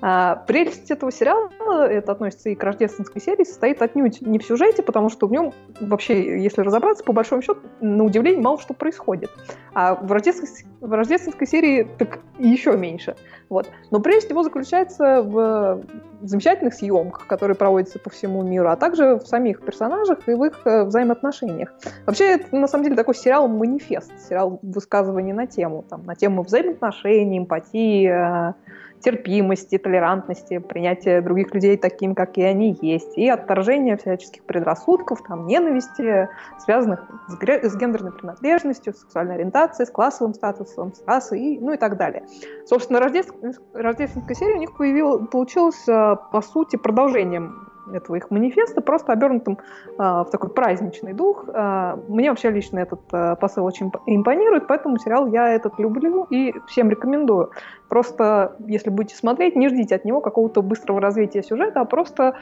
А, 0.00 0.34
прелесть 0.48 0.90
этого 0.90 1.12
сериала, 1.12 1.48
это 1.86 2.10
относится 2.10 2.50
и 2.50 2.56
к 2.56 2.64
рождественской 2.64 3.22
серии, 3.22 3.44
состоит 3.44 3.80
отнюдь 3.82 4.20
не 4.20 4.40
в 4.40 4.44
сюжете, 4.44 4.82
потому 4.82 5.10
что 5.10 5.28
в 5.28 5.30
нем 5.30 5.52
вообще, 5.80 6.42
если 6.42 6.62
разобраться, 6.62 7.04
по 7.04 7.12
большому 7.12 7.40
счету, 7.40 7.60
на 7.80 8.02
удивление 8.02 8.42
мало 8.42 8.60
что 8.60 8.74
происходит. 8.74 9.30
А 9.74 9.94
в 9.94 10.10
рождественской, 10.10 10.66
в 10.80 10.92
рождественской 10.92 11.46
серии 11.46 11.88
так 11.98 12.18
еще 12.40 12.76
меньше. 12.76 13.14
Вот. 13.52 13.68
Но 13.90 14.00
прелесть 14.00 14.30
его 14.30 14.42
заключается 14.42 15.20
в 15.20 15.82
замечательных 16.22 16.72
съемках, 16.72 17.26
которые 17.26 17.54
проводятся 17.54 17.98
по 17.98 18.08
всему 18.08 18.42
миру, 18.42 18.70
а 18.70 18.76
также 18.76 19.16
в 19.16 19.26
самих 19.26 19.60
персонажах 19.60 20.26
и 20.26 20.32
в 20.32 20.42
их 20.44 20.62
э, 20.64 20.84
взаимоотношениях. 20.84 21.70
Вообще, 22.06 22.36
это 22.36 22.56
на 22.56 22.66
самом 22.66 22.84
деле 22.84 22.96
такой 22.96 23.14
сериал-манифест, 23.14 24.10
сериал 24.26 24.58
высказывания 24.62 25.34
на 25.34 25.46
тему, 25.46 25.84
там, 25.86 26.02
на 26.06 26.14
тему 26.14 26.42
взаимоотношений, 26.44 27.40
эмпатии, 27.40 28.08
э, 28.08 28.54
терпимости, 29.02 29.78
толерантности, 29.78 30.58
принятия 30.58 31.20
других 31.20 31.54
людей 31.54 31.76
таким, 31.76 32.14
как 32.14 32.38
и 32.38 32.42
они 32.42 32.76
есть, 32.80 33.18
и 33.18 33.28
отторжения 33.28 33.96
всяческих 33.96 34.44
предрассудков, 34.44 35.22
там, 35.26 35.46
ненависти, 35.46 36.28
связанных 36.58 37.08
с, 37.28 37.34
с 37.34 37.76
гендерной 37.76 38.12
принадлежностью, 38.12 38.94
с 38.94 39.00
сексуальной 39.00 39.34
ориентацией, 39.34 39.86
с 39.86 39.90
классовым 39.90 40.34
статусом, 40.34 40.94
с 40.94 41.02
расой, 41.06 41.40
и, 41.40 41.58
ну 41.58 41.72
и 41.72 41.76
так 41.76 41.96
далее. 41.96 42.24
Собственно, 42.66 43.00
рождественская, 43.00 43.64
рождественская 43.74 44.34
серия 44.34 44.54
у 44.54 44.60
них 44.60 44.76
появилась, 44.76 45.28
получилась, 45.28 45.88
э, 45.88 46.16
по 46.32 46.40
сути, 46.40 46.76
продолжением 46.76 47.71
этого 47.92 48.16
их 48.16 48.30
манифеста, 48.30 48.80
просто 48.80 49.12
обернутым 49.12 49.58
э, 49.86 50.02
в 50.02 50.28
такой 50.30 50.50
праздничный 50.50 51.12
дух. 51.12 51.44
Э, 51.48 51.96
мне 52.08 52.30
вообще 52.30 52.50
лично 52.50 52.78
этот 52.80 53.00
э, 53.12 53.36
посыл 53.36 53.64
очень 53.64 53.90
импонирует, 54.06 54.66
поэтому 54.66 54.98
сериал 54.98 55.26
я 55.26 55.48
этот 55.48 55.78
люблю 55.78 56.24
и 56.30 56.54
всем 56.68 56.90
рекомендую. 56.90 57.50
Просто, 57.88 58.56
если 58.66 58.90
будете 58.90 59.16
смотреть, 59.16 59.56
не 59.56 59.68
ждите 59.68 59.94
от 59.94 60.04
него 60.04 60.20
какого-то 60.20 60.62
быстрого 60.62 61.00
развития 61.00 61.42
сюжета, 61.42 61.80
а 61.80 61.84
просто 61.84 62.36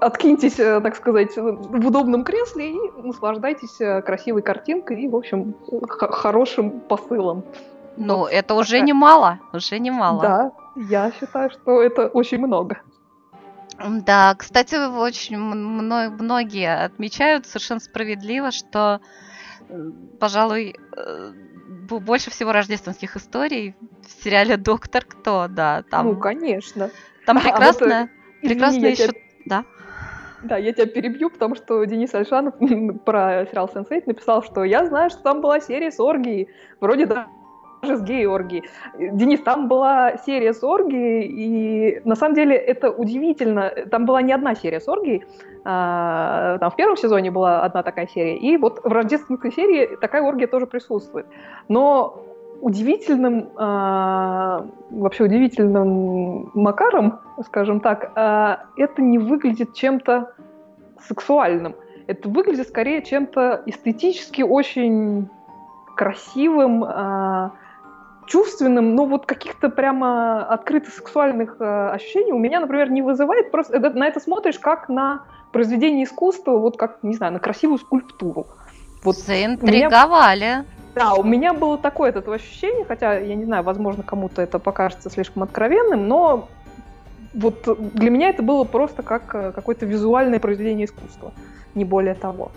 откиньтесь, 0.00 0.58
э, 0.58 0.80
так 0.80 0.96
сказать, 0.96 1.36
в 1.36 1.86
удобном 1.86 2.24
кресле 2.24 2.72
и 2.72 2.78
наслаждайтесь 3.02 3.80
э, 3.80 4.02
красивой 4.02 4.42
картинкой 4.42 5.02
и, 5.02 5.08
в 5.08 5.16
общем, 5.16 5.54
хорошим 5.82 6.80
посылом. 6.80 7.44
Ну, 7.96 8.18
вот 8.18 8.32
это 8.32 8.54
уже 8.54 8.80
немало, 8.80 9.38
уже 9.52 9.78
немало. 9.78 10.22
Да, 10.22 10.52
я 10.76 11.12
считаю, 11.12 11.50
что 11.50 11.80
это 11.80 12.08
очень 12.08 12.38
много. 12.38 12.78
Да, 13.78 14.34
кстати, 14.38 14.74
очень 14.76 15.36
многие 15.38 16.84
отмечают 16.84 17.46
совершенно 17.46 17.80
справедливо, 17.80 18.50
что, 18.50 19.00
пожалуй, 20.20 20.76
э, 20.96 21.32
больше 21.88 22.30
всего 22.30 22.52
рождественских 22.52 23.16
историй 23.16 23.74
в 24.02 24.22
сериале 24.22 24.56
«Доктор 24.56 25.04
Кто», 25.04 25.48
да. 25.48 25.82
Там, 25.90 26.06
ну, 26.06 26.16
конечно. 26.16 26.90
Там 27.26 27.40
прекрасно, 27.40 27.96
а 27.96 28.00
вот, 28.02 28.48
прекрасно 28.48 28.86
еще... 28.86 29.08
Тебя... 29.08 29.20
Да. 29.46 29.64
Да, 30.42 30.58
я 30.58 30.72
тебя 30.74 30.86
перебью, 30.86 31.30
потому 31.30 31.54
что 31.54 31.82
Денис 31.84 32.14
Альшанов 32.14 32.54
про 33.04 33.46
сериал 33.46 33.70
Sense8 33.74 34.02
написал, 34.06 34.42
что 34.42 34.62
я 34.62 34.84
знаю, 34.84 35.10
что 35.10 35.22
там 35.22 35.40
была 35.40 35.58
серия 35.60 35.90
с 35.90 35.98
оргией. 35.98 36.48
Вроде 36.80 37.06
да, 37.06 37.28
с 37.84 38.02
гей-оргией. 38.02 38.64
Денис, 38.98 39.40
там 39.40 39.68
была 39.68 40.16
серия 40.26 40.52
с 40.52 40.62
оргией, 40.62 41.26
и 41.26 42.00
на 42.04 42.14
самом 42.14 42.34
деле 42.34 42.56
это 42.56 42.90
удивительно. 42.90 43.70
Там 43.90 44.06
была 44.06 44.22
не 44.22 44.32
одна 44.32 44.54
серия 44.54 44.80
с 44.80 44.88
оргией, 44.88 45.24
а, 45.64 46.58
там 46.58 46.70
в 46.70 46.76
первом 46.76 46.96
сезоне 46.96 47.30
была 47.30 47.62
одна 47.62 47.82
такая 47.82 48.06
серия, 48.06 48.36
и 48.36 48.56
вот 48.56 48.80
в 48.84 48.88
рождественской 48.92 49.52
серии 49.52 49.96
такая 49.96 50.22
оргия 50.22 50.46
тоже 50.46 50.66
присутствует. 50.66 51.26
Но 51.68 52.24
удивительным, 52.60 53.50
а, 53.56 54.66
вообще 54.90 55.24
удивительным 55.24 56.50
макаром, 56.54 57.20
скажем 57.46 57.80
так, 57.80 58.12
а, 58.14 58.64
это 58.76 59.02
не 59.02 59.18
выглядит 59.18 59.74
чем-то 59.74 60.32
сексуальным. 61.06 61.74
Это 62.06 62.28
выглядит 62.28 62.68
скорее 62.68 63.02
чем-то 63.02 63.62
эстетически 63.66 64.42
очень 64.42 65.28
красивым, 65.96 66.84
чувственным, 68.26 68.94
но 68.94 69.06
вот 69.06 69.26
каких-то 69.26 69.68
прямо 69.68 70.44
открыто 70.46 70.90
сексуальных 70.90 71.56
э, 71.60 71.90
ощущений 71.90 72.32
у 72.32 72.38
меня, 72.38 72.60
например, 72.60 72.90
не 72.90 73.02
вызывает. 73.02 73.50
Просто 73.50 73.76
это, 73.76 73.90
на 73.90 74.06
это 74.06 74.20
смотришь 74.20 74.58
как 74.58 74.88
на 74.88 75.22
произведение 75.52 76.04
искусства, 76.04 76.58
вот 76.58 76.76
как, 76.76 77.02
не 77.02 77.14
знаю, 77.14 77.32
на 77.32 77.38
красивую 77.38 77.78
скульптуру. 77.78 78.46
Вот 79.02 79.16
Заинтриговали. 79.16 80.40
меня... 80.40 80.64
Да, 80.94 81.14
у 81.14 81.24
меня 81.24 81.52
было 81.52 81.76
такое 81.76 82.10
это 82.10 82.32
ощущение, 82.32 82.84
хотя, 82.84 83.18
я 83.18 83.34
не 83.34 83.44
знаю, 83.44 83.64
возможно, 83.64 84.02
кому-то 84.02 84.40
это 84.42 84.58
покажется 84.58 85.10
слишком 85.10 85.42
откровенным, 85.42 86.06
но 86.06 86.48
вот 87.34 87.66
для 87.94 88.10
меня 88.10 88.28
это 88.28 88.42
было 88.42 88.64
просто 88.64 89.02
как 89.02 89.34
э, 89.34 89.52
какое-то 89.52 89.86
визуальное 89.86 90.38
произведение 90.38 90.86
искусства, 90.86 91.32
не 91.74 91.84
более 91.84 92.14
того. 92.14 92.52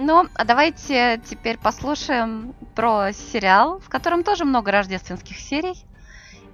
Ну, 0.00 0.28
а 0.32 0.44
давайте 0.44 1.20
теперь 1.24 1.58
послушаем 1.58 2.54
про 2.76 3.12
сериал, 3.12 3.80
в 3.80 3.88
котором 3.88 4.22
тоже 4.22 4.44
много 4.44 4.70
рождественских 4.70 5.36
серий. 5.38 5.74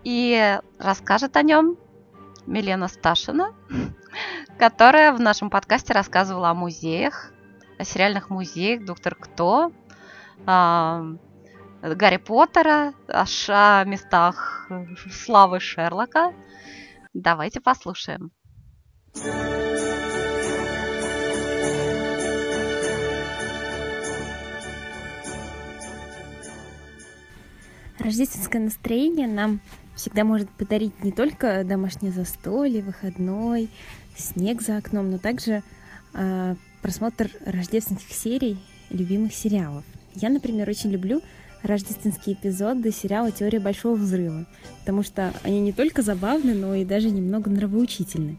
И 0.03 0.59
расскажет 0.79 1.37
о 1.37 1.43
нем 1.43 1.77
Милена 2.47 2.89
Сташина, 2.89 3.53
которая 4.59 5.13
в 5.13 5.21
нашем 5.21 5.51
подкасте 5.51 5.93
рассказывала 5.93 6.49
о 6.49 6.55
музеях, 6.55 7.35
о 7.79 7.85
сериальных 7.85 8.31
музеях 8.31 8.87
«Доктор 8.87 9.15
Кто», 9.15 9.73
о 10.47 11.03
Гарри 11.83 12.17
Поттера, 12.17 12.95
о, 13.09 13.25
о 13.49 13.85
местах 13.85 14.71
славы 15.13 15.61
Шерлока. 15.61 16.33
Давайте 17.13 17.61
послушаем. 17.61 18.33
Рождественское 27.99 28.61
настроение 28.61 29.29
нам 29.29 29.61
всегда 29.95 30.25
может 30.25 30.51
подарить 30.51 31.05
не 31.05 31.13
только 31.13 31.63
домашнее 31.65 32.13
застолье, 32.13 32.83
выходной, 32.83 33.69
снег 34.17 34.63
за 34.63 34.79
окном, 34.79 35.11
но 35.11 35.19
также 35.19 35.63
э, 36.13 36.57
просмотр 36.83 37.31
рождественских 37.47 38.13
серий 38.13 38.59
любимых 38.91 39.33
сериалов. 39.35 39.85
Я, 40.15 40.29
например, 40.29 40.69
очень 40.69 40.91
люблю 40.91 41.23
рождественские 41.63 42.37
эпизоды 42.37 42.91
сериала 42.91 43.31
«Теория 43.31 43.59
большого 43.59 43.95
взрыва», 43.95 44.47
потому 44.81 45.03
что 45.03 45.33
они 45.43 45.61
не 45.61 45.73
только 45.73 46.03
забавны, 46.03 46.55
но 46.55 46.75
и 46.75 46.85
даже 46.85 47.11
немного 47.11 47.51
нравоучительны. 47.51 48.37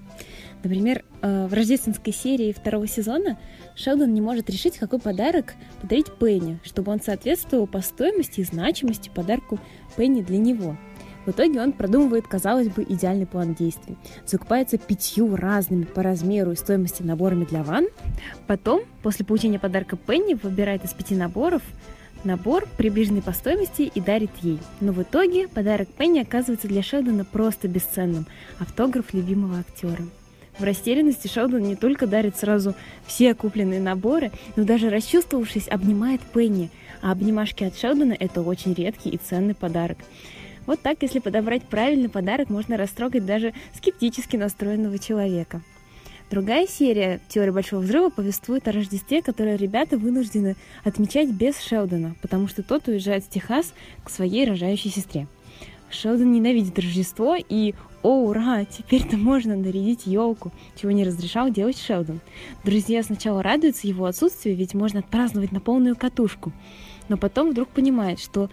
Например, 0.65 1.05
э, 1.21 1.45
в 1.45 1.53
рождественской 1.53 2.11
серии 2.11 2.51
второго 2.51 2.87
сезона 2.87 3.37
Шелдон 3.75 4.15
не 4.15 4.19
может 4.19 4.49
решить, 4.49 4.79
какой 4.79 4.97
подарок 4.97 5.53
подарить 5.79 6.11
Пенни, 6.19 6.57
чтобы 6.63 6.91
он 6.91 6.99
соответствовал 6.99 7.67
по 7.67 7.81
стоимости 7.81 8.39
и 8.39 8.43
значимости 8.43 9.11
подарку 9.13 9.59
Пенни 9.95 10.23
для 10.23 10.39
него. 10.39 10.75
В 11.27 11.29
итоге 11.29 11.61
он 11.61 11.71
продумывает, 11.71 12.27
казалось 12.27 12.69
бы, 12.69 12.81
идеальный 12.81 13.27
план 13.27 13.53
действий. 13.53 13.95
Закупается 14.25 14.79
пятью 14.79 15.35
разными 15.35 15.83
по 15.83 16.01
размеру 16.01 16.53
и 16.53 16.55
стоимости 16.55 17.03
наборами 17.03 17.45
для 17.45 17.61
ванн. 17.61 17.85
Потом, 18.47 18.81
после 19.03 19.23
получения 19.23 19.59
подарка 19.59 19.97
Пенни, 19.97 20.33
выбирает 20.33 20.83
из 20.83 20.93
пяти 20.93 21.13
наборов 21.13 21.61
набор, 22.23 22.67
приближенный 22.75 23.21
по 23.21 23.33
стоимости, 23.33 23.83
и 23.83 24.01
дарит 24.01 24.31
ей. 24.41 24.57
Но 24.81 24.93
в 24.93 25.03
итоге 25.03 25.47
подарок 25.47 25.89
Пенни 25.89 26.21
оказывается 26.21 26.67
для 26.67 26.81
Шелдона 26.81 27.23
просто 27.23 27.67
бесценным– 27.67 28.25
автограф 28.59 29.13
любимого 29.13 29.59
актера. 29.59 30.01
В 30.57 30.63
растерянности 30.63 31.27
Шелдон 31.27 31.63
не 31.63 31.75
только 31.75 32.07
дарит 32.07 32.37
сразу 32.37 32.75
все 33.05 33.35
купленные 33.35 33.81
наборы, 33.81 34.31
но 34.55 34.63
даже 34.63 34.89
расчувствовавшись, 34.89 35.67
обнимает 35.67 36.21
Пенни, 36.21 36.69
а 37.01 37.11
обнимашки 37.11 37.65
от 37.65 37.77
Шелдона– 37.77 38.15
это 38.19 38.41
очень 38.41 38.73
редкий 38.73 39.09
и 39.09 39.17
ценный 39.17 39.53
подарок. 39.53 39.97
Вот 40.65 40.79
так, 40.81 40.97
если 41.01 41.19
подобрать 41.19 41.63
правильный 41.63 42.09
подарок, 42.09 42.49
можно 42.49 42.77
растрогать 42.77 43.25
даже 43.25 43.53
скептически 43.75 44.37
настроенного 44.37 44.97
человека. 44.97 45.61
Другая 46.31 46.65
серия 46.67 47.19
«Теория 47.27 47.51
Большого 47.51 47.81
Взрыва» 47.81 48.09
повествует 48.09 48.67
о 48.67 48.71
Рождестве, 48.71 49.21
которое 49.21 49.57
ребята 49.57 49.97
вынуждены 49.97 50.55
отмечать 50.83 51.29
без 51.29 51.59
Шелдона, 51.59 52.15
потому 52.21 52.47
что 52.47 52.63
тот 52.63 52.87
уезжает 52.87 53.25
в 53.25 53.29
Техас 53.29 53.73
к 54.03 54.09
своей 54.09 54.45
рожающей 54.45 54.89
сестре. 54.89 55.27
Шелдон 55.95 56.31
ненавидит 56.31 56.77
Рождество 56.77 57.35
и 57.37 57.73
«О, 58.03 58.27
ура! 58.27 58.65
Теперь-то 58.65 59.17
можно 59.17 59.55
нарядить 59.55 60.05
елку!» 60.05 60.51
чего 60.79 60.91
не 60.91 61.03
разрешал 61.03 61.49
делать 61.49 61.79
Шелдон. 61.79 62.19
Друзья 62.63 63.01
сначала 63.01 63.41
радуются 63.41 63.87
его 63.87 64.05
отсутствию, 64.05 64.55
ведь 64.55 64.73
можно 64.73 64.99
отпраздновать 64.99 65.51
на 65.51 65.59
полную 65.59 65.95
катушку. 65.95 66.51
Но 67.07 67.17
потом 67.17 67.49
вдруг 67.49 67.69
понимают, 67.69 68.19
что 68.19 68.49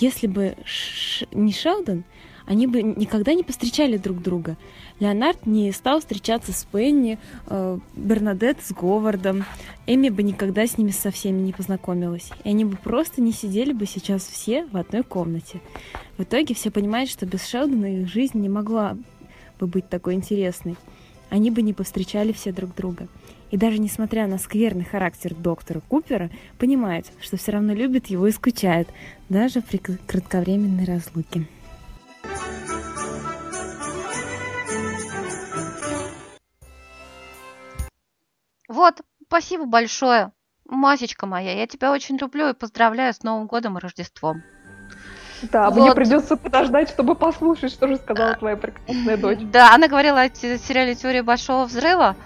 если 0.00 0.26
бы 0.26 0.56
Ш... 0.64 1.26
не 1.32 1.52
Шелдон, 1.52 2.04
они 2.46 2.66
бы 2.66 2.82
никогда 2.82 3.34
не 3.34 3.42
повстречали 3.42 3.96
друг 3.96 4.22
друга. 4.22 4.56
Леонард 4.98 5.46
не 5.46 5.70
стал 5.72 6.00
встречаться 6.00 6.52
с 6.52 6.64
Пенни, 6.64 7.18
э, 7.46 7.78
Бернадет 7.94 8.58
с 8.62 8.72
Говардом, 8.72 9.44
Эми 9.86 10.08
бы 10.08 10.22
никогда 10.22 10.66
с 10.66 10.78
ними 10.78 10.90
со 10.90 11.10
всеми 11.10 11.40
не 11.40 11.52
познакомилась, 11.52 12.30
и 12.44 12.48
они 12.48 12.64
бы 12.64 12.76
просто 12.76 13.20
не 13.20 13.32
сидели 13.32 13.72
бы 13.72 13.86
сейчас 13.86 14.26
все 14.26 14.64
в 14.66 14.76
одной 14.76 15.02
комнате. 15.02 15.60
В 16.16 16.22
итоге 16.22 16.54
все 16.54 16.70
понимают, 16.70 17.10
что 17.10 17.26
без 17.26 17.46
Шелдона 17.46 18.00
их 18.00 18.08
жизнь 18.08 18.38
не 18.38 18.48
могла 18.48 18.96
бы 19.60 19.66
быть 19.66 19.88
такой 19.88 20.14
интересной. 20.14 20.76
Они 21.28 21.50
бы 21.50 21.60
не 21.60 21.72
повстречали 21.72 22.32
все 22.32 22.52
друг 22.52 22.74
друга. 22.74 23.08
И 23.50 23.56
даже 23.56 23.78
несмотря 23.78 24.26
на 24.26 24.38
скверный 24.38 24.84
характер 24.84 25.34
доктора 25.34 25.80
Купера, 25.88 26.30
понимают, 26.58 27.06
что 27.20 27.36
все 27.36 27.52
равно 27.52 27.74
любят 27.74 28.06
его 28.06 28.26
и 28.26 28.32
скучают, 28.32 28.88
даже 29.28 29.60
при 29.60 29.76
кратковременной 29.78 30.84
разлуке. 30.84 31.46
Вот, 38.68 39.00
спасибо 39.26 39.66
большое. 39.66 40.32
Масечка 40.64 41.26
моя, 41.26 41.52
я 41.52 41.66
тебя 41.66 41.92
очень 41.92 42.16
люблю 42.16 42.48
и 42.48 42.54
поздравляю 42.54 43.14
с 43.14 43.22
Новым 43.22 43.46
годом 43.46 43.78
и 43.78 43.80
Рождеством. 43.80 44.42
Да, 45.42 45.70
вот. 45.70 45.80
мне 45.80 45.94
придется 45.94 46.36
подождать, 46.36 46.88
чтобы 46.88 47.14
послушать, 47.14 47.70
что 47.70 47.86
же 47.88 47.96
сказала 47.96 48.34
твоя 48.34 48.56
прекрасная 48.56 49.16
дочь. 49.16 49.38
Да, 49.42 49.74
она 49.74 49.86
говорила 49.86 50.22
о 50.22 50.30
сериале 50.30 50.94
«Теория 50.94 51.22
большого 51.22 51.66
взрыва», 51.66 52.16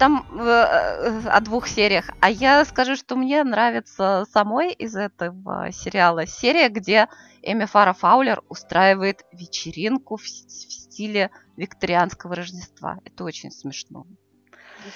там 0.00 0.26
э, 0.32 0.42
э, 0.42 1.28
о 1.28 1.40
двух 1.40 1.68
сериях. 1.68 2.06
А 2.20 2.30
я 2.30 2.64
скажу, 2.64 2.96
что 2.96 3.16
мне 3.16 3.44
нравится 3.44 4.26
самой 4.32 4.72
из 4.72 4.96
этого 4.96 5.70
сериала 5.72 6.26
серия, 6.26 6.70
где 6.70 7.08
Эми 7.42 7.66
Фара 7.66 7.92
Фаулер 7.92 8.42
устраивает 8.48 9.26
вечеринку 9.30 10.16
в, 10.16 10.22
в 10.22 10.28
стиле 10.28 11.30
викторианского 11.58 12.34
Рождества. 12.34 12.98
Это 13.04 13.24
очень 13.24 13.50
смешно. 13.50 14.06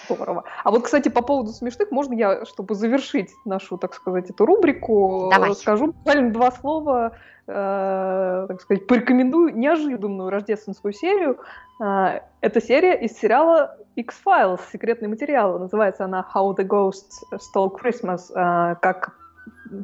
Здорово. 0.09 0.45
А 0.63 0.71
вот, 0.71 0.85
кстати, 0.85 1.09
по 1.09 1.23
поводу 1.23 1.51
смешных, 1.51 1.91
можно 1.91 2.15
я, 2.15 2.45
чтобы 2.45 2.75
завершить 2.75 3.31
нашу, 3.45 3.79
так 3.79 3.95
сказать, 3.95 4.31
эту 4.31 4.47
рубрику, 4.47 5.29
Давай. 5.31 5.55
скажу 5.55 5.89
буквально 5.89 6.33
два 6.33 6.51
слова, 6.51 7.17
э, 7.47 8.47
так 8.49 8.61
сказать, 8.61 8.87
порекомендую 8.87 9.57
неожиданную 9.57 10.31
рождественскую 10.31 10.93
серию. 10.93 11.39
Э, 11.81 12.21
это 12.41 12.61
серия 12.61 12.95
из 12.95 13.13
сериала 13.19 13.77
X-Files, 13.97 14.61
секретный 14.73 15.09
материал. 15.09 15.59
Называется 15.59 16.05
она 16.05 16.27
How 16.35 16.57
the 16.57 16.67
Ghosts 16.67 17.23
Stole 17.33 17.71
Christmas, 17.79 18.31
э, 18.35 18.77
как 18.81 19.13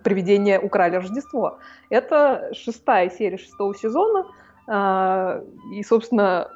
привидения 0.03 0.59
украли 0.61 0.97
Рождество. 0.97 1.59
Это 1.91 2.51
шестая 2.55 3.11
серия 3.11 3.39
шестого 3.39 3.75
сезона. 3.75 4.27
Э, 4.69 5.43
и, 5.73 5.83
собственно, 5.83 6.49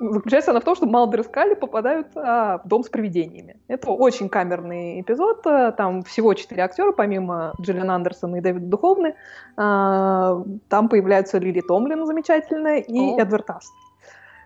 заключается 0.00 0.50
она 0.50 0.60
в 0.60 0.64
том, 0.64 0.74
что 0.74 0.86
Малдер 0.86 1.20
и 1.20 1.24
Скалли 1.24 1.54
попадают 1.54 2.08
а, 2.16 2.58
в 2.58 2.68
дом 2.68 2.82
с 2.82 2.88
привидениями. 2.88 3.56
Это 3.68 3.90
очень 3.90 4.28
камерный 4.28 5.00
эпизод. 5.02 5.42
Там 5.42 6.02
всего 6.02 6.34
четыре 6.34 6.62
актера, 6.62 6.92
помимо 6.92 7.54
Джиллиан 7.60 7.90
Андерсона 7.90 8.36
и 8.36 8.40
Дэвида 8.40 8.66
Духовны. 8.66 9.14
А, 9.56 10.42
там 10.68 10.88
появляются 10.88 11.38
Лили 11.38 11.60
Томлин 11.60 12.06
замечательная 12.06 12.78
и 12.78 12.98
О. 12.98 13.20
Эдвард 13.20 13.50
Аст. 13.50 13.72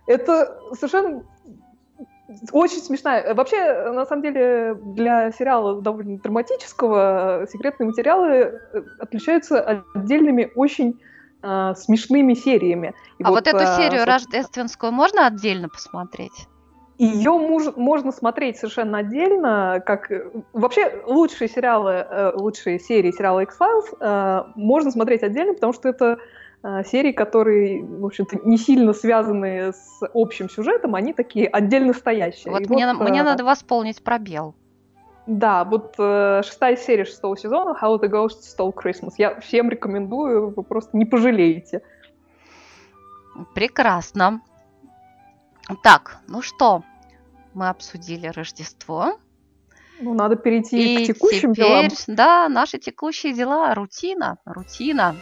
Это 0.06 0.58
совершенно 0.72 1.22
очень 2.52 2.78
смешная. 2.78 3.34
Вообще, 3.34 3.90
на 3.90 4.04
самом 4.06 4.22
деле, 4.22 4.74
для 4.74 5.30
сериала 5.30 5.80
довольно 5.80 6.18
драматического 6.18 7.46
секретные 7.50 7.86
материалы 7.86 8.28
э, 8.34 8.82
отличаются 8.98 9.82
отдельными 9.94 10.50
очень 10.54 11.00
э, 11.44 11.74
смешными 11.76 12.34
сериями. 12.34 12.94
И 13.18 13.22
а 13.22 13.28
вот, 13.28 13.46
вот 13.46 13.46
эту 13.46 13.64
э, 13.64 13.76
серию 13.76 14.00
вот... 14.00 14.08
рождественскую 14.08 14.92
можно 14.92 15.26
отдельно 15.26 15.68
посмотреть? 15.68 16.48
Ее 16.96 17.32
муж, 17.32 17.64
можно 17.76 18.12
смотреть 18.12 18.56
совершенно 18.56 18.98
отдельно, 18.98 19.82
как 19.84 20.10
вообще 20.52 21.02
лучшие 21.06 21.48
сериалы, 21.48 21.92
э, 21.92 22.32
лучшие 22.36 22.78
серии 22.78 23.10
сериала 23.10 23.40
X-Files 23.40 23.96
э, 24.00 24.44
можно 24.54 24.90
смотреть 24.92 25.24
отдельно, 25.24 25.54
потому 25.54 25.72
что 25.72 25.88
это 25.88 26.18
э, 26.62 26.84
серии, 26.84 27.10
которые, 27.10 27.84
в 27.84 28.06
общем-то, 28.06 28.38
не 28.44 28.56
сильно 28.56 28.92
связаны 28.92 29.72
с 29.72 30.00
общим 30.14 30.48
сюжетом, 30.48 30.94
они 30.94 31.12
такие 31.12 31.48
отдельно 31.48 31.94
стоящие. 31.94 32.52
Вот, 32.52 32.68
мне, 32.68 32.86
вот 32.86 33.08
мне 33.08 33.24
надо 33.24 33.44
восполнить 33.44 34.00
пробел. 34.02 34.54
Да, 35.26 35.64
вот 35.64 35.94
э, 35.98 36.42
шестая 36.44 36.76
серия 36.76 37.04
шестого 37.06 37.36
сезона 37.36 37.76
How 37.80 37.98
the 37.98 38.08
Ghost 38.08 38.40
Stole 38.42 38.74
Christmas. 38.74 39.14
Я 39.16 39.40
всем 39.40 39.70
рекомендую, 39.70 40.50
вы 40.50 40.62
просто 40.62 40.96
не 40.96 41.06
пожалеете. 41.06 41.82
Прекрасно. 43.54 44.42
Так, 45.82 46.18
ну 46.28 46.42
что, 46.42 46.82
мы 47.54 47.70
обсудили 47.70 48.26
Рождество. 48.26 49.18
Ну, 50.00 50.12
надо 50.12 50.36
перейти 50.36 51.02
И 51.02 51.04
к 51.04 51.06
текущим 51.06 51.54
теперь, 51.54 51.88
делам. 51.88 51.88
да, 52.08 52.48
наши 52.48 52.78
текущие 52.78 53.32
дела, 53.32 53.74
рутина, 53.74 54.38
рутина. 54.44 55.16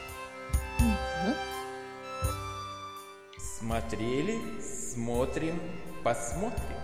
Смотрели, 3.39 4.41
смотрим, 4.61 5.61
посмотрим. 6.03 6.82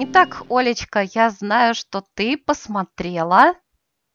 Итак, 0.00 0.42
Олечка, 0.50 1.02
я 1.14 1.30
знаю, 1.30 1.74
что 1.74 2.02
ты 2.14 2.36
посмотрела 2.36 3.54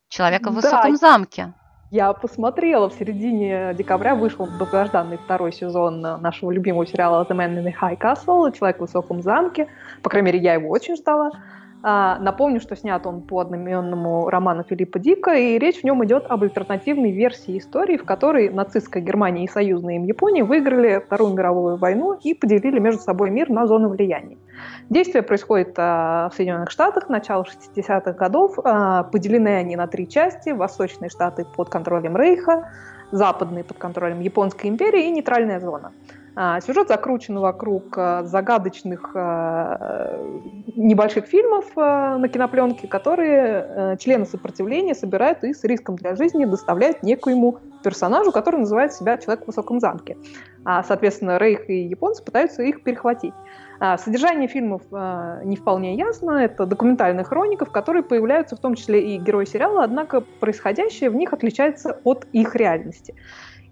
«Человека 0.09 0.49
в 0.49 0.55
Да. 0.55 0.61
высоком 0.61 0.95
замке». 0.97 1.53
Я 1.89 2.11
посмотрела, 2.11 2.89
в 2.89 2.93
середине 2.93 3.73
декабря 3.73 4.13
вышел 4.13 4.45
долгожданный 4.45 5.17
второй 5.17 5.53
сезон 5.53 6.01
нашего 6.01 6.51
любимого 6.51 6.85
сериала 6.85 7.25
«The 7.29 7.33
Man 7.33 7.55
in 7.55 7.63
the 7.63 7.73
High 7.73 7.97
Castle», 7.97 8.51
«Человек 8.57 8.77
в 8.77 8.81
высоком 8.81 9.21
замке». 9.21 9.69
По 10.03 10.09
крайней 10.09 10.25
мере, 10.27 10.39
я 10.39 10.55
его 10.55 10.69
очень 10.69 10.97
ждала. 10.97 11.31
А, 11.89 12.19
напомню, 12.19 12.59
что 12.59 12.75
снят 12.75 13.07
он 13.07 13.21
по 13.21 13.39
одноименному 13.39 14.29
роману 14.29 14.65
Филиппа 14.67 14.99
Дика, 14.99 15.31
и 15.35 15.57
речь 15.57 15.79
в 15.79 15.83
нем 15.85 16.03
идет 16.03 16.25
об 16.27 16.43
альтернативной 16.43 17.11
версии 17.11 17.57
истории, 17.57 17.95
в 17.95 18.03
которой 18.03 18.49
нацистская 18.49 19.01
Германия 19.01 19.45
и 19.45 19.47
союзная 19.47 19.95
им 19.95 20.03
Япония 20.03 20.43
выиграли 20.43 20.99
Вторую 20.99 21.33
мировую 21.33 21.77
войну 21.77 22.19
и 22.21 22.33
поделили 22.33 22.79
между 22.79 22.99
собой 22.99 23.29
мир 23.29 23.49
на 23.49 23.67
зоны 23.67 23.87
влияния. 23.87 24.37
Действие 24.89 25.23
происходит 25.23 25.75
а, 25.77 26.27
в 26.29 26.35
Соединенных 26.35 26.71
Штатах, 26.71 27.07
начало 27.07 27.45
60-х 27.45 28.11
годов. 28.11 28.59
А, 28.65 29.03
поделены 29.03 29.55
они 29.55 29.77
на 29.77 29.87
три 29.87 30.09
части. 30.09 30.49
Восточные 30.49 31.09
штаты 31.09 31.45
под 31.45 31.69
контролем 31.69 32.17
Рейха, 32.17 32.69
западные 33.13 33.63
под 33.63 33.77
контролем 33.77 34.19
Японской 34.19 34.67
империи 34.67 35.07
и 35.07 35.11
нейтральная 35.11 35.61
зона. 35.61 35.93
А, 36.39 36.61
Сюжет 36.61 36.87
закручен 36.87 37.39
вокруг 37.39 37.97
а, 37.97 38.23
загадочных 38.23 39.09
а, 39.15 40.23
небольших 40.75 41.25
фильмов 41.25 41.65
а, 41.75 42.19
на 42.19 42.29
кинопленке, 42.29 42.87
которые 42.87 43.97
члены 43.99 44.27
сопротивления 44.27 44.93
собирают 44.93 45.43
и 45.43 45.51
с 45.51 45.63
риском 45.63 45.95
для 45.95 46.15
жизни 46.15 46.45
доставляют 46.45 47.01
некоему 47.01 47.57
персонажу, 47.83 48.31
который 48.31 48.59
называет 48.59 48.93
себя 48.93 49.17
«Человек 49.17 49.45
в 49.45 49.47
высоком 49.47 49.79
замке». 49.79 50.15
А, 50.63 50.83
Соответственно, 50.83 51.39
Рейх 51.39 51.71
и 51.71 51.87
японцы 51.87 52.23
пытаются 52.23 52.61
их 52.61 52.83
перехватить. 52.83 53.33
А, 53.79 53.97
Содержание 53.97 54.47
фильмов 54.47 54.83
не 55.43 55.55
вполне 55.55 55.95
ясно. 55.95 56.33
Это 56.33 56.67
документальная 56.67 57.23
хроника, 57.23 57.65
в 57.65 57.71
которой 57.71 58.03
появляются 58.03 58.55
в 58.55 58.59
том 58.59 58.75
числе 58.75 59.15
и 59.15 59.17
герои 59.17 59.45
сериала, 59.45 59.83
однако 59.83 60.21
происходящее 60.21 61.09
в 61.09 61.15
них 61.15 61.33
отличается 61.33 61.99
от 62.03 62.27
их 62.31 62.55
реальности. 62.55 63.15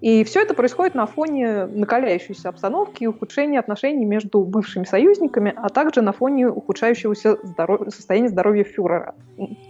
И 0.06 0.24
все 0.24 0.44
это 0.44 0.54
происходит 0.54 0.94
на 0.94 1.08
фоне 1.08 1.66
накаляющейся 1.66 2.50
обстановки 2.50 3.06
и 3.06 3.08
ухудшения 3.08 3.58
отношений 3.58 4.06
между 4.06 4.42
бывшими 4.42 4.84
союзниками, 4.84 5.52
а 5.58 5.70
также 5.70 6.04
на 6.04 6.12
фоне 6.12 6.48
ухудшающегося 6.48 7.40
здоров... 7.42 7.92
состояния 7.92 8.28
здоровья 8.28 8.64
фюрера, 8.66 9.16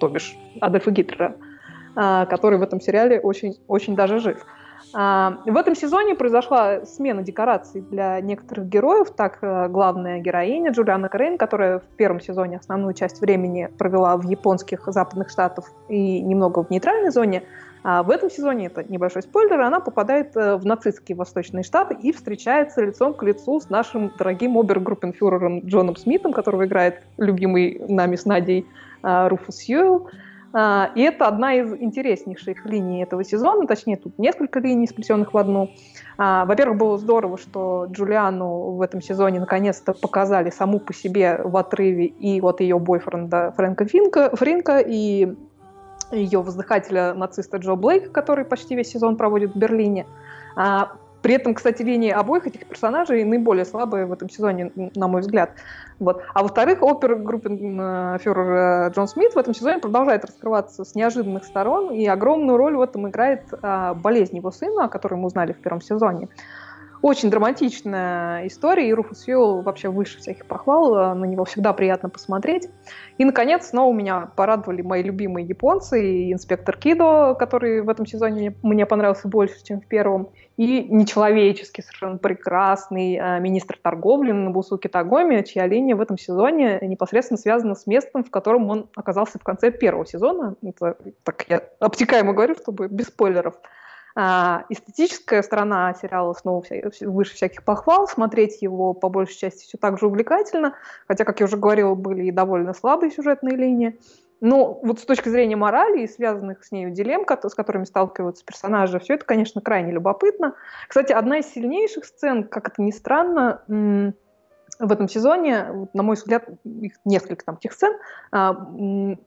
то 0.01 0.09
бишь 0.09 0.37
Адольфа 0.59 0.91
Гитлера, 0.91 1.37
а, 1.95 2.25
который 2.25 2.59
в 2.59 2.63
этом 2.63 2.81
сериале 2.81 3.17
очень, 3.17 3.55
очень 3.69 3.95
даже 3.95 4.19
жив. 4.19 4.45
А, 4.93 5.37
В 5.45 5.55
этом 5.55 5.73
сезоне 5.73 6.15
произошла 6.15 6.85
смена 6.85 7.23
декораций 7.23 7.79
для 7.79 8.19
некоторых 8.19 8.67
героев. 8.67 9.11
Так, 9.11 9.37
э, 9.41 9.69
главная 9.69 10.19
героиня 10.19 10.71
Джулиана 10.71 11.07
Крейн, 11.07 11.37
которая 11.37 11.79
в 11.79 11.95
первом 11.95 12.19
сезоне 12.19 12.57
основную 12.57 12.93
часть 12.93 13.21
времени 13.21 13.69
провела 13.77 14.17
в 14.17 14.23
японских 14.23 14.83
западных 14.87 15.29
штатах 15.29 15.71
и 15.87 16.19
немного 16.19 16.65
в 16.65 16.69
нейтральной 16.69 17.11
зоне, 17.11 17.43
а 17.87 18.01
в 18.01 18.09
этом 18.09 18.31
сезоне, 18.31 18.65
это 18.65 18.83
небольшой 18.83 19.21
спойлер, 19.21 19.61
она 19.61 19.79
попадает 19.79 20.35
э, 20.35 20.55
в 20.55 20.65
нацистские 20.65 21.15
восточные 21.15 21.63
штаты 21.63 21.95
и 22.01 22.11
встречается 22.11 22.83
лицом 22.83 23.13
к 23.13 23.21
лицу 23.21 23.59
с 23.59 23.69
нашим 23.69 24.11
дорогим 24.17 24.57
обергруппенфюрером 24.57 25.59
Джоном 25.59 25.95
Смитом, 25.95 26.33
которого 26.33 26.65
играет 26.65 27.03
любимый 27.17 27.79
нами 27.87 28.15
с 28.15 28.25
Надей 28.25 28.65
э, 29.03 29.27
Руфус 29.27 29.57
Сьюэлл. 29.57 30.09
А, 30.51 30.89
И 30.95 31.01
это 31.01 31.27
одна 31.27 31.53
из 31.53 31.73
интереснейших 31.73 32.65
линий 32.65 33.03
этого 33.03 33.23
сезона, 33.23 33.67
точнее, 33.67 33.97
тут 33.97 34.17
несколько 34.17 34.59
линий, 34.59 34.87
сплетенных 34.87 35.35
в 35.35 35.37
одну. 35.37 35.69
А, 36.17 36.45
Во-первых, 36.45 36.79
было 36.79 36.97
здорово, 36.97 37.37
что 37.37 37.85
Джулиану 37.91 38.71
в 38.71 38.81
этом 38.81 38.99
сезоне 38.99 39.39
наконец-то 39.39 39.93
показали 39.93 40.49
саму 40.49 40.79
по 40.79 40.91
себе 40.91 41.39
в 41.43 41.55
отрыве 41.55 42.05
и 42.05 42.41
от 42.41 42.61
ее 42.61 42.79
бойфренда 42.79 43.53
Фрэнка 43.55 43.85
Финка, 43.85 44.35
Фринка, 44.35 44.79
и 44.79 45.35
ее 46.11 46.41
воздыхателя 46.41 47.13
нациста 47.13 47.57
Джо 47.57 47.75
Блейка, 47.75 48.09
который 48.09 48.45
почти 48.45 48.75
весь 48.75 48.89
сезон 48.89 49.17
проводит 49.17 49.53
в 49.53 49.57
Берлине. 49.57 50.05
А, 50.55 50.93
При 51.21 51.33
этом, 51.33 51.55
кстати, 51.55 51.81
линии 51.81 52.11
обоих 52.11 52.45
этих 52.45 52.67
персонажей 52.67 53.23
наиболее 53.23 53.65
слабые 53.65 54.05
в 54.05 54.13
этом 54.13 54.29
сезоне, 54.29 54.71
на 54.75 55.07
мой 55.07 55.21
взгляд. 55.21 55.51
Вот. 55.99 56.21
А 56.35 56.43
во-вторых, 56.43 56.83
опергруппенфюрер 56.83 58.91
Джон 58.91 59.07
Смит 59.07 59.33
в 59.33 59.37
этом 59.37 59.55
сезоне 59.55 59.79
продолжает 59.79 60.23
раскрываться 60.23 60.83
с 60.83 60.93
неожиданных 60.93 61.43
сторон, 61.43 61.91
и 61.91 62.05
огромную 62.05 62.57
роль 62.57 62.75
в 62.75 62.81
этом 62.81 63.09
играет 63.09 63.41
а, 63.61 63.95
болезнь 63.95 64.37
его 64.37 64.51
сына, 64.51 64.85
о 64.85 64.87
которой 64.87 65.15
мы 65.15 65.25
узнали 65.25 65.53
в 65.53 65.57
первом 65.57 65.81
сезоне. 65.81 66.29
Очень 67.05 67.29
драматичная 67.29 68.47
история, 68.47 68.89
и 68.89 68.91
Руфус 68.91 69.25
Фьюэлл 69.25 69.61
вообще 69.61 69.89
выше 69.89 70.17
всяких 70.17 70.47
похвал, 70.47 70.95
а, 70.95 71.13
на 71.13 71.25
него 71.25 71.45
всегда 71.45 71.71
приятно 71.71 72.09
посмотреть. 72.09 72.67
И, 73.19 73.25
наконец, 73.25 73.67
снова 73.67 73.93
меня 73.93 74.31
порадовали 74.35 74.81
мои 74.81 75.03
любимые 75.03 75.45
японцы, 75.45 76.03
и 76.03 76.33
инспектор 76.33 76.75
Кидо, 76.75 77.35
который 77.37 77.83
в 77.83 77.89
этом 77.89 78.07
сезоне 78.07 78.55
мне, 78.63 78.87
понравился 78.87 79.27
больше, 79.27 79.63
чем 79.63 79.81
в 79.81 79.85
первом, 79.85 80.29
и 80.57 80.81
нечеловечески 80.81 81.81
совершенно 81.81 82.17
прекрасный 82.17 83.19
а, 83.19 83.37
министр 83.37 83.77
торговли 83.79 84.31
Набусуки 84.31 84.87
Тагоми, 84.87 85.43
чья 85.43 85.67
линия 85.67 85.95
в 85.95 86.01
этом 86.01 86.17
сезоне 86.17 86.79
непосредственно 86.81 87.37
связана 87.37 87.75
с 87.75 87.85
местом, 87.85 88.23
в 88.23 88.31
котором 88.31 88.67
он 88.67 88.89
оказался 88.95 89.37
в 89.37 89.43
конце 89.43 89.69
первого 89.69 90.07
сезона. 90.07 90.55
Это 90.63 90.97
так 91.23 91.45
я 91.49 91.61
обтекаемо 91.79 92.33
говорю, 92.33 92.55
чтобы 92.55 92.87
без 92.87 93.09
спойлеров. 93.09 93.53
А, 94.17 94.63
эстетическая 94.69 95.43
сторона 95.43 95.93
сериала 95.93 96.33
снова 96.33 96.61
вся- 96.61 96.89
вся- 96.89 97.09
выше 97.09 97.35
всяких 97.35 97.63
похвал. 97.63 98.07
Смотреть 98.07 98.61
его 98.61 98.93
по 98.93 99.09
большей 99.09 99.37
части 99.37 99.65
все 99.65 99.77
так 99.77 99.99
же 99.99 100.07
увлекательно. 100.07 100.73
Хотя, 101.07 101.25
как 101.25 101.41
я 101.41 101.45
уже 101.45 101.57
говорила, 101.57 101.95
были 101.95 102.23
и 102.23 102.31
довольно 102.31 102.73
слабые 102.73 103.11
сюжетные 103.11 103.57
линии. 103.57 103.99
Но 104.41 104.79
вот 104.83 104.99
с 104.99 105.05
точки 105.05 105.29
зрения 105.29 105.55
морали 105.55 106.03
и 106.03 106.07
связанных 106.07 106.63
с 106.63 106.71
нею 106.71 106.91
дилемм, 106.91 107.25
с 107.25 107.55
которыми 107.55 107.85
сталкиваются 107.85 108.45
персонажи, 108.45 108.99
все 108.99 109.15
это, 109.15 109.25
конечно, 109.25 109.61
крайне 109.61 109.91
любопытно. 109.91 110.55
Кстати, 110.87 111.11
одна 111.13 111.39
из 111.39 111.47
сильнейших 111.47 112.05
сцен, 112.05 112.43
как 112.45 112.67
это 112.67 112.81
ни 112.81 112.91
странно, 112.91 114.15
в 114.79 114.91
этом 114.91 115.07
сезоне, 115.07 115.87
на 115.93 116.03
мой 116.03 116.15
взгляд, 116.15 116.47
их 116.63 116.93
несколько 117.05 117.45
там 117.45 117.57
тех 117.57 117.73
сцен, 117.73 117.93
а, 118.31 118.55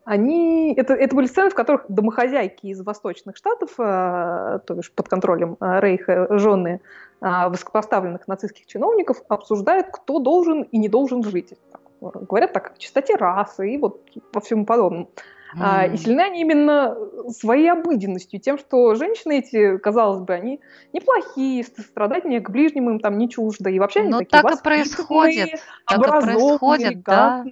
они, 0.05 0.75
это, 0.75 0.95
это 0.95 1.15
были 1.15 1.27
сцены, 1.27 1.51
в 1.51 1.55
которых 1.55 1.87
домохозяйки 1.89 2.67
из 2.67 2.81
восточных 2.83 3.37
штатов, 3.37 3.71
а, 3.79 4.59
то 4.61 4.75
бишь 4.75 4.93
под 4.93 5.09
контролем 5.09 5.57
а, 5.61 5.81
Рейха, 5.81 6.39
жены 6.39 6.81
высокопоставленных 7.21 8.29
нацистских 8.29 8.67
чиновников, 8.67 9.23
обсуждают, 9.29 9.89
кто 9.91 10.21
должен 10.21 10.63
и 10.63 10.79
не 10.79 10.89
должен 10.89 11.25
жить. 11.25 11.53
Говорят 12.01 12.53
так 12.53 12.75
о 12.77 12.79
чистоте 12.79 13.17
расы 13.17 13.71
и 13.71 13.77
вот 13.77 14.05
по 14.31 14.41
всему 14.41 14.65
подобному. 14.65 15.11
А, 15.59 15.87
и 15.87 15.97
сильны 15.97 16.21
они 16.21 16.43
именно 16.43 16.97
своей 17.29 17.71
обыденностью, 17.71 18.41
тем, 18.41 18.59
что 18.59 18.95
женщины 18.95 19.39
эти, 19.39 19.79
казалось 19.79 20.21
бы, 20.21 20.35
они 20.35 20.61
неплохие, 20.93 21.65
страдания 21.65 22.41
к 22.41 22.51
ближним 22.51 22.91
им 22.91 23.01
там 23.01 23.19
не 23.19 23.29
чуждо, 23.29 23.71
и 23.71 23.79
вообще 23.79 24.01
они 24.01 24.11
Ну, 24.11 24.19
такие 24.19 24.43
так 24.43 24.53
и 24.53 24.63
происходит. 24.63 25.61
Так 25.87 25.99
и 25.99 26.21
происходит, 26.21 27.03
да. 27.03 27.45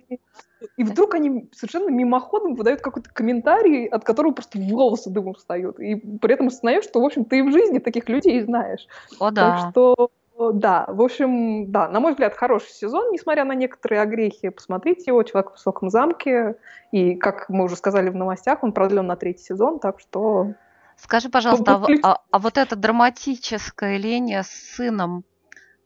И 0.76 0.84
вдруг 0.84 1.14
они 1.14 1.48
совершенно 1.52 1.90
мимоходом 1.90 2.54
выдают 2.54 2.80
какой-то 2.80 3.10
комментарий, 3.12 3.86
от 3.86 4.04
которого 4.04 4.32
просто 4.32 4.58
волосы 4.58 5.10
дымом 5.10 5.34
встают. 5.34 5.78
И 5.78 5.96
при 5.96 6.32
этом 6.32 6.46
осознаешь, 6.48 6.84
что, 6.84 7.00
в 7.00 7.04
общем, 7.04 7.24
ты 7.24 7.38
и 7.38 7.42
в 7.42 7.52
жизни 7.52 7.78
таких 7.78 8.08
людей 8.08 8.40
знаешь. 8.40 8.86
О, 9.18 9.30
Так 9.30 9.34
да. 9.34 9.70
что, 9.70 10.10
да, 10.38 10.84
в 10.88 11.00
общем, 11.00 11.70
да, 11.70 11.88
на 11.88 12.00
мой 12.00 12.12
взгляд, 12.12 12.34
хороший 12.34 12.70
сезон, 12.70 13.10
несмотря 13.10 13.44
на 13.44 13.54
некоторые 13.54 14.02
огрехи. 14.02 14.50
Посмотрите 14.50 15.04
его, 15.06 15.22
«Человек 15.22 15.50
в 15.50 15.52
высоком 15.54 15.88
замке». 15.90 16.56
И, 16.92 17.14
как 17.14 17.48
мы 17.48 17.64
уже 17.64 17.76
сказали 17.76 18.10
в 18.10 18.14
новостях, 18.14 18.62
он 18.62 18.72
продлен 18.72 19.06
на 19.06 19.16
третий 19.16 19.42
сезон, 19.44 19.78
так 19.78 19.98
что... 20.00 20.52
Скажи, 20.96 21.28
пожалуйста, 21.28 21.82
а, 22.02 22.12
а- 22.12 22.20
а 22.30 22.38
вот 22.38 22.56
эта 22.58 22.74
драматическая 22.76 23.98
линия 23.98 24.42
с 24.42 24.48
сыном 24.48 25.24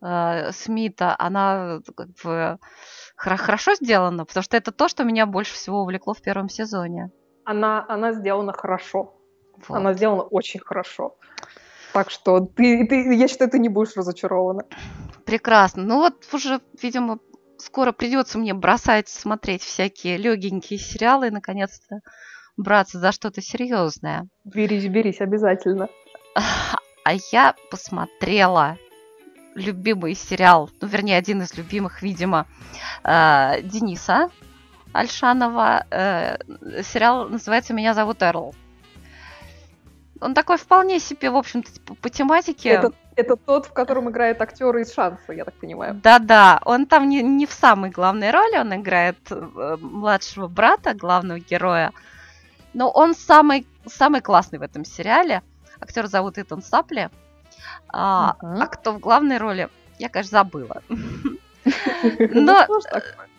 э, 0.03 0.53
Смита, 0.53 1.17
она 1.19 1.81
как 1.97 2.09
бы 2.23 2.59
хорошо 3.17 3.75
сделана? 3.75 4.25
Потому 4.25 4.43
что 4.43 4.57
это 4.57 4.73
то, 4.73 4.89
что 4.89 5.05
меня 5.05 5.27
больше 5.27 5.55
всего 5.55 5.83
увлекло 5.83 6.15
в 6.15 6.23
первом 6.23 6.49
сезоне. 6.49 7.11
Она, 7.45 7.85
она 7.89 8.13
сделана 8.13 8.53
хорошо. 8.53 9.15
Вот. 9.69 9.77
Она 9.77 9.93
сделана 9.95 10.23
очень 10.23 10.61
хорошо. 10.61 11.17
Так 11.93 12.11
что 12.11 12.41
ты, 12.41 12.87
ты, 12.87 13.15
я 13.15 13.29
считаю, 13.29 13.51
ты 13.51 13.59
не 13.59 13.69
будешь 13.69 13.97
разочарована. 13.97 14.65
Прекрасно. 15.25 15.83
Ну 15.83 15.97
вот 15.99 16.27
уже, 16.33 16.61
видимо, 16.81 17.19
скоро 17.59 17.93
придется 17.93 18.39
мне 18.39 18.55
бросать 18.55 19.09
смотреть 19.09 19.63
всякие 19.63 20.17
легенькие 20.17 20.79
сериалы 20.79 21.29
и 21.29 21.31
наконец-то 21.31 22.01
браться 22.57 22.99
за 22.99 23.13
что-то 23.13 23.41
серьезное. 23.41 24.29
Берись, 24.45 24.87
берись, 24.87 25.21
обязательно. 25.21 25.89
А 27.03 27.15
я 27.33 27.55
посмотрела 27.71 28.77
любимый 29.55 30.15
сериал, 30.15 30.71
ну, 30.83 30.87
вернее, 30.87 31.17
один 31.17 31.41
из 31.41 31.57
любимых, 31.57 32.03
видимо, 32.03 32.47
э, 33.03 33.63
Дениса 33.63 34.31
Альшанова. 34.93 35.87
Э, 35.91 36.37
сериал 36.83 37.29
называется 37.29 37.73
«Меня 37.73 37.95
зовут 37.95 38.23
Эрл». 38.23 38.55
Он 40.21 40.35
такой 40.35 40.59
вполне 40.59 41.01
себе, 41.01 41.31
в 41.31 41.37
общем-то, 41.37 41.71
по, 41.81 41.95
по 41.95 42.11
тематике. 42.11 42.71
Это, 42.71 42.93
это 43.17 43.37
тот, 43.37 43.67
в 43.67 43.73
котором 43.73 44.11
играет 44.11 44.41
актер 44.43 44.77
из 44.77 44.93
шанса, 44.93 45.33
я 45.33 45.45
так 45.45 45.55
понимаю. 45.55 45.95
Да-да, 46.03 46.61
он 46.65 46.87
там 46.87 47.09
не, 47.09 47.23
не 47.23 47.47
в 47.47 47.53
самой 47.53 47.91
главной 47.91 48.31
роли, 48.31 48.59
он 48.59 48.75
играет 48.75 49.19
э, 49.31 49.77
младшего 49.81 50.47
брата 50.47 50.95
главного 50.95 51.39
героя. 51.39 51.93
Но 52.75 52.91
он 52.91 53.15
самый, 53.15 53.67
самый 53.87 54.21
классный 54.21 54.59
в 54.59 54.63
этом 54.63 54.85
сериале. 54.85 55.43
Актер 55.81 56.07
зовут 56.07 56.39
Итан 56.39 56.63
Сапли. 56.63 57.11
А, 57.89 58.37
uh-huh. 58.41 58.63
а 58.63 58.67
кто 58.67 58.93
в 58.93 59.01
главной 59.01 59.39
роли, 59.39 59.69
я, 59.99 60.09
конечно, 60.09 60.39
забыла. 60.39 60.83
Но, 62.33 62.67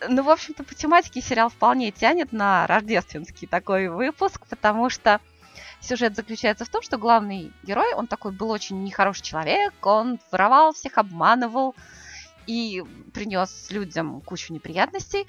ну, 0.08 0.24
в 0.24 0.30
общем-то, 0.30 0.64
по 0.64 0.76
тематике 0.76 1.22
сериал 1.22 1.50
вполне 1.50 1.92
тянет 1.92 2.32
на 2.32 2.68
рождественский 2.68 3.48
такой 3.48 3.88
выпуск, 3.88 4.46
потому 4.48 4.90
что 4.90 5.20
сюжет 5.82 6.16
заключается 6.16 6.66
в 6.66 6.70
том, 6.70 6.82
что 6.82 6.98
главный 6.98 7.52
герой, 7.64 7.94
он 7.94 8.08
такой 8.08 8.32
был 8.32 8.50
очень 8.52 8.84
нехороший 8.84 9.24
человек, 9.24 9.74
он 9.82 10.20
воровал 10.32 10.74
всех, 10.74 10.98
обманывал 10.98 11.76
и 12.48 12.84
принес 13.14 13.68
людям 13.72 14.22
кучу 14.22 14.54
неприятностей. 14.54 15.28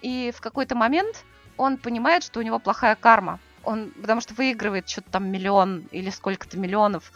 И 0.00 0.32
в 0.34 0.40
какой-то 0.40 0.74
момент 0.74 1.24
он 1.56 1.76
понимает, 1.76 2.22
что 2.22 2.40
у 2.40 2.42
него 2.42 2.58
плохая 2.58 2.94
карма. 2.94 3.40
Он, 3.64 3.90
потому 3.90 4.20
что 4.20 4.34
выигрывает 4.34 4.88
что-то 4.88 5.10
там 5.10 5.30
миллион 5.30 5.88
или 5.90 6.10
сколько-то 6.10 6.58
миллионов 6.58 7.12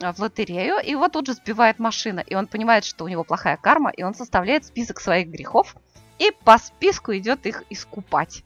а, 0.00 0.12
в 0.12 0.20
лотерею, 0.20 0.78
и 0.78 0.92
его 0.92 1.08
тут 1.08 1.26
же 1.26 1.34
сбивает 1.34 1.78
машина. 1.78 2.20
И 2.20 2.34
он 2.34 2.46
понимает, 2.46 2.84
что 2.84 3.04
у 3.04 3.08
него 3.08 3.24
плохая 3.24 3.56
карма, 3.56 3.90
и 3.90 4.02
он 4.02 4.14
составляет 4.14 4.64
список 4.64 5.00
своих 5.00 5.28
грехов, 5.28 5.76
и 6.18 6.30
по 6.44 6.56
списку 6.58 7.14
идет 7.14 7.46
их 7.46 7.64
искупать. 7.68 8.44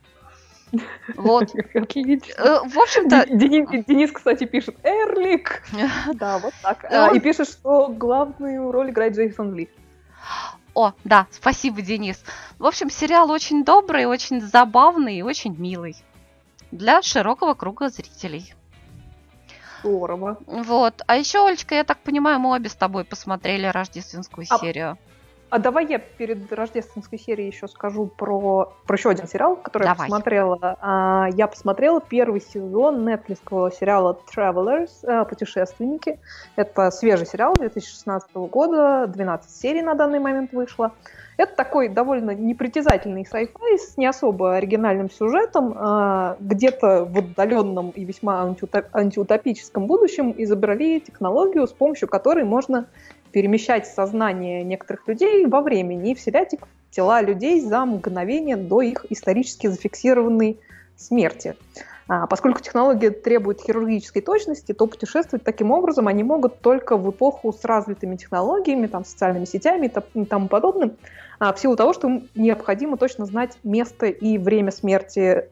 Вот. 1.17 1.55
Отлично. 1.75 2.33
Э, 2.39 2.61
в 2.65 2.79
общем-то... 2.79 3.27
Денис, 3.29 3.87
Денис, 3.87 4.13
кстати, 4.13 4.45
пишет 4.45 4.77
«Эрлик». 4.83 5.63
Да, 6.15 6.39
вот 6.39 6.55
так. 6.63 6.85
А, 6.85 7.15
и 7.15 7.21
пишет, 7.21 7.49
что 7.49 7.89
главную 7.89 8.71
роль 8.71 8.91
играет 8.91 9.15
Джейсон 9.17 9.55
Ли. 9.55 9.69
О, 10.75 10.93
да, 11.05 11.27
спасибо, 11.31 11.81
Денис. 11.81 12.23
В 12.59 12.67
общем, 12.67 12.91
сериал 12.91 13.31
очень 13.31 13.65
добрый, 13.65 14.05
очень 14.05 14.41
забавный 14.41 15.17
и 15.17 15.23
очень 15.23 15.57
милый. 15.57 15.97
Для 16.71 17.01
широкого 17.01 17.55
круга 17.55 17.89
зрителей. 17.89 18.55
Здорово. 19.81 20.39
Вот. 20.47 21.03
А 21.07 21.17
еще, 21.17 21.47
Олечка, 21.47 21.75
я 21.77 21.85
так 21.85 21.99
понимаю, 21.99 22.41
мы 22.41 22.51
обе 22.55 22.69
с 22.69 22.75
тобой 22.75 23.05
посмотрели 23.05 23.67
рождественскую 23.67 24.47
а, 24.51 24.59
серию. 24.59 24.99
А 25.57 25.59
давай 25.59 25.87
я 25.87 25.99
перед 25.99 26.53
рождественской 26.53 27.19
серией 27.19 27.49
еще 27.49 27.67
скажу 27.67 28.05
про, 28.15 28.75
про 28.87 28.95
еще 28.95 29.09
один 29.09 29.27
сериал, 29.27 29.57
который 29.57 29.85
давай. 29.85 29.97
я 29.97 30.05
посмотрела. 30.05 30.77
А, 30.83 31.29
я 31.33 31.47
посмотрела 31.47 31.99
первый 32.03 32.43
сезон 32.43 33.07
нетфликсского 33.07 33.73
сериала 33.73 34.19
Travelers, 34.31 34.91
а, 35.05 35.25
путешественники. 35.25 36.19
Это 36.57 36.91
свежий 36.91 37.27
сериал 37.27 37.55
2016 37.55 38.35
года, 38.51 39.07
12 39.07 39.51
серий 39.51 39.81
на 39.81 39.95
данный 39.95 40.19
момент 40.19 40.53
вышло. 40.53 40.93
Это 41.39 41.55
такой 41.55 41.89
довольно 41.89 42.33
непритязательный 42.33 43.23
sci-fi 43.23 43.79
с 43.79 43.97
не 43.97 44.07
особо 44.07 44.57
оригинальным 44.57 45.11
сюжетом. 45.11 45.75
А, 45.75 46.37
где-то 46.39 47.07
в 47.07 47.17
отдаленном 47.17 47.91
и 47.91 48.05
весьма 48.05 48.55
антиутопическом 48.93 49.87
будущем 49.87 50.35
изобрели 50.37 51.01
технологию, 51.01 51.67
с 51.67 51.73
помощью 51.73 52.09
которой 52.09 52.45
можно 52.45 52.85
перемещать 53.37 53.87
сознание 53.87 54.65
некоторых 54.65 55.07
людей 55.07 55.45
во 55.45 55.61
времени 55.61 56.13
и 56.13 56.15
вселять 56.15 56.55
их 56.55 56.61
в 56.61 56.91
тела 56.91 57.21
людей 57.21 57.61
за 57.61 57.85
мгновение 57.85 58.57
до 58.57 58.81
их 58.81 59.05
исторически 59.11 59.67
зафиксированной 59.67 60.59
смерти. 60.97 61.55
А, 62.09 62.27
поскольку 62.29 62.63
технология 62.63 63.11
требует 63.11 63.61
хирургической 63.61 64.23
точности, 64.23 64.73
то 64.73 64.87
путешествовать 64.87 65.45
таким 65.45 65.71
образом 65.71 66.09
они 66.09 66.25
могут 66.25 66.63
только 66.63 66.97
в 66.97 67.11
эпоху 67.11 67.53
с 67.53 67.63
развитыми 67.63 68.17
технологиями, 68.17 68.87
там, 68.87 69.05
социальными 69.05 69.45
сетями 69.45 69.93
и 70.15 70.25
тому 70.25 70.49
подобным, 70.49 70.97
а, 71.39 71.53
в 71.53 71.61
силу 71.61 71.77
того, 71.77 71.93
что 71.93 72.09
им 72.09 72.31
необходимо 72.35 72.97
точно 72.97 73.27
знать 73.27 73.59
место 73.63 74.07
и 74.07 74.39
время 74.39 74.71
смерти 74.71 75.45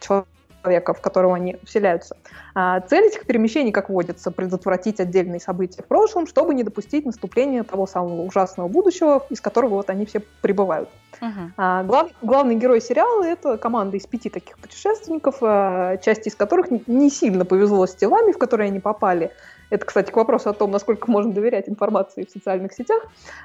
человека 0.00 0.28
человека, 0.62 0.94
в 0.94 1.00
которого 1.00 1.36
они 1.36 1.56
вселяются. 1.64 2.16
А 2.54 2.80
цель 2.80 3.06
этих 3.06 3.26
перемещений, 3.26 3.72
как 3.72 3.88
водится, 3.88 4.30
предотвратить 4.30 5.00
отдельные 5.00 5.40
события 5.40 5.82
в 5.82 5.86
прошлом, 5.86 6.26
чтобы 6.26 6.54
не 6.54 6.62
допустить 6.62 7.06
наступления 7.06 7.62
того 7.62 7.86
самого 7.86 8.22
ужасного 8.22 8.68
будущего, 8.68 9.24
из 9.30 9.40
которого 9.40 9.76
вот 9.76 9.90
они 9.90 10.06
все 10.06 10.20
прибывают. 10.42 10.88
Uh-huh. 11.20 11.50
А, 11.56 11.82
глав, 11.82 12.10
главный 12.22 12.54
герой 12.54 12.80
сериала 12.80 13.24
это 13.24 13.58
команда 13.58 13.96
из 13.96 14.06
пяти 14.06 14.30
таких 14.30 14.58
путешественников, 14.58 15.36
а, 15.42 15.96
часть 15.98 16.26
из 16.26 16.34
которых 16.34 16.68
не 16.86 17.10
сильно 17.10 17.44
повезло 17.44 17.86
с 17.86 17.94
телами, 17.94 18.32
в 18.32 18.38
которые 18.38 18.68
они 18.68 18.80
попали. 18.80 19.32
Это, 19.70 19.86
кстати, 19.86 20.10
к 20.10 20.16
вопросу 20.16 20.50
о 20.50 20.52
том, 20.52 20.70
насколько 20.70 21.10
можно 21.10 21.32
доверять 21.32 21.68
информации 21.68 22.24
в 22.24 22.30
социальных 22.30 22.72
сетях. 22.72 23.02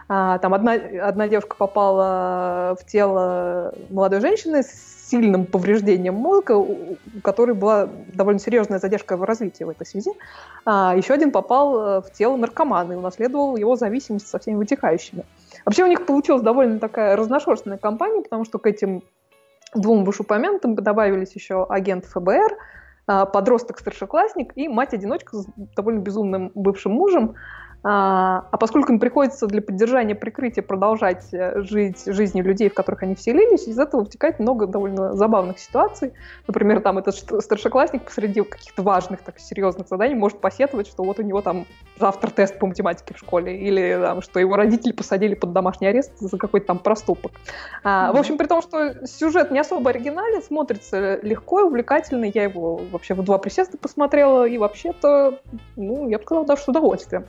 А, 0.09 0.39
там 0.39 0.53
одна, 0.53 0.73
одна 0.73 1.27
девушка 1.27 1.55
попала 1.55 2.75
в 2.79 2.85
тело 2.85 3.73
молодой 3.89 4.21
женщины 4.21 4.63
с 4.63 4.95
сильным 5.09 5.45
повреждением 5.45 6.15
мозга, 6.15 6.53
у 6.53 6.97
которой 7.21 7.53
была 7.53 7.87
довольно 8.13 8.39
серьезная 8.39 8.79
задержка 8.79 9.17
в 9.17 9.23
развитии 9.23 9.63
в 9.63 9.69
этой 9.69 9.85
связи. 9.85 10.11
А, 10.65 10.95
еще 10.97 11.13
один 11.13 11.31
попал 11.31 11.79
э, 11.79 12.01
в 12.01 12.11
тело 12.11 12.37
наркомана 12.37 12.93
и 12.93 12.95
унаследовал 12.95 13.55
его 13.55 13.75
зависимость 13.75 14.27
со 14.27 14.39
всеми 14.39 14.55
вытекающими. 14.55 15.23
Вообще 15.63 15.83
у 15.83 15.87
них 15.87 16.05
получилась 16.05 16.41
довольно 16.41 16.79
такая 16.79 17.15
разношерстная 17.15 17.77
компания, 17.77 18.21
потому 18.21 18.45
что 18.45 18.57
к 18.57 18.65
этим 18.65 19.03
двум 19.75 20.05
вышеупомянутым 20.05 20.75
добавились 20.75 21.33
еще 21.35 21.65
агент 21.65 22.05
ФБР, 22.05 22.57
подросток-старшеклассник 23.05 24.51
и 24.55 24.67
мать-одиночка 24.67 25.37
с 25.37 25.47
довольно 25.75 25.99
безумным 25.99 26.51
бывшим 26.55 26.93
мужем. 26.93 27.35
А, 27.87 28.47
а 28.49 28.57
поскольку 28.57 28.93
им 28.93 28.99
приходится 28.99 29.45
для 29.45 29.61
поддержания 29.61 30.15
прикрытия 30.15 30.63
продолжать 30.63 31.31
э, 31.31 31.61
жить 31.61 32.01
жизнью 32.07 32.43
людей, 32.43 32.67
в 32.67 32.73
которых 32.73 33.03
они 33.03 33.13
вселились, 33.13 33.67
из 33.67 33.77
этого 33.77 34.01
вытекает 34.01 34.39
много 34.39 34.65
довольно 34.65 35.13
забавных 35.13 35.59
ситуаций. 35.59 36.11
Например, 36.47 36.81
там 36.81 36.97
этот 36.97 37.15
старшеклассник 37.43 38.01
посреди 38.01 38.41
каких-то 38.41 38.81
важных, 38.81 39.21
так 39.21 39.37
серьезных 39.37 39.87
заданий 39.87 40.15
может 40.15 40.39
посетовать, 40.39 40.87
что 40.87 41.03
вот 41.03 41.19
у 41.19 41.21
него 41.21 41.43
там 41.43 41.67
завтра 41.99 42.31
тест 42.31 42.57
по 42.57 42.65
математике 42.65 43.13
в 43.13 43.19
школе, 43.19 43.55
или 43.55 43.95
там, 44.01 44.23
что 44.23 44.39
его 44.39 44.55
родители 44.55 44.91
посадили 44.91 45.35
под 45.35 45.53
домашний 45.53 45.85
арест 45.85 46.17
за 46.17 46.39
какой-то 46.39 46.65
там 46.65 46.79
проступок. 46.79 47.33
А, 47.83 48.09
mm-hmm. 48.09 48.15
В 48.15 48.19
общем, 48.19 48.37
при 48.39 48.47
том, 48.47 48.63
что 48.63 49.05
сюжет 49.05 49.51
не 49.51 49.59
особо 49.59 49.91
оригинален, 49.91 50.41
смотрится 50.41 51.19
легко 51.21 51.59
и 51.59 51.63
увлекательно, 51.63 52.25
я 52.25 52.45
его 52.45 52.77
вообще 52.91 53.13
в 53.13 53.23
два 53.23 53.37
присеста 53.37 53.77
посмотрела, 53.77 54.47
и 54.47 54.57
вообще-то, 54.57 55.39
ну, 55.75 56.09
я 56.09 56.17
бы 56.17 56.23
сказала, 56.23 56.47
даже 56.47 56.63
с 56.63 56.67
удовольствием. 56.67 57.25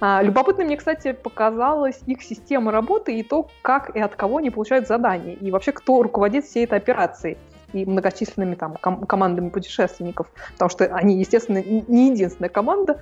А, 0.00 0.22
любопытно 0.22 0.64
мне, 0.64 0.76
кстати, 0.76 1.12
показалась 1.12 2.00
их 2.06 2.22
система 2.22 2.72
работы 2.72 3.18
и 3.18 3.22
то, 3.22 3.48
как 3.62 3.94
и 3.94 4.00
от 4.00 4.14
кого 4.16 4.38
они 4.38 4.50
получают 4.50 4.86
задания, 4.86 5.34
и 5.34 5.50
вообще 5.50 5.72
кто 5.72 6.02
руководит 6.02 6.44
всей 6.44 6.64
этой 6.64 6.78
операцией 6.78 7.38
и 7.72 7.84
многочисленными 7.84 8.54
там 8.54 8.76
ком- 8.80 9.04
командами 9.06 9.48
путешественников, 9.48 10.28
потому 10.52 10.68
что 10.68 10.84
они, 10.86 11.18
естественно, 11.18 11.62
не 11.62 12.10
единственная 12.10 12.48
команда. 12.48 13.00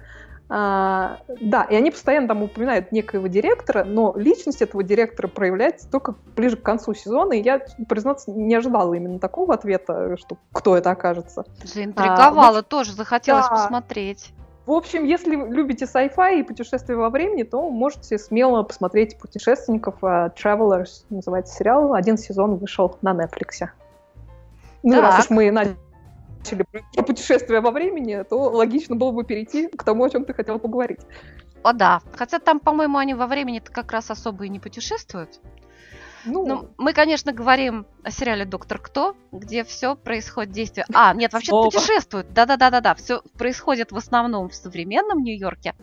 А, 0.55 1.21
да, 1.41 1.63
и 1.63 1.75
они 1.75 1.91
постоянно 1.91 2.29
там 2.29 2.43
упоминают 2.43 2.93
некоего 2.93 3.27
директора, 3.27 3.85
но 3.85 4.13
личность 4.17 4.61
этого 4.61 4.83
директора 4.83 5.29
проявляется 5.29 5.91
только 5.91 6.15
ближе 6.37 6.57
к 6.57 6.63
концу 6.63 6.93
сезона, 6.93 7.33
и 7.33 7.43
я, 7.43 7.63
признаться, 7.89 8.31
не 8.31 8.55
ожидала 8.55 8.93
именно 8.93 9.19
такого 9.19 9.55
ответа, 9.55 10.17
что 10.19 10.37
кто 10.53 10.77
это 10.77 10.91
окажется. 10.91 11.47
Заинтриговала 11.65 12.59
а, 12.59 12.63
тоже, 12.63 12.93
захотелось 12.93 13.47
да, 13.49 13.57
посмотреть. 13.57 14.35
В 14.65 14.71
общем, 14.71 15.05
если 15.05 15.35
любите 15.35 15.87
sci-fi 15.87 16.39
и 16.39 16.43
путешествия 16.45 16.95
во 16.95 17.11
времени, 17.11 17.43
то 17.43 17.69
можете 17.69 18.17
смело 18.17 18.63
посмотреть 18.63 19.19
«Путешественников». 19.19 19.97
Uh, 20.03 20.33
Travelers 20.37 21.05
называется 21.11 21.57
сериал. 21.57 21.95
Один 21.95 22.17
сезон 22.17 22.57
вышел 22.57 22.97
на 23.03 23.13
Netflix. 23.13 23.69
Ну, 24.85 24.93
так. 24.93 25.03
раз 25.03 25.25
уж 25.25 25.31
мы 25.31 25.51
начали 25.51 26.65
про 26.95 27.03
путешествия 27.03 27.61
во 27.61 27.73
времени, 27.73 28.23
то 28.23 28.39
логично 28.39 28.95
было 28.95 29.11
бы 29.11 29.25
перейти 29.25 29.67
к 29.67 29.83
тому, 29.83 30.05
о 30.05 30.11
чем 30.11 30.25
ты 30.25 30.33
хотела 30.33 30.59
поговорить. 30.59 31.01
О, 31.65 31.73
да. 31.73 32.01
Хотя 32.15 32.39
там, 32.39 32.61
по-моему, 32.61 32.99
они 32.99 33.15
во 33.15 33.27
времени-то 33.27 33.73
как 33.73 33.91
раз 33.91 34.11
особо 34.11 34.45
и 34.45 34.49
не 34.49 34.61
путешествуют. 34.61 35.41
Ну, 36.25 36.47
ну, 36.47 36.71
мы, 36.79 36.93
конечно, 36.93 37.33
говорим 37.33 37.87
о 38.05 38.11
сериале 38.11 38.45
Доктор 38.45 38.79
Кто, 38.79 39.17
где 39.33 39.65
все 39.65 39.97
происходит 39.97 40.53
действие. 40.53 40.87
А, 40.95 41.13
нет, 41.15 41.33
вообще 41.33 41.51
путешествуют. 41.53 42.33
Да-да-да-да-да. 42.33 42.95
Все 42.95 43.23
происходит 43.37 43.93
в 43.93 43.97
основном 43.97 44.49
в 44.49 44.55
современном 44.55 45.23
Нью-Йорке. 45.23 45.75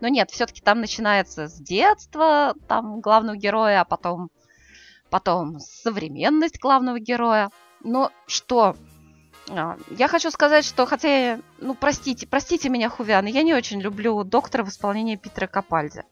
Но 0.00 0.08
нет, 0.08 0.30
все-таки 0.30 0.60
там 0.60 0.80
начинается 0.80 1.48
с 1.48 1.54
детства, 1.54 2.54
там 2.68 3.00
главного 3.00 3.36
героя, 3.36 3.82
а 3.82 3.84
потом, 3.84 4.30
потом 5.10 5.60
современность 5.60 6.58
главного 6.60 6.98
героя. 6.98 7.50
Но 7.82 8.10
что 8.26 8.76
А, 9.50 9.76
Я 9.90 10.08
хочу 10.08 10.30
сказать, 10.30 10.64
что 10.64 10.86
хотя, 10.86 11.38
ну, 11.58 11.74
простите, 11.74 12.26
простите 12.26 12.68
меня, 12.70 12.88
Хувиан, 12.88 13.26
я 13.26 13.42
не 13.42 13.54
очень 13.54 13.80
люблю 13.80 14.24
доктора 14.24 14.64
в 14.64 14.68
исполнении 14.68 15.16
Питера 15.16 15.46
Капальди. 15.46 16.02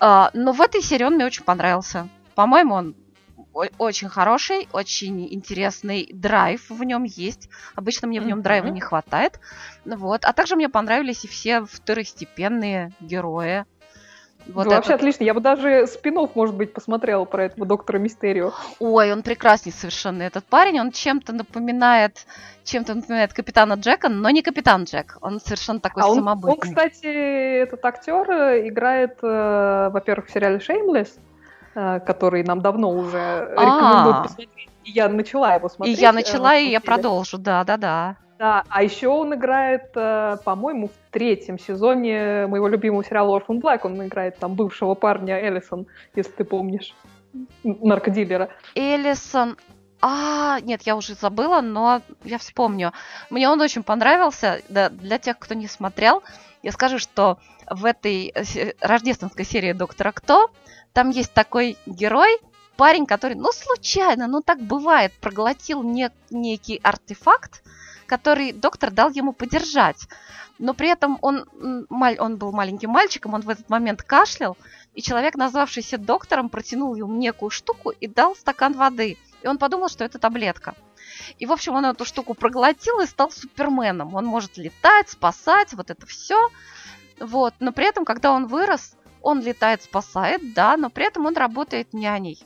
А, 0.00 0.30
Но 0.34 0.52
в 0.52 0.60
этой 0.60 0.80
серии 0.82 1.04
он 1.04 1.14
мне 1.14 1.26
очень 1.26 1.44
понравился. 1.44 2.08
По-моему, 2.34 2.74
он 2.74 2.96
очень 3.78 4.08
хороший, 4.08 4.68
очень 4.72 5.32
интересный 5.32 6.08
драйв 6.12 6.70
в 6.70 6.82
нем 6.84 7.04
есть. 7.04 7.48
Обычно 7.74 8.08
мне 8.08 8.20
в 8.20 8.26
нем 8.26 8.42
драйва 8.42 8.68
не 8.68 8.80
хватает. 8.80 9.40
Вот. 9.84 10.24
А 10.24 10.32
также 10.32 10.56
мне 10.56 10.68
понравились 10.68 11.24
и 11.24 11.28
все 11.28 11.64
второстепенные 11.64 12.92
герои. 13.00 13.66
Вот 14.46 14.66
Ну, 14.66 14.72
Вообще 14.72 14.94
отлично. 14.94 15.24
Я 15.24 15.34
бы 15.34 15.40
даже 15.40 15.86
спин 15.86 16.18
может 16.34 16.56
быть, 16.56 16.72
посмотрела 16.72 17.24
про 17.24 17.44
этого 17.44 17.64
доктора 17.64 17.98
Мистерио. 17.98 18.52
Ой, 18.80 19.12
он 19.12 19.22
прекрасный 19.22 19.72
совершенно 19.72 20.22
этот 20.22 20.44
парень. 20.44 20.80
Он 20.80 20.90
чем-то 20.90 21.32
напоминает, 21.32 22.26
чем-то 22.64 22.94
напоминает 22.94 23.32
капитана 23.32 23.74
Джека, 23.74 24.08
но 24.08 24.30
не 24.30 24.42
капитан 24.42 24.84
Джек. 24.84 25.16
Он 25.20 25.40
совершенно 25.40 25.80
такой 25.80 26.02
А 26.02 26.08
он, 26.08 26.16
самобытный. 26.16 26.52
он, 26.52 26.58
кстати, 26.58 27.06
этот 27.06 27.84
актер 27.84 28.30
э, 28.30 28.68
играет, 28.68 29.18
э, 29.22 29.90
во-первых, 29.92 30.26
в 30.26 30.32
сериале 30.32 30.56
э, 30.56 30.60
который 31.74 32.44
нам 32.44 32.60
давно 32.60 32.90
уже 32.90 33.48
рекомендуют 33.52 34.16
А. 34.16 34.22
посмотреть. 34.22 34.68
И 34.84 34.90
я 34.90 35.08
начала 35.08 35.54
его 35.54 35.68
и 35.68 35.70
смотреть. 35.70 35.98
я 36.00 36.10
э, 36.10 36.12
начала, 36.12 36.50
на 36.50 36.58
и 36.58 36.70
я 36.70 36.80
продолжу, 36.80 37.38
да, 37.38 37.64
да, 37.64 37.76
да. 37.76 38.16
Да, 38.38 38.64
а 38.68 38.82
еще 38.82 39.06
он 39.06 39.34
играет, 39.34 39.90
э, 39.94 40.36
по-моему, 40.44 40.88
в 40.88 41.12
третьем 41.12 41.60
сезоне 41.60 42.46
моего 42.48 42.66
любимого 42.66 43.04
сериала 43.04 43.38
Orphan 43.38 43.60
Black. 43.60 43.80
Он 43.84 44.04
играет 44.04 44.38
там 44.38 44.54
бывшего 44.54 44.94
парня 44.94 45.38
Эллисон, 45.38 45.86
если 46.16 46.32
ты 46.32 46.44
помнишь, 46.44 46.92
наркодилера. 47.62 48.48
Эллисон. 48.74 49.56
А, 50.04 50.58
нет, 50.60 50.82
я 50.82 50.96
уже 50.96 51.14
забыла, 51.14 51.60
но 51.60 52.02
я 52.24 52.38
вспомню. 52.38 52.92
Мне 53.30 53.48
он 53.48 53.60
очень 53.60 53.84
понравился. 53.84 54.60
Да, 54.68 54.88
для 54.88 55.18
тех, 55.18 55.38
кто 55.38 55.54
не 55.54 55.68
смотрел, 55.68 56.24
я 56.64 56.72
скажу, 56.72 56.98
что 56.98 57.38
в 57.70 57.84
этой 57.84 58.32
э, 58.34 58.72
рождественской 58.80 59.44
серии 59.44 59.72
Доктора 59.72 60.10
Кто 60.10 60.50
там 60.92 61.10
есть 61.10 61.32
такой 61.32 61.78
герой, 61.86 62.36
парень, 62.76 63.06
который, 63.06 63.36
ну, 63.36 63.52
случайно, 63.52 64.26
ну, 64.26 64.42
так 64.42 64.60
бывает, 64.60 65.12
проглотил 65.20 65.84
не- 65.84 66.10
некий 66.30 66.80
артефакт, 66.82 67.62
который 68.06 68.52
доктор 68.52 68.90
дал 68.90 69.10
ему 69.10 69.32
подержать. 69.32 70.08
Но 70.58 70.74
при 70.74 70.88
этом 70.88 71.16
он, 71.22 71.46
он 71.88 72.36
был 72.36 72.50
маленьким 72.50 72.90
мальчиком, 72.90 73.34
он 73.34 73.42
в 73.42 73.48
этот 73.48 73.68
момент 73.70 74.02
кашлял, 74.02 74.56
и 74.94 75.00
человек, 75.00 75.36
назвавшийся 75.36 75.96
доктором, 75.96 76.48
протянул 76.48 76.96
ему 76.96 77.14
некую 77.14 77.50
штуку 77.50 77.90
и 77.90 78.08
дал 78.08 78.34
стакан 78.34 78.72
воды. 78.72 79.16
И 79.42 79.46
он 79.46 79.58
подумал, 79.58 79.88
что 79.88 80.04
это 80.04 80.18
таблетка. 80.18 80.74
И, 81.38 81.46
в 81.46 81.52
общем, 81.52 81.74
он 81.74 81.86
эту 81.86 82.04
штуку 82.04 82.34
проглотил 82.34 83.00
и 83.00 83.06
стал 83.06 83.30
суперменом. 83.30 84.14
Он 84.14 84.24
может 84.24 84.56
летать, 84.56 85.10
спасать, 85.10 85.72
вот 85.74 85.90
это 85.90 86.06
все. 86.06 86.48
Вот. 87.18 87.54
Но 87.60 87.72
при 87.72 87.86
этом, 87.86 88.04
когда 88.04 88.32
он 88.32 88.46
вырос, 88.46 88.96
он 89.20 89.40
летает, 89.40 89.82
спасает, 89.82 90.54
да, 90.54 90.76
но 90.76 90.90
при 90.90 91.06
этом 91.06 91.26
он 91.26 91.36
работает 91.36 91.92
няней. 91.92 92.44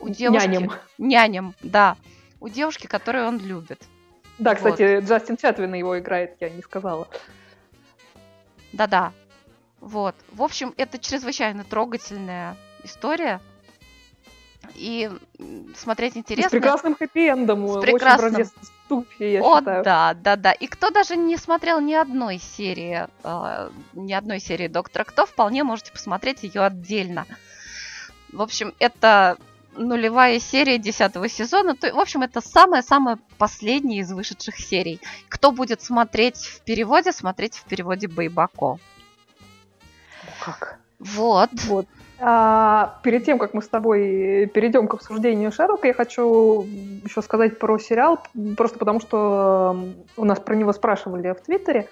У 0.00 0.08
девушки... 0.08 0.46
Нянем. 0.46 0.72
Нянем, 0.98 1.54
да. 1.62 1.96
У 2.40 2.48
девушки, 2.48 2.86
которую 2.86 3.26
он 3.26 3.38
любит. 3.38 3.82
Да, 4.38 4.50
Вот. 4.50 4.56
кстати, 4.56 5.00
Джастин 5.00 5.36
Чатвин 5.36 5.74
его 5.74 5.98
играет, 5.98 6.36
я 6.40 6.50
не 6.50 6.62
сказала. 6.62 7.08
Да-да. 8.72 9.12
Вот. 9.80 10.14
В 10.30 10.42
общем, 10.42 10.74
это 10.76 10.98
чрезвычайно 10.98 11.64
трогательная 11.64 12.56
история. 12.84 13.40
И 14.74 15.10
смотреть 15.76 16.16
И 16.16 16.18
интересно. 16.20 16.48
с 16.48 16.52
прекрасным 16.52 16.94
хэппи-эндом. 16.94 17.66
С 17.66 17.76
Очень 17.76 17.92
прекрасным. 17.92 18.30
рождественском 18.32 18.76
духе, 18.88 19.32
я 19.34 19.42
О, 19.42 19.58
считаю. 19.58 19.84
да, 19.84 20.14
да, 20.14 20.36
да. 20.36 20.52
И 20.52 20.66
кто 20.66 20.90
даже 20.90 21.16
не 21.16 21.36
смотрел 21.36 21.80
ни 21.80 21.94
одной 21.94 22.38
серии, 22.38 23.06
э, 23.24 23.70
ни 23.94 24.12
одной 24.12 24.40
серии 24.40 24.68
Доктора 24.68 25.04
Кто, 25.04 25.26
вполне 25.26 25.64
можете 25.64 25.92
посмотреть 25.92 26.42
ее 26.42 26.62
отдельно. 26.62 27.26
В 28.32 28.42
общем, 28.42 28.74
это 28.78 29.36
нулевая 29.76 30.40
серия 30.40 30.78
десятого 30.78 31.28
сезона. 31.28 31.74
То, 31.76 31.92
в 31.94 31.98
общем, 31.98 32.22
это 32.22 32.40
самая-самая 32.40 33.18
последняя 33.38 34.00
из 34.00 34.12
вышедших 34.12 34.58
серий. 34.58 35.00
Кто 35.28 35.52
будет 35.52 35.82
смотреть 35.82 36.36
в 36.38 36.60
переводе, 36.62 37.12
смотреть 37.12 37.56
в 37.56 37.64
переводе 37.64 38.08
Байбако. 38.08 38.78
Как? 40.44 40.78
Вот. 40.98 41.50
Вот. 41.64 41.86
А, 42.18 42.98
перед 43.02 43.24
тем, 43.24 43.38
как 43.38 43.52
мы 43.52 43.62
с 43.62 43.68
тобой 43.68 44.50
перейдем 44.54 44.88
к 44.88 44.94
обсуждению 44.94 45.52
Шерлока, 45.52 45.86
я 45.86 45.94
хочу 45.94 46.66
еще 47.04 47.20
сказать 47.22 47.58
про 47.58 47.78
сериал, 47.78 48.18
просто 48.56 48.78
потому 48.78 49.00
что 49.00 49.76
у 50.16 50.24
нас 50.24 50.40
про 50.40 50.54
него 50.54 50.72
спрашивали 50.72 51.32
в 51.32 51.40
Твиттере. 51.42 51.88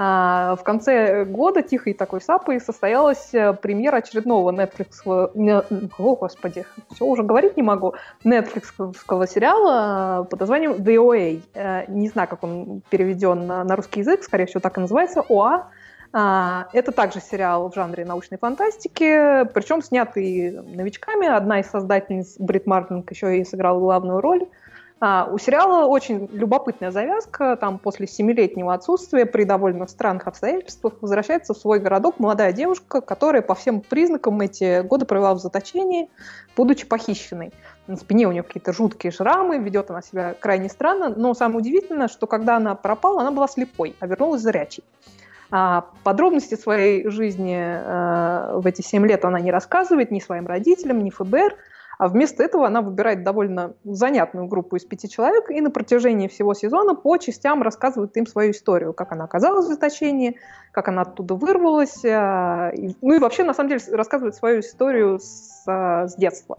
А, 0.00 0.54
в 0.54 0.62
конце 0.62 1.24
года 1.24 1.60
тихой 1.60 1.92
такой 1.92 2.20
сапой 2.20 2.60
состоялась 2.60 3.34
э, 3.34 3.52
премьера 3.52 3.96
очередного 3.96 4.52
Netflix... 4.52 5.02
О, 5.04 6.14
господи, 6.14 6.66
все 6.94 7.04
уже 7.04 7.24
говорить 7.24 7.56
не 7.56 7.64
могу. 7.64 7.94
Netflixского 8.24 9.26
сериала 9.26 10.22
под 10.22 10.38
названием 10.38 10.74
The 10.74 10.94
OA. 10.98 11.42
Э, 11.52 11.84
Не 11.88 12.08
знаю, 12.10 12.28
как 12.28 12.44
он 12.44 12.80
переведен 12.90 13.48
на, 13.48 13.64
на 13.64 13.74
русский 13.74 14.00
язык, 14.00 14.22
скорее 14.22 14.46
всего, 14.46 14.60
так 14.60 14.78
и 14.78 14.80
называется, 14.80 15.24
ОА. 15.28 15.66
А, 16.12 16.68
Это 16.72 16.92
также 16.92 17.20
сериал 17.20 17.70
в 17.70 17.74
жанре 17.74 18.04
научной 18.04 18.38
фантастики, 18.38 19.44
причем 19.52 19.82
снятый 19.82 20.52
новичками. 20.52 21.26
Одна 21.26 21.60
из 21.60 21.66
создательниц, 21.66 22.36
Брит 22.38 22.66
Мартинг, 22.66 23.10
еще 23.10 23.38
и 23.38 23.44
сыграла 23.44 23.78
главную 23.78 24.20
роль. 24.20 24.46
А, 25.00 25.28
У 25.30 25.38
сериала 25.38 25.86
очень 25.86 26.28
любопытная 26.32 26.90
завязка. 26.90 27.56
Там 27.56 27.78
после 27.78 28.06
семилетнего 28.06 28.72
отсутствия 28.72 29.26
при 29.26 29.44
довольно 29.44 29.86
странных 29.86 30.26
обстоятельствах 30.26 30.94
возвращается 31.02 31.52
в 31.52 31.58
свой 31.58 31.78
городок 31.78 32.18
молодая 32.18 32.52
девушка, 32.52 33.00
которая 33.02 33.42
по 33.42 33.54
всем 33.54 33.82
признакам 33.82 34.40
эти 34.40 34.80
годы 34.80 35.04
провела 35.04 35.34
в 35.34 35.40
заточении, 35.40 36.10
будучи 36.56 36.86
похищенной. 36.86 37.52
На 37.86 37.96
спине 37.96 38.26
у 38.26 38.32
нее 38.32 38.42
какие-то 38.42 38.72
жуткие 38.72 39.12
шрамы, 39.12 39.58
ведет 39.58 39.90
она 39.90 40.02
себя 40.02 40.34
крайне 40.34 40.68
странно, 40.68 41.10
но 41.10 41.34
самое 41.34 41.58
удивительное, 41.58 42.08
что 42.08 42.26
когда 42.26 42.56
она 42.56 42.74
пропала, 42.74 43.20
она 43.20 43.30
была 43.30 43.46
слепой, 43.46 43.94
а 44.00 44.06
вернулась 44.06 44.42
зрячей. 44.42 44.84
А 45.50 45.86
подробности 46.04 46.56
своей 46.56 47.08
жизни 47.08 47.56
э, 47.58 48.58
в 48.58 48.66
эти 48.66 48.82
7 48.82 49.06
лет 49.06 49.24
она 49.24 49.40
не 49.40 49.50
рассказывает 49.50 50.10
ни 50.10 50.20
своим 50.20 50.46
родителям, 50.46 51.02
ни 51.02 51.10
ФБР, 51.10 51.56
а 51.98 52.08
вместо 52.08 52.44
этого 52.44 52.66
она 52.66 52.80
выбирает 52.80 53.24
довольно 53.24 53.74
занятную 53.82 54.46
группу 54.46 54.76
из 54.76 54.84
пяти 54.84 55.08
человек 55.08 55.50
и 55.50 55.60
на 55.60 55.70
протяжении 55.70 56.28
всего 56.28 56.54
сезона 56.54 56.94
по 56.94 57.16
частям 57.16 57.62
рассказывает 57.62 58.16
им 58.16 58.26
свою 58.26 58.52
историю, 58.52 58.92
как 58.92 59.12
она 59.12 59.24
оказалась 59.24 59.66
в 59.66 59.68
заточении, 59.68 60.36
как 60.70 60.88
она 60.88 61.02
оттуда 61.02 61.34
вырвалась, 61.34 62.04
э, 62.04 62.72
ну 63.00 63.14
и 63.14 63.18
вообще, 63.18 63.42
на 63.42 63.54
самом 63.54 63.70
деле, 63.70 63.80
рассказывает 63.92 64.36
свою 64.36 64.60
историю 64.60 65.18
с, 65.18 65.64
э, 65.66 66.08
с 66.08 66.14
детства. 66.14 66.58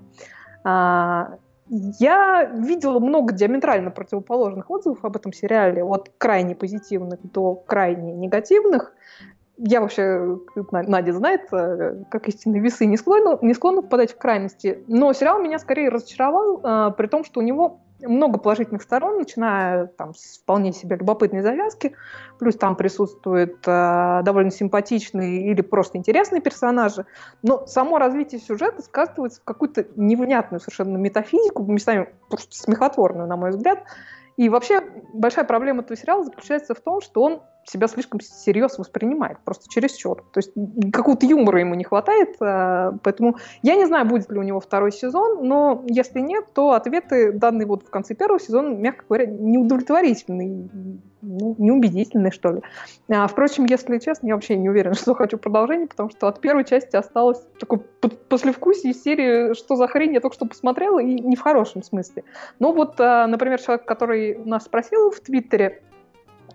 Я 1.70 2.45
видела 2.45 2.99
много 2.99 3.32
диаметрально 3.34 3.91
противоположных 3.91 4.72
отзывов 4.72 5.05
об 5.05 5.15
этом 5.15 5.32
сериале, 5.34 5.84
от 5.84 6.11
крайне 6.17 6.55
позитивных 6.55 7.20
до 7.32 7.55
крайне 7.55 8.13
негативных. 8.13 8.93
Я 9.57 9.82
вообще, 9.82 10.39
Надя 10.72 11.13
знает, 11.13 11.41
э, 11.51 12.03
как 12.09 12.28
истинные 12.28 12.61
весы 12.61 12.86
не 12.86 12.97
склонна, 12.97 13.38
не 13.41 13.53
склонна 13.53 13.82
впадать 13.82 14.13
в 14.13 14.17
крайности. 14.17 14.84
Но 14.88 15.13
сериал 15.13 15.41
меня 15.41 15.59
скорее 15.59 15.89
разочаровал, 15.89 16.61
э, 16.63 16.91
при 16.97 17.07
том, 17.07 17.24
что 17.24 17.41
у 17.41 17.43
него 17.43 17.82
много 18.02 18.39
положительных 18.39 18.82
сторон, 18.82 19.18
начиная 19.18 19.88
там, 19.88 20.14
с 20.14 20.39
вполне 20.39 20.72
себе 20.72 20.95
любопытной 20.95 21.41
завязки, 21.41 21.95
плюс 22.39 22.56
там 22.56 22.76
присутствуют 22.76 23.58
э, 23.66 24.22
довольно 24.24 24.52
симпатичные 24.52 25.52
или 25.52 25.62
просто 25.62 25.97
интересные 25.97 26.41
персонажи, 26.41 27.06
но 27.41 27.66
само 27.66 27.97
развитие 27.97 28.39
сюжета 28.39 28.82
сказывается 28.82 29.41
в 29.41 29.43
какую-то 29.43 29.86
невнятную 29.95 30.60
совершенно 30.60 30.97
метафизику, 30.97 31.64
местами 31.64 32.10
просто 32.30 32.56
смехотворную, 32.56 33.28
на 33.28 33.36
мой 33.36 33.52
взгляд. 33.52 33.84
И 34.38 34.47
вообще 34.47 34.82
большая 35.14 35.43
проблема 35.43 35.82
этого 35.82 35.97
сериала 35.97 36.24
заключается 36.24 36.74
в 36.74 36.80
том, 36.80 37.02
что 37.02 37.22
он 37.22 37.41
себя 37.70 37.88
слишком 37.88 38.20
серьезно 38.22 38.84
воспринимает, 38.84 39.39
просто 39.45 39.70
чересчур. 39.70 40.24
То 40.34 40.39
есть 40.39 40.51
какого-то 40.91 41.26
юмора 41.26 41.59
ему 41.59 41.76
не 41.76 41.84
хватает, 41.84 42.36
э, 42.41 42.91
поэтому 43.03 43.38
я 43.61 43.76
не 43.76 43.86
знаю, 43.86 44.05
будет 44.05 44.32
ли 44.32 44.39
у 44.39 44.43
него 44.43 44.59
второй 44.59 44.91
сезон, 44.91 45.47
но 45.47 45.84
если 45.88 46.20
нет, 46.20 46.45
то 46.53 46.72
ответы, 46.72 47.32
данные 47.32 47.67
вот 47.67 47.84
в 47.84 47.89
конце 47.89 48.15
первого 48.15 48.39
сезона, 48.39 48.76
мягко 48.76 49.05
говоря, 49.07 49.26
неудовлетворительные, 49.26 50.70
ну, 51.22 51.55
неубедительные, 51.57 52.32
что 52.32 52.53
ли. 52.53 52.61
А, 53.09 53.28
впрочем, 53.28 53.65
если 53.65 53.97
честно, 53.99 54.28
я 54.28 54.36
вообще 54.36 54.55
не 54.55 54.70
уверена, 54.70 54.93
что 54.95 55.13
хочу 55.13 55.38
продолжение, 55.38 55.88
потому 55.88 56.09
что 56.09 56.28
от 56.28 56.39
первой 56.41 56.65
части 56.65 56.95
осталось 56.95 57.41
такое 57.59 57.82
послевкусие 58.30 58.93
серии 58.93 59.53
«Что 59.53 59.76
за 59.76 59.88
хрень?» 59.88 60.13
я 60.13 60.22
только 60.22 60.36
что 60.36 60.45
посмотрела, 60.45 60.99
и 60.99 61.20
не 61.20 61.36
в 61.36 61.41
хорошем 61.41 61.84
смысле. 61.84 62.24
Но 62.59 62.72
вот, 62.72 62.99
а, 62.99 63.28
например, 63.28 63.61
человек, 63.61 63.86
который 63.86 64.38
нас 64.38 64.65
спросил 64.65 65.11
в 65.11 65.20
Твиттере, 65.20 65.82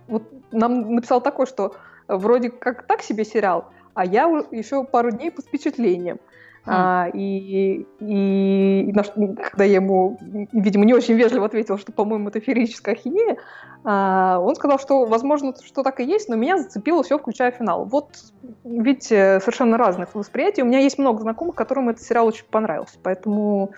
вот 0.09 0.23
нам 0.53 0.95
написал 0.95 1.21
такое, 1.21 1.47
что 1.47 1.75
вроде 2.09 2.51
как 2.51 2.87
так 2.87 3.03
себе 3.03 3.25
сериал, 3.25 3.67
а 3.95 4.05
я 4.05 4.25
еще 4.51 4.85
пару 4.85 5.11
дней 5.11 5.31
по 5.31 5.43
впечатлениям. 5.43 6.19
А, 6.67 7.09
и, 7.13 7.87
и, 8.01 8.87
и 8.89 8.93
наш, 8.93 9.09
когда 9.11 9.65
я 9.65 9.75
ему, 9.75 10.19
видимо, 10.53 10.87
не 10.87 10.95
очень 10.95 11.15
вежливо 11.15 11.45
ответила, 11.45 11.77
что, 11.77 11.93
по-моему, 11.93 12.29
это 12.29 12.41
феерическая 12.41 12.95
ахинея, 12.95 13.37
а, 13.85 14.39
он 14.41 14.55
сказал, 14.57 14.79
что, 14.79 15.05
возможно, 15.05 15.53
что 15.63 15.83
так 15.83 16.01
и 16.01 16.05
есть, 16.05 16.31
но 16.31 16.37
меня 16.37 16.57
зацепило 16.57 17.03
все, 17.03 17.19
включая 17.19 17.51
финал. 17.51 17.85
Вот, 17.85 18.17
видите, 18.65 19.41
совершенно 19.41 19.77
разных 19.77 20.15
восприятий. 20.15 20.63
У 20.63 20.67
меня 20.67 20.79
есть 20.79 20.97
много 20.97 21.21
знакомых, 21.21 21.55
которым 21.55 21.91
этот 21.91 22.03
сериал 22.03 22.27
очень 22.27 22.47
понравился, 22.51 22.97
поэтому... 23.03 23.73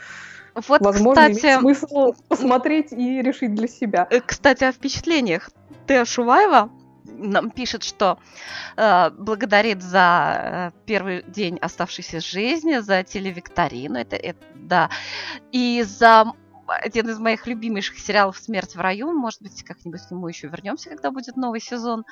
Вот, 0.68 0.80
Возможно, 0.80 1.28
кстати, 1.28 1.44
имеет 1.44 1.60
смысл 1.60 2.14
посмотреть 2.28 2.90
и 2.90 3.20
решить 3.20 3.54
для 3.54 3.68
себя. 3.68 4.06
Э, 4.10 4.20
Кстати, 4.24 4.64
о 4.64 4.72
впечатлениях. 4.72 5.50
Теа 5.86 6.04
Шуваева 6.04 6.70
нам 7.04 7.50
пишет, 7.50 7.84
что 7.84 8.18
э, 8.76 9.10
благодарит 9.10 9.82
за 9.82 10.72
э, 10.74 10.84
первый 10.86 11.22
день 11.22 11.58
оставшейся 11.58 12.20
жизни, 12.20 12.78
за 12.78 13.02
телевикторину, 13.04 13.98
это, 13.98 14.16
это 14.16 14.44
да, 14.54 14.90
и 15.52 15.82
за 15.86 16.32
один 16.66 17.08
из 17.08 17.18
моих 17.18 17.46
любимейших 17.46 17.98
сериалов 17.98 18.38
«Смерть 18.38 18.74
в 18.74 18.80
раю». 18.80 19.12
Может 19.12 19.40
быть, 19.40 19.62
как-нибудь 19.62 20.02
к 20.02 20.10
нему 20.10 20.26
еще 20.26 20.48
вернемся, 20.48 20.90
когда 20.90 21.10
будет 21.10 21.36
новый 21.36 21.60
сезон. 21.60 22.04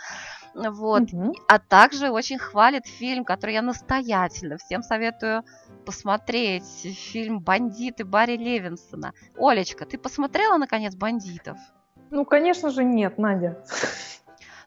Вот. 0.54 1.12
Мгм. 1.12 1.32
А 1.48 1.58
также 1.58 2.10
очень 2.10 2.38
хвалит 2.38 2.86
фильм, 2.86 3.24
который 3.24 3.54
я 3.54 3.62
настоятельно 3.62 4.58
всем 4.58 4.84
советую 4.84 5.42
посмотреть. 5.84 6.64
Фильм 7.12 7.40
«Бандиты» 7.40 8.04
Барри 8.04 8.36
Левинсона. 8.36 9.12
Олечка, 9.36 9.86
ты 9.86 9.98
посмотрела, 9.98 10.56
наконец, 10.56 10.94
«Бандитов»? 10.94 11.58
Ну, 12.14 12.24
конечно 12.24 12.70
же, 12.70 12.84
нет, 12.84 13.18
Надя. 13.18 13.58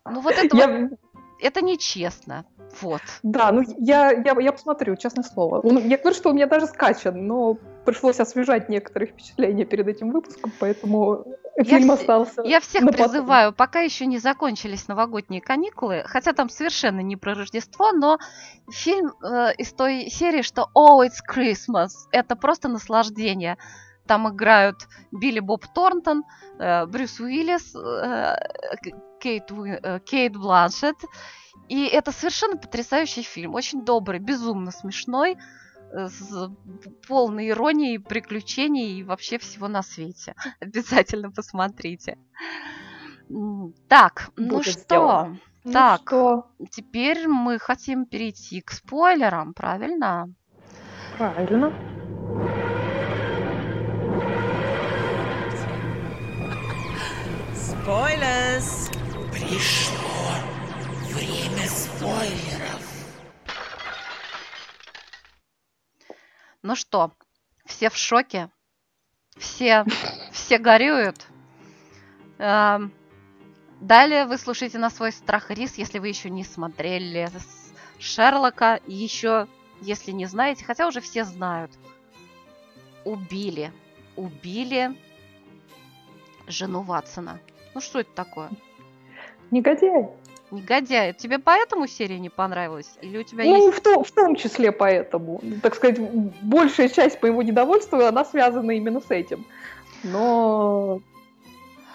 Ну 0.06 0.20
вот 0.20 0.34
это, 0.34 0.54
вот- 0.56 0.66
Я, 0.66 0.90
это 1.40 1.62
нечестно. 1.62 2.46
Вот. 2.82 3.02
да, 3.24 3.52
ну 3.54 3.64
я, 3.80 4.12
я, 4.12 4.36
я 4.40 4.52
посмотрю, 4.52 4.98
честное 4.98 5.24
слово. 5.24 5.62
Он- 5.62 5.78
я 5.88 5.98
говорю, 5.98 6.14
что 6.16 6.30
у 6.30 6.34
меня 6.34 6.46
даже 6.48 6.68
скачан, 6.68 7.26
но 7.26 7.56
пришлось 7.86 8.20
освежать 8.20 8.68
некоторые 8.68 9.10
впечатления 9.10 9.64
перед 9.64 9.88
этим 9.88 10.12
выпуском, 10.12 10.52
поэтому 10.60 11.24
фильм 11.64 11.90
вс- 11.90 11.94
остался. 11.94 12.42
Я 12.44 12.60
всех 12.60 12.82
на 12.84 12.92
потом. 12.92 13.08
призываю, 13.10 13.54
пока 13.54 13.80
еще 13.80 14.06
не 14.06 14.18
закончились 14.18 14.90
новогодние 14.90 15.42
каникулы, 15.42 16.04
хотя 16.06 16.34
там 16.34 16.50
совершенно 16.50 17.00
не 17.00 17.16
про 17.16 17.34
Рождество, 17.34 17.94
но 17.94 18.20
фильм 18.70 19.14
э, 19.24 19.54
из 19.58 19.72
той 19.72 20.10
серии, 20.10 20.42
что 20.42 20.68
Oh, 20.78 21.08
it's 21.08 21.22
Christmas, 21.26 21.92
это 22.12 22.36
просто 22.36 22.68
наслаждение. 22.68 23.58
Там 24.08 24.30
играют 24.30 24.88
Билли 25.12 25.40
Боб 25.40 25.66
Торнтон, 25.68 26.24
э, 26.60 26.86
Брюс 26.86 27.20
Уиллис, 27.20 27.76
э, 27.76 28.36
Кейт, 29.20 29.52
э, 29.52 30.00
Кейт 30.06 30.36
Бланшетт. 30.36 30.98
И 31.68 31.86
это 31.86 32.12
совершенно 32.12 32.58
потрясающий 32.58 33.24
фильм, 33.24 33.54
очень 33.54 33.84
добрый, 33.84 34.20
безумно 34.20 34.72
смешной, 34.72 35.38
с 35.92 36.50
полной 37.08 37.50
иронией, 37.50 37.98
приключений 37.98 39.00
и 39.00 39.04
вообще 39.04 39.38
всего 39.38 39.68
на 39.68 39.84
свете. 39.84 40.36
Обязательно 40.60 41.32
посмотрите. 41.32 42.18
Так, 43.88 44.30
ну 44.38 44.58
Будет 44.58 44.66
что, 44.66 44.80
сделано. 44.82 45.40
Ну 45.64 45.74
так. 45.74 46.02
что, 46.02 46.48
теперь 46.72 47.28
мы 47.28 47.60
хотим 47.60 48.06
перейти 48.06 48.62
к 48.62 48.72
спойлерам, 48.72 49.54
правильно? 49.54 50.30
правильно. 51.18 51.74
Spoilers! 57.88 58.92
Пришло 59.32 60.34
время 61.14 61.66
спойлеров. 61.70 62.82
Ну 66.64 66.76
что, 66.76 67.14
все 67.66 67.90
в 67.90 67.96
шоке? 67.96 68.50
Все, 69.38 69.86
все 70.34 70.58
горюют? 70.58 71.28
Эм, 72.40 72.92
Далее 73.80 74.26
вы 74.26 74.38
слушаете 74.38 74.80
на 74.80 74.90
свой 74.90 75.14
страх 75.14 75.50
и 75.52 75.54
риск, 75.54 75.78
если 75.78 76.00
вы 76.00 76.10
еще 76.10 76.30
не 76.30 76.44
смотрели 76.44 77.30
Шерлока, 78.00 78.82
и 78.86 78.94
еще, 78.94 79.48
если 79.80 80.12
не 80.12 80.26
знаете, 80.26 80.66
хотя 80.66 80.88
уже 80.88 81.00
все 81.00 81.24
знают, 81.24 81.72
убили, 83.06 83.72
убили 84.18 84.94
жену 86.48 86.82
Ватсона. 86.82 87.40
Ну 87.78 87.82
что 87.82 88.00
это 88.00 88.10
такое? 88.16 88.50
Негодяй. 89.52 90.08
Негодяй. 90.50 91.14
Тебе 91.14 91.38
поэтому 91.38 91.86
серия 91.86 92.18
не 92.18 92.30
понравилась? 92.30 92.90
Или 93.04 93.20
у 93.20 93.24
тебя 93.24 93.44
Ну, 93.44 93.68
есть... 93.68 93.78
в, 93.78 93.82
то- 93.84 94.02
в 94.04 94.10
том 94.10 94.36
числе 94.36 94.72
поэтому. 94.72 95.40
Так 95.62 95.76
сказать, 95.76 96.00
большая 96.42 96.90
часть 96.90 97.22
моего 97.22 97.44
недовольства, 97.44 98.08
она 98.08 98.26
связана 98.26 98.72
именно 98.72 99.00
с 99.00 99.12
этим. 99.12 99.46
Но... 100.04 101.02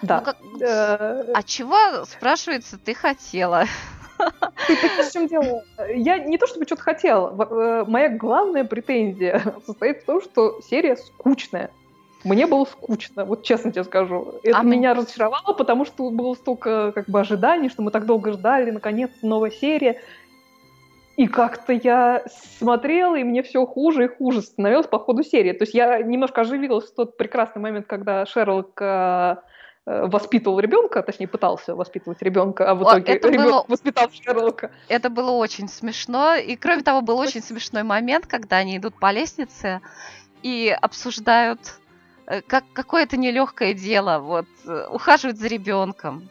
Да. 0.01 0.19
Ну, 0.19 0.23
как- 0.25 0.37
Э, 0.61 1.33
А 1.33 1.43
чего, 1.43 2.05
спрашивается, 2.05 2.77
ты 2.77 2.93
хотела? 2.93 3.65
Ты 4.67 4.75
в 4.77 5.11
чем 5.11 5.27
дело? 5.27 5.65
Я 5.93 6.17
не 6.17 6.37
то 6.37 6.47
чтобы 6.47 6.65
что-то 6.65 6.81
хотела. 6.83 7.35
Э, 7.49 7.83
Моя 7.85 8.07
главная 8.07 8.63
претензия 8.63 9.41
состоит 9.65 10.03
в 10.03 10.05
том, 10.05 10.21
что 10.21 10.61
серия 10.61 10.95
скучная. 10.95 11.71
Мне 12.23 12.47
было 12.47 12.65
скучно, 12.65 13.25
вот 13.25 13.43
честно 13.43 13.71
тебе 13.71 13.83
скажу. 13.83 14.35
Это 14.43 14.57
А 14.57 14.63
меня 14.63 14.93
разочаровало, 14.93 15.53
потому 15.53 15.85
что 15.85 16.09
было 16.09 16.33
столько 16.35 16.91
как 16.93 17.09
бы 17.09 17.19
ожиданий, 17.19 17.69
что 17.69 17.81
мы 17.81 17.91
так 17.91 18.05
долго 18.05 18.31
ждали, 18.31 18.71
наконец 18.71 19.11
новая 19.21 19.51
серия. 19.51 20.01
И 21.15 21.27
как-то 21.27 21.73
я 21.73 22.23
смотрела, 22.59 23.15
и 23.15 23.23
мне 23.23 23.43
все 23.43 23.65
хуже 23.67 24.05
и 24.05 24.07
хуже 24.07 24.41
становилось 24.41 24.87
по 24.87 24.97
ходу 24.99 25.23
серии. 25.23 25.51
То 25.51 25.63
есть 25.63 25.73
я 25.75 26.01
немножко 26.01 26.41
оживилась 26.41 26.89
в 26.89 26.95
тот 26.95 27.17
прекрасный 27.17 27.61
момент, 27.61 27.85
когда 27.85 28.25
Шерлок 28.25 28.81
э, 28.81 29.35
э, 29.85 30.07
воспитывал 30.07 30.59
ребенка, 30.59 31.03
точнее 31.03 31.27
пытался 31.27 31.75
воспитывать 31.75 32.23
ребенка, 32.23 32.71
а 32.71 32.73
в 32.73 32.81
итоге 32.81 33.13
это 33.13 33.27
ребенок 33.27 33.51
было- 33.51 33.65
воспитал 33.67 34.07
Шерлока. 34.11 34.71
Это 34.87 35.11
было 35.11 35.31
очень 35.31 35.67
смешно. 35.67 36.33
И 36.33 36.55
кроме 36.55 36.81
того, 36.81 37.01
был 37.01 37.19
очень 37.19 37.43
смешной 37.43 37.83
момент, 37.83 38.25
когда 38.25 38.57
они 38.57 38.77
идут 38.77 38.99
по 38.99 39.11
лестнице 39.11 39.81
и 40.41 40.75
обсуждают, 40.81 41.59
как 42.41 42.63
какое-то 42.73 43.17
нелегкое 43.17 43.73
дело, 43.73 44.19
вот, 44.19 44.45
э, 44.65 44.87
ухаживать 44.89 45.37
за 45.37 45.47
ребенком. 45.47 46.29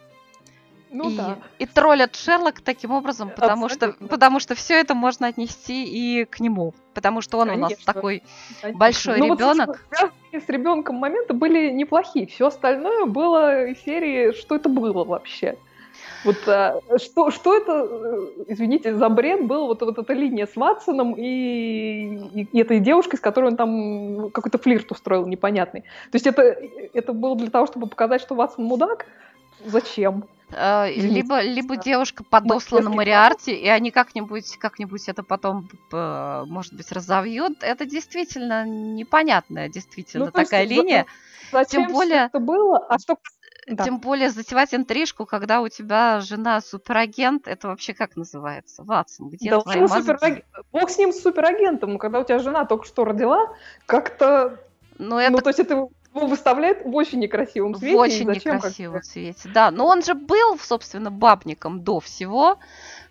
Ну 0.93 1.09
и, 1.09 1.15
да. 1.17 1.39
и 1.57 1.65
троллят 1.65 2.15
Шерлока 2.15 2.61
таким 2.61 2.91
образом, 2.91 3.31
потому 3.31 3.67
что, 3.67 3.87
Абсолютно. 3.87 4.07
потому 4.07 4.39
что 4.39 4.53
все 4.53 4.75
это 4.79 4.93
можно 4.93 5.27
отнести 5.27 5.85
и 5.85 6.25
к 6.25 6.39
нему. 6.39 6.75
Потому 6.93 7.21
что 7.21 7.39
он 7.39 7.49
у 7.49 7.55
нас 7.55 7.71
Конечно. 7.73 7.93
такой 7.93 8.23
Конечно. 8.61 8.79
большой 8.79 9.17
Ну, 9.17 9.27
вот 9.29 9.39
ребенок. 9.39 9.83
связанные 9.89 10.41
с 10.45 10.49
ребенком 10.49 10.97
моменты 10.97 11.33
были 11.33 11.71
неплохие. 11.71 12.27
Все 12.27 12.45
остальное 12.47 13.05
было 13.07 13.65
из 13.65 13.79
серии, 13.83 14.33
что 14.33 14.55
это 14.55 14.69
было 14.69 15.03
вообще. 15.03 15.57
Вот 16.23 16.37
а, 16.47 16.79
что, 16.97 17.31
что 17.31 17.55
это, 17.57 17.87
э, 17.89 18.27
извините, 18.47 18.95
за 18.95 19.09
бред 19.09 19.45
был 19.45 19.67
вот, 19.67 19.81
вот 19.81 19.97
эта 19.97 20.13
линия 20.13 20.47
с 20.47 20.55
Ватсоном 20.55 21.13
и, 21.17 21.23
и- 22.33 22.47
и 22.51 22.59
этой 22.61 22.79
девушкой, 22.79 23.17
с 23.17 23.19
которой 23.19 23.47
он 23.51 23.57
там 23.57 24.29
какой-то 24.31 24.57
флирт 24.57 24.91
устроил 24.91 25.25
непонятный. 25.27 25.81
То 25.81 26.15
есть 26.15 26.27
это, 26.27 26.41
это 26.93 27.13
было 27.13 27.35
для 27.35 27.49
того, 27.49 27.65
чтобы 27.67 27.87
показать, 27.87 28.21
что 28.21 28.35
Ватсон 28.35 28.65
мудак? 28.65 29.05
Зачем? 29.65 30.25
Э, 30.55 30.91
либо, 30.93 31.41
либо 31.41 31.77
девушка 31.77 32.23
подослана 32.23 32.89
Мариарти, 32.89 33.51
и 33.51 33.67
они 33.67 33.91
как-нибудь, 33.91 34.57
как-нибудь 34.57 35.09
это 35.09 35.23
потом, 35.23 35.67
э, 35.91 36.43
может 36.47 36.73
быть, 36.73 36.91
разовьют. 36.91 37.63
Это 37.63 37.85
действительно 37.85 38.65
непонятная, 38.65 39.67
действительно 39.67 40.25
Ну, 40.25 40.31
есть 40.39 40.49
такая 40.51 40.67
за- 40.67 40.73
линия. 40.73 41.05
Зачем 41.51 41.85
Тем 41.85 41.93
более- 41.93 42.25
это 42.25 42.39
было? 42.39 42.77
А 42.87 42.97
что... 42.99 43.15
Да. 43.67 43.83
Тем 43.85 43.99
более 43.99 44.29
затевать 44.29 44.73
интрижку, 44.73 45.25
когда 45.25 45.61
у 45.61 45.69
тебя 45.69 46.19
жена 46.19 46.59
суперагент, 46.61 47.47
это 47.47 47.69
вообще 47.69 47.93
как 47.93 48.15
называется? 48.17 48.83
Ватсон, 48.83 49.29
где 49.29 49.49
Да 49.49 49.61
твои 49.61 49.79
мозги? 49.81 50.11
супераг- 50.11 50.43
Бог 50.71 50.89
с 50.89 50.97
ним 50.97 51.13
с 51.13 51.21
суперагентом, 51.21 51.97
когда 51.97 52.19
у 52.19 52.23
тебя 52.25 52.39
жена 52.39 52.65
только 52.65 52.85
что 52.85 53.05
родила, 53.05 53.55
как-то, 53.85 54.59
Ну, 54.97 55.17
это 55.17 55.31
ну, 55.31 55.37
то 55.39 55.49
есть 55.49 55.59
это 55.59 55.73
его 55.75 55.91
выставляет 56.27 56.85
в 56.85 56.93
очень 56.93 57.19
некрасивом 57.19 57.73
свете. 57.75 57.95
в 57.95 57.99
очень 57.99 58.25
зачем 58.25 58.55
некрасивом 58.55 59.01
цвете. 59.01 59.49
Да, 59.49 59.71
но 59.71 59.87
он 59.87 60.03
же 60.03 60.13
был, 60.13 60.59
собственно, 60.59 61.09
бабником 61.09 61.83
до 61.83 61.99
всего 62.01 62.59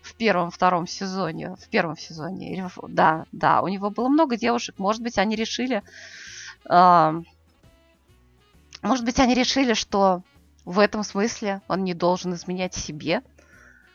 в 0.01 0.13
первом-втором 0.15 0.85
сезоне. 0.87 1.55
В 1.59 1.67
первом 1.69 1.97
сезоне. 1.97 2.69
Да, 2.87 3.25
да, 3.31 3.61
у 3.61 3.67
него 3.67 3.89
было 3.89 4.07
много 4.07 4.37
девушек. 4.37 4.75
Может 4.77 5.01
быть, 5.01 5.17
они 5.17 5.35
решили... 5.35 5.81
а, 6.65 7.15
может 8.81 9.03
быть, 9.05 9.19
они 9.19 9.33
решили, 9.33 9.73
что 9.73 10.21
в 10.65 10.79
этом 10.79 11.03
смысле 11.03 11.61
он 11.67 11.83
не 11.83 11.93
должен 11.93 12.33
изменять 12.33 12.73
себе. 12.75 13.21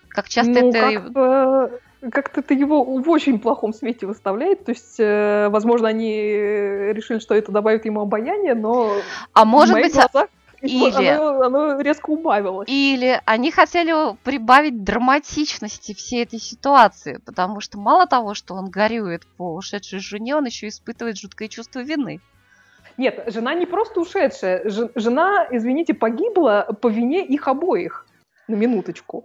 Как 0.08 0.28
часто 0.28 0.52
Ну, 0.52 0.70
это... 0.70 0.80
как-то, 0.80 1.80
как-то 2.10 2.40
это 2.40 2.54
его 2.54 2.84
в 2.84 3.08
очень 3.08 3.38
плохом 3.38 3.72
свете 3.72 4.06
выставляет. 4.06 4.64
То 4.64 4.72
есть, 4.72 4.98
э, 4.98 5.48
возможно, 5.50 5.88
они 5.88 6.12
решили, 6.12 7.18
что 7.18 7.34
это 7.34 7.52
добавит 7.52 7.84
ему 7.84 8.00
обаяние, 8.00 8.54
но 8.54 8.92
А 9.32 9.44
может 9.44 9.74
быть, 9.74 9.96
а- 9.96 10.08
глазах 10.10 10.28
Или, 10.60 11.06
Оно, 11.06 11.42
оно 11.42 11.80
резко 11.80 12.10
убавилось. 12.10 12.68
или 12.68 13.20
они 13.26 13.52
хотели 13.52 14.16
прибавить 14.24 14.82
драматичности 14.82 15.94
всей 15.94 16.24
этой 16.24 16.40
ситуации, 16.40 17.20
потому 17.24 17.60
что 17.60 17.78
мало 17.78 18.08
того, 18.08 18.34
что 18.34 18.54
он 18.54 18.68
горюет 18.68 19.24
по 19.36 19.54
ушедшей 19.54 20.00
жене, 20.00 20.34
он 20.34 20.46
еще 20.46 20.66
испытывает 20.66 21.16
жуткое 21.16 21.46
чувство 21.46 21.78
вины. 21.78 22.20
Нет, 22.98 23.24
жена 23.28 23.54
не 23.54 23.64
просто 23.64 24.00
ушедшая. 24.00 24.68
Жена, 24.94 25.46
извините, 25.50 25.94
погибла 25.94 26.76
по 26.82 26.88
вине 26.88 27.24
их 27.24 27.48
обоих. 27.48 28.06
На 28.48 28.54
минуточку. 28.54 29.24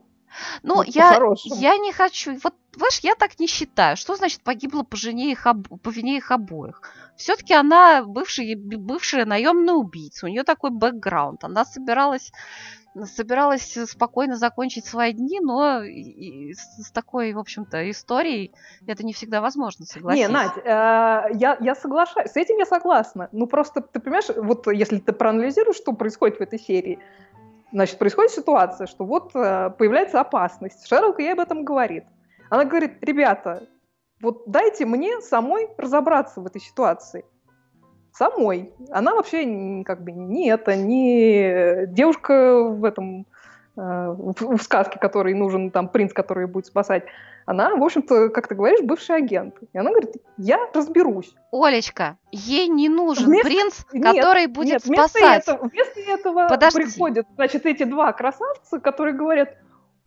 Ну, 0.63 0.81
я, 0.83 1.19
я 1.59 1.77
не 1.77 1.91
хочу. 1.91 2.37
Вот, 2.43 2.53
знаешь, 2.75 2.99
я 2.99 3.15
так 3.15 3.39
не 3.39 3.47
считаю. 3.47 3.97
Что 3.97 4.15
значит 4.15 4.43
погибла 4.43 4.83
по, 4.83 4.97
жене 4.97 5.31
их 5.31 5.45
об- 5.45 5.79
по 5.81 5.89
вине 5.89 6.17
их 6.17 6.31
обоих? 6.31 6.81
Все-таки 7.17 7.53
она 7.53 8.03
бывшая, 8.03 8.55
бывшая 8.55 9.25
наемная 9.25 9.75
убийца. 9.75 10.25
У 10.25 10.29
нее 10.29 10.43
такой 10.43 10.71
бэкграунд. 10.71 11.43
Она 11.43 11.65
собиралась 11.65 12.31
собиралась 13.05 13.77
спокойно 13.85 14.37
закончить 14.37 14.85
свои 14.85 15.13
дни, 15.13 15.39
но 15.39 15.81
с 15.83 16.91
такой, 16.91 17.33
в 17.33 17.39
общем-то, 17.39 17.89
историей 17.89 18.53
это 18.87 19.05
не 19.05 19.13
всегда 19.13 19.41
возможно, 19.41 19.85
согласись. 19.85 20.21
Не, 20.21 20.27
Надь, 20.27 20.57
э, 20.57 20.61
я, 21.33 21.57
я 21.59 21.75
соглашаюсь, 21.75 22.31
с 22.31 22.37
этим 22.37 22.57
я 22.57 22.65
согласна. 22.65 23.29
Ну 23.31 23.47
просто, 23.47 23.81
ты 23.81 23.99
понимаешь, 23.99 24.29
вот 24.35 24.67
если 24.67 24.99
ты 24.99 25.13
проанализируешь, 25.13 25.77
что 25.77 25.93
происходит 25.93 26.37
в 26.37 26.41
этой 26.41 26.59
серии, 26.59 26.99
значит, 27.71 27.97
происходит 27.97 28.31
ситуация, 28.31 28.87
что 28.87 29.05
вот 29.05 29.31
э, 29.35 29.71
появляется 29.77 30.21
опасность. 30.21 30.87
Шерлок 30.87 31.19
ей 31.19 31.33
об 31.33 31.39
этом 31.39 31.63
говорит. 31.63 32.05
Она 32.49 32.65
говорит, 32.65 32.97
ребята, 33.01 33.67
вот 34.21 34.43
дайте 34.45 34.85
мне 34.85 35.19
самой 35.21 35.69
разобраться 35.77 36.39
в 36.39 36.45
этой 36.45 36.61
ситуации. 36.61 37.25
Самой. 38.14 38.72
Она 38.91 39.15
вообще 39.15 39.84
как 39.85 40.03
бы 40.03 40.11
не 40.11 40.49
это, 40.49 40.76
не 40.76 41.88
девушка 41.88 42.64
в 42.64 42.85
этом 42.85 43.26
э, 43.76 44.15
в, 44.15 44.57
сказке, 44.61 44.99
которой 44.99 45.34
нужен 45.34 45.72
там 45.72 45.88
принц, 45.90 46.14
который 46.14 46.45
будет 46.45 46.68
спасать. 46.68 47.03
Она, 47.45 47.76
в 47.76 47.84
общем-то, 47.84 48.30
как 48.30 48.48
ты 48.48 48.56
говоришь, 48.56 48.81
бывший 48.84 49.18
агент. 49.18 49.56
И 49.73 49.77
она 49.77 49.90
говорит, 49.90 50.14
я 50.38 50.60
разберусь. 50.73 51.35
Олечка, 51.52 52.18
ей 52.31 52.68
не 52.68 52.88
нужен 52.88 53.26
Вместо- 53.26 53.48
принц, 53.49 53.80
Нет, 53.91 54.15
который 54.15 54.48
будет 54.48 54.73
Нет, 54.73 54.85
вместо 54.85 55.10
спасать. 55.10 55.44
этого, 55.48 55.68
вместо 55.68 55.99
этого 55.99 56.48
Подожди. 56.48 56.84
приходят, 56.84 57.27
значит, 57.35 57.65
эти 57.65 57.84
два 57.84 58.14
красавца, 58.14 58.80
которые 58.80 59.15
говорят, 59.15 59.49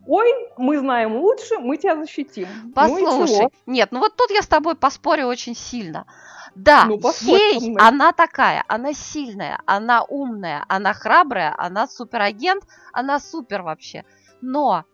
ой, 0.07 0.33
мы 0.57 0.79
знаем 0.79 1.17
лучше, 1.17 1.57
мы 1.59 1.77
тебя 1.77 1.95
защитим. 1.95 2.47
Ну 2.63 2.71
Послушай, 2.73 3.37
чего? 3.37 3.51
нет, 3.65 3.91
ну 3.91 3.99
вот 3.99 4.15
тут 4.15 4.31
я 4.31 4.41
с 4.41 4.47
тобой 4.47 4.75
поспорю 4.75 5.27
очень 5.27 5.55
сильно. 5.55 6.05
Да, 6.55 6.85
Ну, 6.85 6.99
ей 7.21 7.75
она 7.77 8.13
такая, 8.13 8.63
она 8.67 8.93
сильная, 8.93 9.61
она 9.65 10.03
умная, 10.03 10.65
она 10.67 10.93
храбрая, 10.93 11.53
она 11.55 11.87
суперагент, 11.87 12.63
она 12.91 13.19
супер 13.19 13.61
вообще. 13.61 14.05
Но 14.41 14.85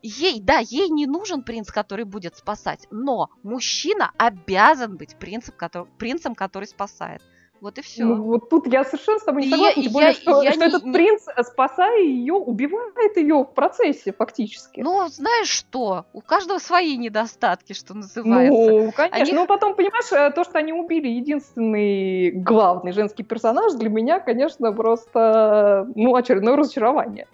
ей, 0.00 0.40
да, 0.40 0.58
ей 0.58 0.88
не 0.88 1.06
нужен 1.06 1.42
принц, 1.42 1.70
который 1.70 2.06
будет 2.06 2.36
спасать, 2.36 2.86
но 2.90 3.28
мужчина 3.42 4.12
обязан 4.16 4.96
быть 4.96 5.16
принцем, 5.16 5.54
который, 5.56 5.86
принцем, 5.98 6.34
который 6.34 6.66
спасает. 6.66 7.22
Вот 7.62 7.78
и 7.78 7.80
все. 7.82 8.04
Ну, 8.04 8.24
вот 8.24 8.50
тут 8.50 8.66
я 8.66 8.82
совершенно 8.82 9.20
с 9.20 9.22
тобой 9.22 9.42
не 9.44 9.50
согласна, 9.50 9.78
я- 9.78 9.84
тем 9.84 9.92
более, 9.92 10.08
я- 10.08 10.14
что, 10.14 10.42
я 10.42 10.50
что 10.50 10.60
не- 10.62 10.66
этот 10.66 10.82
не- 10.84 10.92
принц, 10.92 11.22
спасая 11.44 12.02
ее, 12.02 12.34
убивает 12.34 13.16
ее 13.16 13.36
в 13.44 13.54
процессе 13.54 14.12
фактически. 14.12 14.80
Ну, 14.80 15.06
знаешь 15.06 15.46
что, 15.46 16.04
у 16.12 16.20
каждого 16.22 16.58
свои 16.58 16.96
недостатки, 16.96 17.72
что 17.72 17.94
называется. 17.94 18.52
Ну, 18.72 18.90
конечно. 18.90 19.16
Они- 19.16 19.32
Ну, 19.32 19.46
потом, 19.46 19.76
понимаешь, 19.76 20.10
э, 20.10 20.32
то, 20.34 20.42
что 20.42 20.58
они 20.58 20.72
убили 20.72 21.06
единственный 21.06 22.32
главный 22.32 22.90
женский 22.90 23.22
персонаж, 23.22 23.74
для 23.74 23.90
меня, 23.90 24.18
конечно, 24.18 24.72
просто, 24.72 25.88
ну, 25.94 26.16
очередное 26.16 26.56
разочарование, 26.56 27.28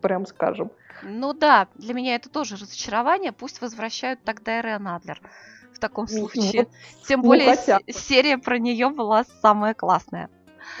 прям 0.00 0.26
скажем. 0.26 0.70
Ну 1.02 1.32
да, 1.32 1.66
для 1.74 1.92
меня 1.92 2.14
это 2.14 2.28
тоже 2.30 2.54
разочарование. 2.54 3.32
Пусть 3.32 3.60
возвращают 3.60 4.20
тогда 4.24 4.60
Эрен 4.60 4.86
Адлер 4.86 5.20
в 5.76 5.78
таком 5.78 6.08
случае. 6.08 6.66
Тем 7.06 7.20
ну, 7.20 7.28
более 7.28 7.56
серия 7.88 8.38
про 8.38 8.58
нее 8.58 8.88
была 8.88 9.24
самая 9.42 9.74
классная. 9.74 10.28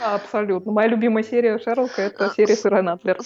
Абсолютно. 0.00 0.72
Моя 0.72 0.88
любимая 0.88 1.22
серия 1.22 1.58
Шерлока— 1.58 2.02
это 2.02 2.26
Э, 2.26 2.30
серия 2.36 2.56
с- 2.56 2.66
Ирен 2.66 2.88
Адлер. 2.88 3.18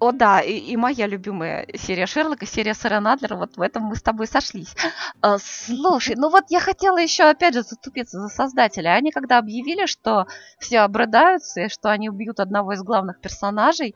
О 0.00 0.12
да, 0.12 0.40
и, 0.40 0.52
и 0.52 0.76
моя 0.76 1.06
любимая 1.06 1.68
серия 1.74 2.06
Шерлока, 2.06 2.46
серия 2.46 2.74
с 2.74 2.84
Адлер, 2.84 3.36
вот 3.36 3.56
в 3.56 3.60
этом 3.60 3.84
мы 3.84 3.96
с 3.96 4.02
тобой 4.02 4.26
сошлись. 4.26 4.74
А, 5.20 5.38
Слушай, 5.38 6.16
ну 6.16 6.30
вот 6.30 6.44
я 6.48 6.58
хотела 6.58 6.98
еще 6.98 7.24
опять 7.24 7.54
же 7.54 7.62
заступиться 7.62 8.18
за 8.18 8.28
создателя. 8.28 8.90
Они 8.94 9.12
когда 9.12 9.38
объявили, 9.38 9.86
что 9.86 10.26
все 10.58 10.80
обрыдаются 10.80 11.62
и 11.62 11.68
что 11.68 11.90
они 11.90 12.08
убьют 12.08 12.40
одного 12.40 12.72
из 12.72 12.82
главных 12.82 13.20
персонажей, 13.20 13.94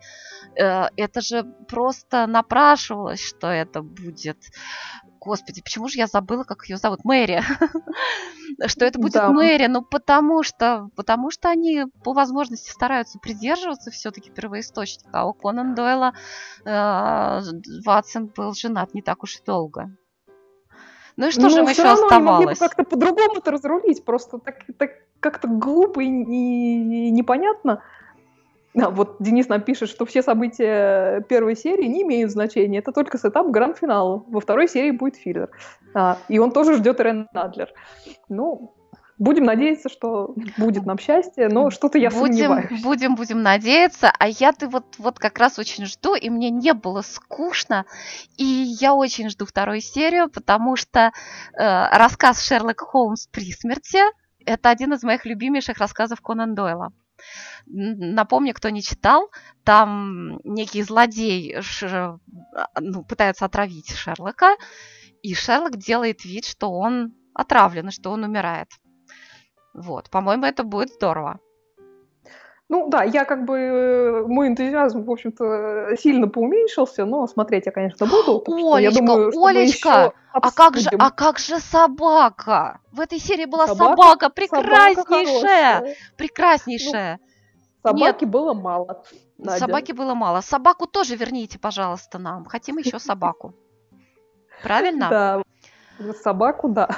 э, 0.56 0.88
это 0.97 1.20
же 1.20 1.44
просто 1.68 2.26
напрашивалось, 2.26 3.20
что 3.20 3.48
это 3.48 3.82
будет... 3.82 4.38
Господи, 5.27 5.61
почему 5.61 5.89
же 5.89 5.98
я 5.98 6.07
забыла, 6.07 6.44
как 6.44 6.66
ее 6.66 6.77
зовут? 6.77 7.05
Мэри. 7.05 7.43
Что 8.66 8.85
это 8.85 9.01
будет 9.01 9.15
Да. 9.15 9.31
Мэри, 9.32 9.66
ну 9.66 9.82
потому 9.82 10.44
что, 10.44 10.89
потому 10.94 11.32
что 11.32 11.48
они 11.48 11.86
по 12.05 12.12
возможности 12.12 12.70
стараются 12.70 13.19
придерживаться 13.19 13.90
все-таки 13.90 14.31
первоисточника, 14.31 15.11
а 15.23 15.24
у 15.24 15.32
Конан 15.32 15.74
Дойла 15.74 16.15
э, 16.65 17.40
Ватсон 17.85 18.27
был 18.36 18.55
женат 18.55 18.94
не 18.94 19.03
так 19.03 19.24
уж 19.24 19.35
и 19.36 19.44
долго. 19.44 19.90
Ну 21.16 21.27
и 21.27 21.31
что 21.32 21.48
же 21.48 21.57
Ну, 21.57 21.62
им 21.62 21.66
всё 21.66 21.82
еще 21.82 21.82
равно 21.82 22.07
они 22.09 22.23
могли 22.23 22.44
бы 22.47 22.53
оставалось? 22.53 22.59
как-то 22.59 22.85
по-другому 22.85 23.39
это 23.39 23.51
разрулить, 23.51 24.05
просто 24.05 24.39
так, 24.39 24.65
так 24.78 24.90
как-то 25.19 25.48
глупо 25.48 26.01
и, 26.01 26.07
и 26.07 27.11
непонятно. 27.11 27.82
А, 28.81 28.90
вот 28.90 29.16
Денис 29.20 29.48
нам 29.48 29.62
пишет, 29.62 29.89
что 29.89 30.05
все 30.05 30.23
события 30.23 31.23
первой 31.23 31.57
серии 31.57 31.86
не 31.86 32.03
имеют 32.03 32.31
значения. 32.31 32.78
Это 32.78 32.93
только 32.93 33.19
сетап 33.19 33.47
к 33.47 33.51
гранд-финалу. 33.51 34.27
Во 34.28 34.40
второй 34.40 34.69
серии 34.69 34.90
будет 34.90 35.16
филлер. 35.16 35.51
А, 35.94 36.19
и 36.28 36.39
он 36.39 36.53
тоже 36.53 36.74
ждет 36.74 37.01
Рен 37.01 37.28
Адлер. 37.32 37.70
Ну, 38.28 38.74
будем 39.19 39.44
надеяться, 39.44 39.89
что 39.89 40.35
будет 40.59 40.85
нам 40.85 40.98
счастье, 40.98 41.48
но 41.48 41.70
что-то 41.70 41.98
я 41.98 42.11
будем, 42.11 42.35
сомневаюсь. 42.35 42.82
будем, 42.82 43.15
будем 43.15 43.43
надеяться. 43.43 44.12
А 44.19 44.28
я-то 44.28 44.69
вот, 44.69 44.85
вот 44.98 45.19
как 45.19 45.39
раз 45.39 45.59
очень 45.59 45.86
жду, 45.86 46.15
и 46.15 46.28
мне 46.28 46.51
не 46.51 46.74
было 46.74 47.03
скучно. 47.03 47.86
И 48.36 48.44
я 48.44 48.94
очень 48.94 49.31
жду 49.31 49.47
вторую 49.47 49.81
серию, 49.81 50.28
потому 50.28 50.77
что 50.77 51.01
э, 51.01 51.11
рассказ 51.57 52.43
Шерлок 52.43 52.81
Холмс 52.81 53.27
при 53.28 53.53
смерти 53.53 54.01
это 54.44 54.70
один 54.70 54.93
из 54.93 55.03
моих 55.03 55.24
любимейших 55.24 55.78
рассказов 55.78 56.20
Конан 56.20 56.55
Дойла. 56.55 56.93
Напомню, 57.66 58.55
кто 58.55 58.68
не 58.70 58.82
читал, 58.82 59.30
там 59.64 60.38
некий 60.44 60.82
злодей 60.82 61.60
ш- 61.60 62.18
ну, 62.80 63.05
пытается 63.05 63.44
отравить 63.44 63.94
Шерлока, 63.94 64.56
и 65.22 65.34
Шерлок 65.34 65.76
делает 65.76 66.24
вид, 66.24 66.44
что 66.44 66.70
он 66.70 67.14
отравлен, 67.34 67.90
что 67.90 68.10
он 68.10 68.24
умирает. 68.24 68.68
Вот, 69.74 70.10
по-моему, 70.10 70.44
это 70.47 70.64
будет 70.64 70.93
здорово. 70.93 71.38
Ну 72.68 72.88
да, 72.88 73.05
я 73.05 73.24
как 73.24 73.44
бы, 73.44 73.56
э, 73.56 74.22
мой 74.26 74.48
энтузиазм, 74.48 75.05
в 75.05 75.10
общем-то, 75.10 75.97
сильно 76.01 76.26
поуменьшился, 76.26 77.05
но 77.05 77.26
смотреть 77.28 77.66
я, 77.66 77.72
конечно, 77.72 78.06
буду. 78.06 78.43
что 78.44 78.78
я 78.78 78.88
Олечка, 78.88 79.05
думаю, 79.05 79.44
Олечка, 79.47 80.12
А 80.32 80.51
как 80.51 80.76
же, 80.76 80.90
а 80.98 81.10
как 81.12 81.38
же 81.38 81.60
собака? 81.60 82.80
В 82.90 83.01
этой 83.01 83.20
серии 83.20 83.44
была 83.44 83.68
Собака- 83.68 83.90
собака, 83.90 84.02
Собака 84.02 84.30
прекраснейшая, 84.30 85.05
хорошая. 85.76 85.94
прекраснейшая. 86.16 87.20
Собаки 87.84 88.24
было 88.24 88.52
мало. 88.52 89.05
Надя. 89.38 89.60
Собаки 89.60 89.93
было 89.93 90.14
мало. 90.14 90.40
Собаку 90.40 90.86
тоже 90.86 91.14
верните, 91.14 91.59
пожалуйста, 91.60 92.18
нам. 92.18 92.44
Хотим 92.47 92.78
еще 92.78 92.98
собаку. 92.98 93.55
Правильно? 94.62 95.09
Да, 95.09 96.12
собаку, 96.22 96.68
да. 96.68 96.88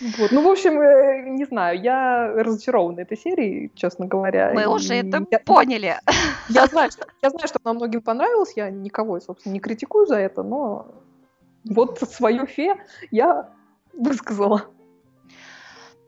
Вот. 0.00 0.30
Ну, 0.30 0.42
в 0.42 0.48
общем, 0.48 0.78
э, 0.78 1.22
не 1.30 1.46
знаю, 1.46 1.80
я 1.80 2.28
разочарована 2.28 3.00
этой 3.00 3.16
серией, 3.16 3.70
честно 3.74 4.06
говоря. 4.06 4.52
Мы 4.52 4.62
И 4.62 4.66
уже 4.66 4.94
это 4.94 5.24
я, 5.30 5.38
поняли. 5.38 5.98
я 6.48 6.66
знаю, 6.66 6.90
что, 6.90 7.06
я 7.22 7.30
знаю, 7.30 7.48
что 7.48 7.58
она 7.64 7.74
многим 7.74 8.02
понравилась, 8.02 8.52
я 8.56 8.70
никого, 8.70 9.18
собственно, 9.20 9.54
не 9.54 9.60
критикую 9.60 10.06
за 10.06 10.16
это, 10.16 10.42
но 10.42 10.86
вот 11.64 11.98
свою 12.00 12.46
фе 12.46 12.76
я 13.10 13.50
высказала. 13.94 14.66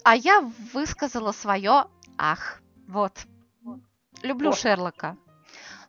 А 0.05 0.17
я 0.17 0.45
высказала 0.75 1.33
свое 1.33 1.87
ах. 2.19 2.61
Вот. 2.87 3.13
Люблю 4.23 4.51
Вот. 4.51 4.59
Шерлока. 4.59 5.17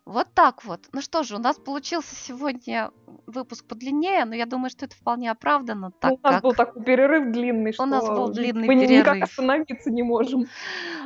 Вот 0.06 0.28
так 0.34 0.64
вот. 0.66 0.88
Ну 0.92 1.02
что 1.02 1.24
же, 1.24 1.36
у 1.36 1.40
нас 1.40 1.58
получился 1.58 2.16
сегодня 2.16 2.92
выпуск 3.28 3.66
подлиннее, 3.66 4.26
но 4.26 4.36
я 4.36 4.46
думаю, 4.46 4.70
что 4.70 4.86
это 4.86 4.96
вполне 4.96 5.30
оправдано, 5.30 5.92
так 5.92 6.12
Ну, 6.12 6.20
у 6.24 6.28
нас 6.28 6.36
как... 6.36 6.44
был 6.44 6.54
такой 6.54 6.84
перерыв 6.84 7.32
длинный, 7.32 7.74
что 7.74 7.86
нас 7.86 8.08
был 8.08 8.30
длинный 8.30 8.68
мы 8.68 8.76
никак 8.76 9.14
перерыв. 9.14 9.24
остановиться 9.24 9.92
не 9.92 10.04
можем. 10.04 10.48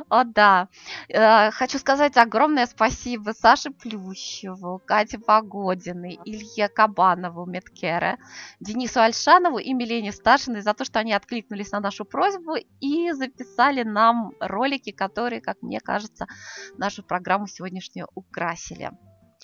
О, 0.08 0.24
да. 0.24 0.68
Э, 1.08 1.50
Хочу 1.50 1.78
сказать 1.78 2.16
огромное 2.16 2.66
спасибо 2.66 3.32
Саше 3.32 3.70
Плющеву, 3.70 4.80
Кате 4.84 5.18
Погодиной, 5.18 6.18
Илье 6.24 6.68
Кабанову, 6.68 7.44
Медкере, 7.46 8.16
Денису 8.60 9.00
Альшанову 9.00 9.58
и 9.58 9.72
Милене 9.74 10.12
Сташиной 10.12 10.62
за 10.62 10.72
то, 10.74 10.84
что 10.84 11.00
они 11.00 11.12
откликнулись 11.12 11.72
на 11.72 11.80
нашу 11.80 12.04
просьбу 12.04 12.54
и 12.80 13.12
записали 13.12 13.82
нам 13.82 14.32
ролики, 14.40 14.92
которые, 14.92 15.40
как 15.40 15.60
мне 15.62 15.80
кажется, 15.80 16.26
нашу 16.78 17.02
программу 17.02 17.46
сегодняшнюю 17.46 18.08
украсили. 18.14 18.93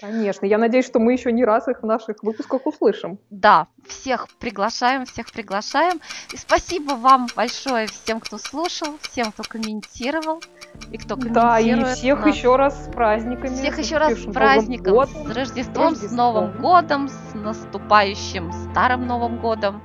Конечно, 0.00 0.46
я 0.46 0.56
надеюсь, 0.56 0.86
что 0.86 0.98
мы 0.98 1.12
еще 1.12 1.30
не 1.30 1.44
раз 1.44 1.68
их 1.68 1.82
в 1.82 1.86
наших 1.86 2.22
выпусках 2.22 2.64
услышим. 2.66 3.18
Да, 3.28 3.66
всех 3.86 4.28
приглашаем, 4.38 5.04
всех 5.04 5.30
приглашаем. 5.30 6.00
И 6.32 6.38
спасибо 6.38 6.92
вам 6.92 7.28
большое 7.36 7.86
всем, 7.86 8.18
кто 8.20 8.38
слушал, 8.38 8.98
всем, 9.02 9.30
кто 9.30 9.42
комментировал 9.42 10.42
и 10.90 10.96
кто 10.96 11.16
Да, 11.16 11.60
и 11.60 11.70
комментирует 11.70 11.98
всех 11.98 12.24
нас. 12.24 12.34
еще 12.34 12.56
раз 12.56 12.86
с 12.86 12.88
праздниками. 12.90 13.54
Всех 13.54 13.74
с 13.74 13.78
еще 13.78 13.98
раз 13.98 14.14
с 14.14 14.32
праздником, 14.32 14.94
Новым 14.94 15.08
с 15.08 15.12
годом. 15.12 15.32
Рождеством, 15.32 15.94
с 15.94 16.00
Рождеством. 16.00 16.16
Новым 16.16 16.58
годом, 16.58 17.08
с 17.08 17.34
наступающим 17.34 18.52
Старым 18.70 19.06
Новым 19.06 19.38
годом 19.38 19.82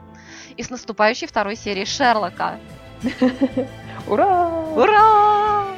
и 0.56 0.64
с 0.64 0.70
наступающей 0.70 1.28
второй 1.28 1.58
серией 1.58 1.86
Шерлока. 1.86 2.58
Ура! 4.08 4.50
Ура! 4.76 5.75